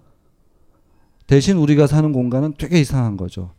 대신 1.26 1.56
우리가 1.56 1.88
사는 1.88 2.12
공간은 2.12 2.54
되게 2.56 2.80
이상한 2.80 3.16
거죠. 3.16 3.57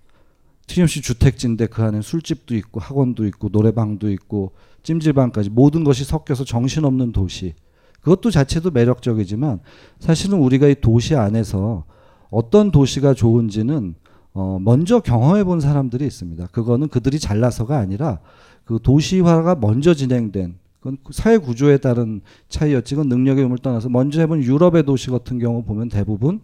틀림없이 0.70 1.02
주택지인데 1.02 1.66
그 1.66 1.82
안에 1.82 2.02
술집도 2.02 2.56
있고 2.56 2.80
학원도 2.80 3.26
있고 3.26 3.50
노래방도 3.52 4.12
있고 4.12 4.52
찜질방까지 4.84 5.50
모든 5.50 5.84
것이 5.84 6.04
섞여서 6.04 6.46
정신없는 6.46 7.12
도시. 7.12 7.56
그것도 8.02 8.30
자체도 8.30 8.70
매력적이지만 8.72 9.60
사실은 10.00 10.38
우리가 10.38 10.68
이 10.68 10.76
도시 10.76 11.16
안에서 11.16 11.86
어떤 12.30 12.72
도시가 12.72 13.16
좋은지는 13.16 13.96
어 14.34 14.60
먼저 14.62 15.00
경험해 15.00 15.44
본 15.44 15.60
사람들이 15.60 16.06
있습니다. 16.06 16.48
그거는 16.52 16.88
그들이 16.88 17.20
잘나서가 17.20 17.80
아니라 17.80 18.20
그 18.64 18.78
도시화가 18.82 19.56
먼저 19.56 19.96
진행된 19.96 20.60
그건 20.80 20.98
사회 21.10 21.40
구조에 21.40 21.78
따른 21.78 22.22
차이였지 22.48 22.96
그 22.96 23.02
능력의 23.02 23.42
의무를 23.42 23.58
떠나서 23.64 23.90
먼저 23.90 24.22
해본 24.22 24.44
유럽의 24.44 24.84
도시 24.84 25.10
같은 25.10 25.40
경우 25.40 25.64
보면 25.64 25.90
대부분 25.90 26.42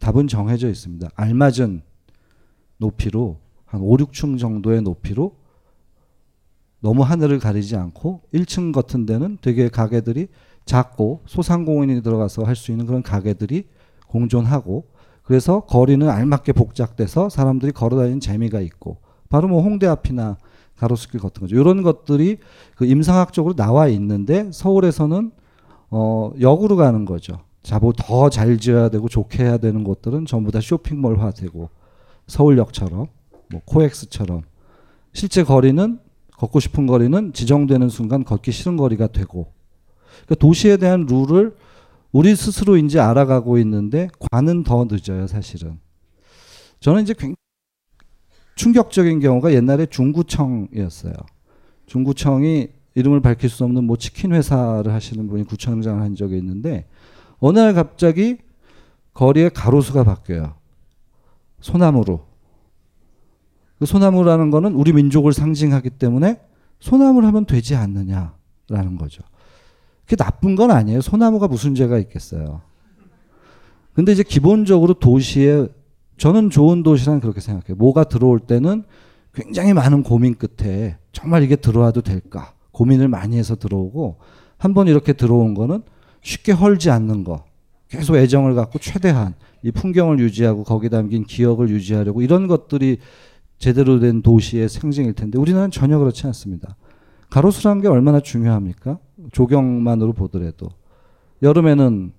답은 0.00 0.26
정해져 0.26 0.68
있습니다. 0.68 1.08
알맞은 1.14 1.82
높이로 2.78 3.38
한 3.70 3.80
5, 3.80 3.96
6층 3.98 4.38
정도의 4.38 4.82
높이로 4.82 5.36
너무 6.80 7.02
하늘을 7.02 7.38
가리지 7.38 7.76
않고 7.76 8.22
1층 8.34 8.72
같은 8.74 9.06
데는 9.06 9.38
되게 9.40 9.68
가게들이 9.68 10.28
작고 10.64 11.22
소상공인이 11.26 12.02
들어가서 12.02 12.42
할 12.44 12.56
수 12.56 12.70
있는 12.72 12.86
그런 12.86 13.02
가게들이 13.02 13.66
공존하고 14.08 14.86
그래서 15.22 15.60
거리는 15.60 16.08
알맞게 16.08 16.52
복잡돼서 16.52 17.28
사람들이 17.28 17.72
걸어다니는 17.72 18.20
재미가 18.20 18.60
있고 18.60 18.96
바로 19.28 19.46
뭐 19.46 19.62
홍대 19.62 19.86
앞이나 19.86 20.36
가로수길 20.76 21.20
같은 21.20 21.42
거죠. 21.42 21.54
이런 21.56 21.82
것들이 21.82 22.38
그 22.74 22.86
임상학적으로 22.86 23.54
나와 23.54 23.86
있는데 23.88 24.50
서울에서는 24.52 25.30
어 25.90 26.32
역으로 26.40 26.76
가는 26.76 27.04
거죠. 27.04 27.40
자보 27.62 27.92
더 27.92 28.30
잘 28.30 28.58
지어야 28.58 28.88
되고 28.88 29.08
좋게 29.08 29.44
해야 29.44 29.58
되는 29.58 29.84
것들은 29.84 30.24
전부 30.26 30.50
다 30.50 30.60
쇼핑몰화되고 30.60 31.68
서울역처럼 32.26 33.06
뭐 33.50 33.60
코엑스처럼 33.64 34.42
실제 35.12 35.42
거리는 35.42 35.98
걷고 36.36 36.60
싶은 36.60 36.86
거리는 36.86 37.32
지정되는 37.32 37.88
순간 37.88 38.24
걷기 38.24 38.52
싫은 38.52 38.76
거리가 38.76 39.08
되고 39.08 39.52
그러니까 40.24 40.34
도시에 40.36 40.76
대한 40.76 41.06
룰을 41.06 41.54
우리 42.12 42.34
스스로 42.34 42.76
이제 42.76 42.98
알아가고 42.98 43.58
있는데 43.58 44.08
관은 44.30 44.64
더 44.64 44.86
늦어요 44.88 45.26
사실은. 45.26 45.78
저는 46.80 47.02
이제 47.02 47.14
굉장히 47.14 47.36
충격적인 48.56 49.20
경우가 49.20 49.52
옛날에 49.52 49.86
중구청이었어요. 49.86 51.12
중구청이 51.86 52.68
이름을 52.94 53.20
밝힐 53.20 53.48
수 53.48 53.64
없는 53.64 53.84
뭐 53.84 53.96
치킨 53.96 54.32
회사를 54.32 54.92
하시는 54.92 55.26
분이 55.28 55.44
구청장을 55.44 56.02
한 56.02 56.14
적이 56.14 56.38
있는데 56.38 56.88
어느 57.38 57.58
날 57.58 57.74
갑자기 57.74 58.38
거리에 59.14 59.48
가로수가 59.50 60.04
바뀌어요. 60.04 60.54
소나무로 61.60 62.26
그 63.80 63.86
소나무라는 63.86 64.50
거는 64.50 64.74
우리 64.74 64.92
민족을 64.92 65.32
상징하기 65.32 65.90
때문에 65.90 66.38
소나무를 66.80 67.26
하면 67.28 67.46
되지 67.46 67.74
않느냐라는 67.74 68.98
거죠. 68.98 69.22
그게 70.04 70.16
나쁜 70.16 70.54
건 70.54 70.70
아니에요. 70.70 71.00
소나무가 71.00 71.48
무슨 71.48 71.74
죄가 71.74 71.98
있겠어요. 71.98 72.60
근데 73.94 74.12
이제 74.12 74.22
기본적으로 74.22 74.94
도시에 74.94 75.66
저는 76.18 76.50
좋은 76.50 76.82
도시란 76.82 77.20
그렇게 77.20 77.40
생각해요. 77.40 77.76
뭐가 77.76 78.04
들어올 78.04 78.38
때는 78.38 78.84
굉장히 79.32 79.72
많은 79.72 80.02
고민 80.02 80.34
끝에 80.34 80.98
정말 81.12 81.42
이게 81.42 81.56
들어와도 81.56 82.02
될까 82.02 82.52
고민을 82.72 83.08
많이 83.08 83.38
해서 83.38 83.56
들어오고 83.56 84.18
한 84.58 84.74
번 84.74 84.88
이렇게 84.88 85.14
들어온 85.14 85.54
거는 85.54 85.82
쉽게 86.20 86.52
헐지 86.52 86.90
않는 86.90 87.24
거 87.24 87.44
계속 87.88 88.16
애정을 88.16 88.54
갖고 88.54 88.78
최대한 88.78 89.34
이 89.62 89.70
풍경을 89.70 90.18
유지하고 90.20 90.64
거기 90.64 90.90
담긴 90.90 91.24
기억을 91.24 91.70
유지하려고 91.70 92.20
이런 92.20 92.46
것들이 92.46 92.98
제대로 93.60 94.00
된 94.00 94.22
도시의 94.22 94.68
상징일 94.68 95.12
텐데 95.12 95.38
우리나라는 95.38 95.70
전혀 95.70 95.98
그렇지 95.98 96.26
않습니다. 96.26 96.76
가로수라는 97.28 97.82
게 97.82 97.88
얼마나 97.88 98.18
중요합니까? 98.18 98.98
조경만으로 99.32 100.14
보더라도 100.14 100.70
여름에는 101.42 102.12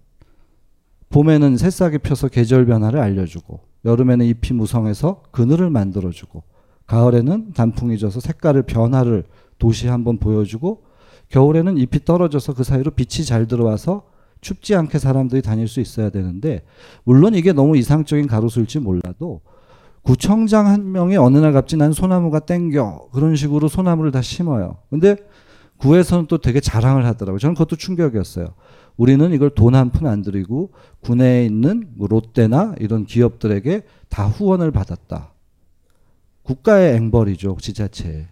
봄에는 1.09 1.57
새싹이 1.57 1.97
펴서 1.97 2.29
계절 2.29 2.65
변화를 2.65 2.99
알려주고 2.99 3.59
여름에는 3.83 4.25
잎이 4.25 4.55
무성해서 4.55 5.23
그늘을 5.31 5.69
만들어주고 5.71 6.43
가을에는 6.85 7.53
단풍이 7.53 7.97
져서 7.97 8.19
색깔을 8.19 8.63
변화를 8.63 9.25
도시에 9.57 9.89
한번 9.89 10.19
보여주고 10.19 10.83
겨울에는 11.29 11.77
잎이 11.77 12.05
떨어져서 12.05 12.53
그 12.53 12.63
사이로 12.63 12.91
빛이 12.91 13.25
잘 13.25 13.47
들어와서 13.47 14.03
춥지 14.41 14.75
않게 14.75 14.99
사람들이 14.99 15.41
다닐 15.41 15.67
수 15.67 15.81
있어야 15.81 16.09
되는데 16.11 16.63
물론 17.03 17.33
이게 17.33 17.51
너무 17.51 17.77
이상적인 17.77 18.27
가로수일지 18.27 18.79
몰라도 18.79 19.41
구청장 20.03 20.67
한 20.67 20.91
명이 20.91 21.15
어느 21.17 21.37
날 21.37 21.53
갑자기 21.53 21.77
난 21.77 21.93
소나무가 21.93 22.39
땡겨 22.39 23.09
그런 23.13 23.35
식으로 23.35 23.67
소나무를 23.67 24.11
다 24.11 24.21
심어요. 24.21 24.77
근데 24.89 25.15
구에서는 25.77 26.27
또 26.27 26.37
되게 26.39 26.59
자랑을 26.59 27.05
하더라고요. 27.05 27.39
저는 27.39 27.53
그것도 27.55 27.75
충격이었어요. 27.75 28.53
우리는 28.97 29.31
이걸 29.33 29.49
돈 29.51 29.73
한 29.75 29.89
푼 29.91 30.07
안 30.07 30.21
들이고 30.21 30.71
군내에 31.01 31.45
있는 31.45 31.87
뭐 31.95 32.07
롯데나 32.07 32.75
이런 32.79 33.05
기업들에게 33.05 33.83
다 34.09 34.27
후원을 34.27 34.71
받았다. 34.71 35.31
국가의 36.43 36.95
앵벌이죠, 36.97 37.57
지자체. 37.61 38.27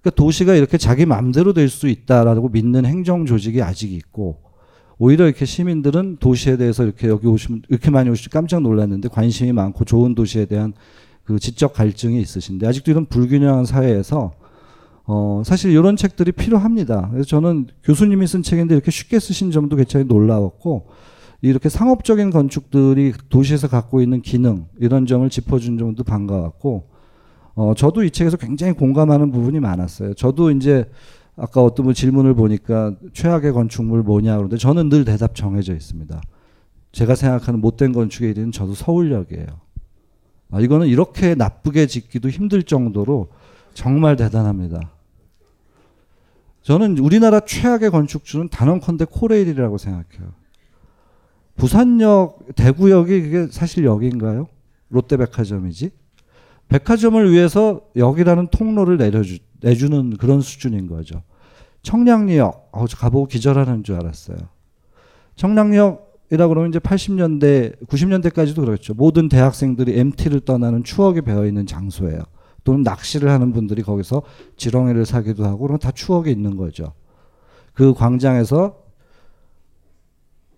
그러니까 0.00 0.10
도시가 0.16 0.54
이렇게 0.54 0.76
자기 0.76 1.06
마음대로 1.06 1.52
될 1.54 1.68
수 1.68 1.88
있다라고 1.88 2.50
믿는 2.50 2.84
행정 2.84 3.24
조직이 3.26 3.62
아직 3.62 3.92
있고 3.92 4.38
오히려 4.98 5.26
이렇게 5.26 5.44
시민들은 5.44 6.18
도시에 6.20 6.56
대해서 6.56 6.84
이렇게 6.84 7.08
여기 7.08 7.26
오시면 7.26 7.62
이렇게 7.68 7.90
많이 7.90 8.10
오시 8.10 8.30
깜짝 8.30 8.62
놀랐는데 8.62 9.08
관심이 9.08 9.52
많고 9.52 9.84
좋은 9.84 10.14
도시에 10.14 10.46
대한 10.46 10.72
그 11.24 11.38
지적 11.38 11.72
갈증이 11.72 12.20
있으신데 12.20 12.66
아직도 12.66 12.90
이런 12.90 13.06
불균형한 13.06 13.64
사회에서 13.64 14.32
어 15.06 15.42
사실 15.44 15.72
이런 15.72 15.96
책들이 15.96 16.32
필요합니다. 16.32 17.08
그래서 17.10 17.26
저는 17.26 17.66
교수님이 17.82 18.26
쓴 18.26 18.42
책인데 18.42 18.74
이렇게 18.74 18.90
쉽게 18.90 19.18
쓰신 19.18 19.50
점도 19.50 19.76
굉장히 19.76 20.06
놀라웠고 20.06 20.86
이렇게 21.42 21.68
상업적인 21.68 22.30
건축들이 22.30 23.12
도시에서 23.28 23.68
갖고 23.68 24.00
있는 24.00 24.22
기능 24.22 24.66
이런 24.80 25.04
점을 25.06 25.28
짚어준 25.28 25.76
점도 25.76 26.04
반가웠고 26.04 26.88
어 27.56 27.74
저도 27.76 28.02
이 28.02 28.10
책에서 28.10 28.36
굉장히 28.36 28.72
공감하는 28.72 29.30
부분이 29.30 29.60
많았어요. 29.60 30.14
저도 30.14 30.50
이제 30.50 30.88
아까 31.36 31.62
어떤 31.62 31.86
분 31.86 31.94
질문을 31.94 32.34
보니까 32.34 32.94
최악의 33.12 33.52
건축물 33.52 34.02
뭐냐 34.02 34.36
그런데 34.36 34.56
저는 34.56 34.88
늘 34.88 35.04
대답 35.04 35.34
정해져 35.34 35.74
있습니다. 35.74 36.20
제가 36.92 37.14
생각하는 37.16 37.60
못된 37.60 37.92
건축의 37.92 38.34
1위는 38.34 38.52
저도 38.52 38.74
서울역이에요. 38.74 39.46
아, 40.52 40.60
이거는 40.60 40.86
이렇게 40.86 41.34
나쁘게 41.34 41.86
짓기도 41.86 42.28
힘들 42.28 42.62
정도로 42.62 43.28
정말 43.74 44.14
대단합니다. 44.14 44.92
저는 46.62 46.98
우리나라 46.98 47.40
최악의 47.40 47.90
건축주는 47.90 48.48
단언컨대 48.48 49.06
코레일이라고 49.10 49.76
생각해요. 49.76 50.32
부산역, 51.56 52.54
대구역이 52.54 53.22
그게 53.22 53.46
사실 53.50 53.84
역인가요? 53.84 54.46
롯데백화점이지? 54.88 55.90
백화점을 56.68 57.30
위해서 57.30 57.82
역이라는 57.96 58.48
통로를 58.48 58.96
내려주, 58.96 59.38
내주는 59.64 60.16
그런 60.18 60.42
수준인 60.42 60.86
거죠. 60.86 61.22
청량리역, 61.82 62.68
어, 62.72 62.86
가보고 62.86 63.26
기절하는 63.26 63.82
줄 63.82 63.96
알았어요. 63.96 64.36
청량리역이라 65.36 66.48
그러면 66.48 66.68
이제 66.68 66.78
80년대, 66.78 67.86
90년대까지도 67.86 68.56
그렇죠. 68.56 68.94
모든 68.94 69.28
대학생들이 69.28 69.98
MT를 69.98 70.40
떠나는 70.40 70.84
추억이 70.84 71.22
배어 71.22 71.46
있는 71.46 71.66
장소예요. 71.66 72.22
또는 72.62 72.82
낚시를 72.82 73.30
하는 73.30 73.52
분들이 73.52 73.82
거기서 73.82 74.22
지렁이를 74.56 75.04
사기도 75.04 75.44
하고 75.44 75.66
그런 75.66 75.78
다 75.78 75.90
추억이 75.90 76.30
있는 76.30 76.56
거죠. 76.56 76.92
그 77.74 77.92
광장에서 77.92 78.76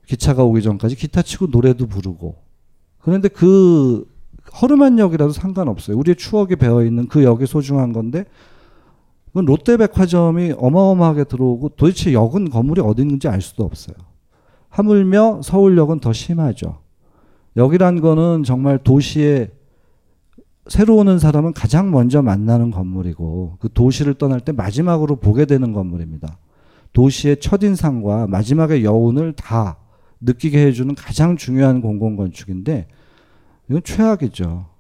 기차가 0.06 0.44
오기 0.44 0.62
전까지 0.62 0.94
기타 0.94 1.22
치고 1.22 1.46
노래도 1.46 1.86
부르고 1.88 2.36
그런데 3.00 3.28
그 3.28 4.06
허름한 4.62 5.00
역이라도 5.00 5.32
상관없어요. 5.32 5.96
우리의 5.96 6.14
추억이 6.14 6.54
배어 6.54 6.84
있는 6.84 7.08
그 7.08 7.24
역이 7.24 7.46
소중한 7.46 7.92
건데 7.92 8.24
롯데백화점이 9.44 10.54
어마어마하게 10.56 11.24
들어오고 11.24 11.70
도대체 11.70 12.12
역은 12.12 12.50
건물이 12.50 12.80
어디 12.80 13.02
있는지 13.02 13.28
알 13.28 13.40
수도 13.40 13.64
없어요. 13.64 13.96
하물며 14.68 15.40
서울역은 15.42 16.00
더 16.00 16.12
심하죠. 16.12 16.78
역이란 17.56 18.00
거는 18.00 18.44
정말 18.44 18.78
도시에 18.78 19.50
새로 20.68 20.96
오는 20.96 21.18
사람은 21.18 21.52
가장 21.52 21.90
먼저 21.90 22.22
만나는 22.22 22.70
건물이고 22.70 23.56
그 23.60 23.68
도시를 23.72 24.14
떠날 24.14 24.40
때 24.40 24.52
마지막으로 24.52 25.16
보게 25.16 25.44
되는 25.44 25.72
건물입니다. 25.72 26.38
도시의 26.92 27.40
첫인상과 27.40 28.26
마지막의 28.26 28.84
여운을 28.84 29.34
다 29.34 29.76
느끼게 30.20 30.66
해주는 30.66 30.94
가장 30.94 31.36
중요한 31.36 31.80
공공건축인데 31.80 32.88
이건 33.68 33.82
최악이죠. 33.82 34.75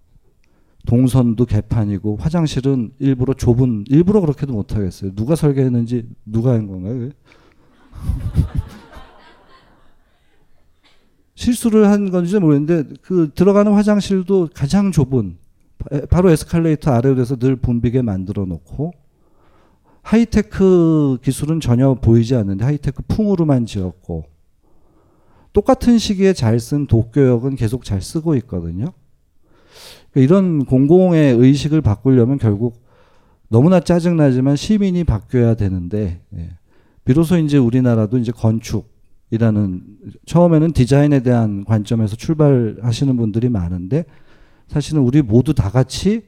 동선도 0.86 1.44
개판이고 1.46 2.16
화장실은 2.16 2.92
일부러 2.98 3.34
좁은 3.34 3.84
일부러 3.88 4.20
그렇게도 4.20 4.52
못 4.52 4.74
하겠어요. 4.74 5.14
누가 5.14 5.34
설계했는지 5.36 6.08
누가 6.24 6.52
한 6.52 6.66
건가요? 6.66 7.10
실수를 11.34 11.88
한 11.88 12.10
건지 12.10 12.38
모르겠는데 12.38 12.94
그 13.02 13.30
들어가는 13.34 13.72
화장실도 13.72 14.48
가장 14.54 14.90
좁은 14.90 15.36
바로 16.08 16.30
에스컬레이터 16.30 16.90
아래로 16.92 17.16
돼서 17.16 17.36
늘 17.36 17.56
붐비게 17.56 18.02
만들어 18.02 18.46
놓고 18.46 18.92
하이테크 20.02 21.18
기술은 21.22 21.60
전혀 21.60 21.94
보이지 21.94 22.34
않는데 22.36 22.64
하이테크 22.64 23.02
풍으로만 23.08 23.66
지었고 23.66 24.24
똑같은 25.52 25.98
시기에 25.98 26.32
잘 26.32 26.58
쓴 26.58 26.86
도쿄역은 26.86 27.56
계속 27.56 27.84
잘 27.84 28.00
쓰고 28.00 28.34
있거든요. 28.36 28.92
이런 30.20 30.64
공공의 30.64 31.36
의식을 31.36 31.80
바꾸려면 31.82 32.38
결국 32.38 32.82
너무나 33.48 33.80
짜증나지만 33.80 34.56
시민이 34.56 35.04
바뀌어야 35.04 35.54
되는데 35.54 36.22
예. 36.36 36.50
비로소 37.04 37.38
이제 37.38 37.58
우리나라도 37.58 38.18
이제 38.18 38.32
건축이라는 38.32 39.82
처음에는 40.26 40.72
디자인에 40.72 41.20
대한 41.20 41.64
관점에서 41.64 42.16
출발하시는 42.16 43.16
분들이 43.16 43.48
많은데 43.48 44.04
사실은 44.68 45.02
우리 45.02 45.22
모두 45.22 45.54
다 45.54 45.70
같이 45.70 46.22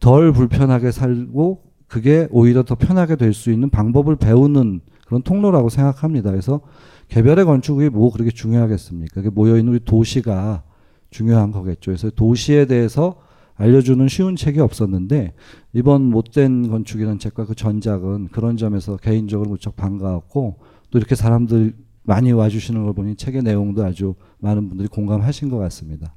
덜 0.00 0.32
불편하게 0.32 0.90
살고 0.90 1.62
그게 1.86 2.28
오히려 2.30 2.62
더 2.62 2.74
편하게 2.74 3.16
될 3.16 3.34
수 3.34 3.50
있는 3.52 3.68
방법을 3.70 4.16
배우는 4.16 4.80
그런 5.06 5.22
통로라고 5.22 5.68
생각합니다. 5.68 6.30
그래서 6.30 6.60
개별의 7.08 7.44
건축이 7.44 7.90
뭐 7.90 8.10
그렇게 8.12 8.30
중요하겠습니까? 8.30 9.14
그게 9.14 9.30
모여있는 9.30 9.72
우리 9.72 9.80
도시가 9.84 10.62
중요한 11.10 11.50
거겠죠. 11.50 11.90
그래서 11.90 12.10
도시에 12.10 12.66
대해서 12.66 13.20
알려주는 13.54 14.06
쉬운 14.08 14.36
책이 14.36 14.60
없었는데 14.60 15.34
이번 15.72 16.02
못된 16.02 16.68
건축이라는 16.68 17.18
책과 17.18 17.46
그 17.46 17.54
전작은 17.54 18.28
그런 18.28 18.56
점에서 18.56 18.96
개인적으로 18.96 19.50
무척 19.50 19.76
반가웠고 19.76 20.58
또 20.90 20.98
이렇게 20.98 21.14
사람들 21.14 21.74
많이 22.02 22.32
와주시는 22.32 22.84
걸 22.84 22.94
보니 22.94 23.16
책의 23.16 23.42
내용도 23.42 23.84
아주 23.84 24.14
많은 24.38 24.68
분들이 24.68 24.88
공감하신 24.88 25.48
것 25.48 25.58
같습니다. 25.58 26.14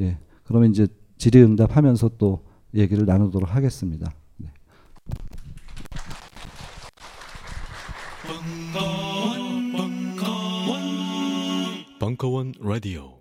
예. 0.00 0.18
그러면 0.44 0.70
이제 0.70 0.86
질의응답하면서 1.18 2.10
또 2.18 2.44
얘기를 2.74 3.04
나누도록 3.06 3.54
하겠습니다. 3.54 4.12
네. 4.36 4.48
벙커원, 8.26 9.72
벙커원, 9.72 10.80
벙커원 11.98 12.52
라디오. 12.60 13.13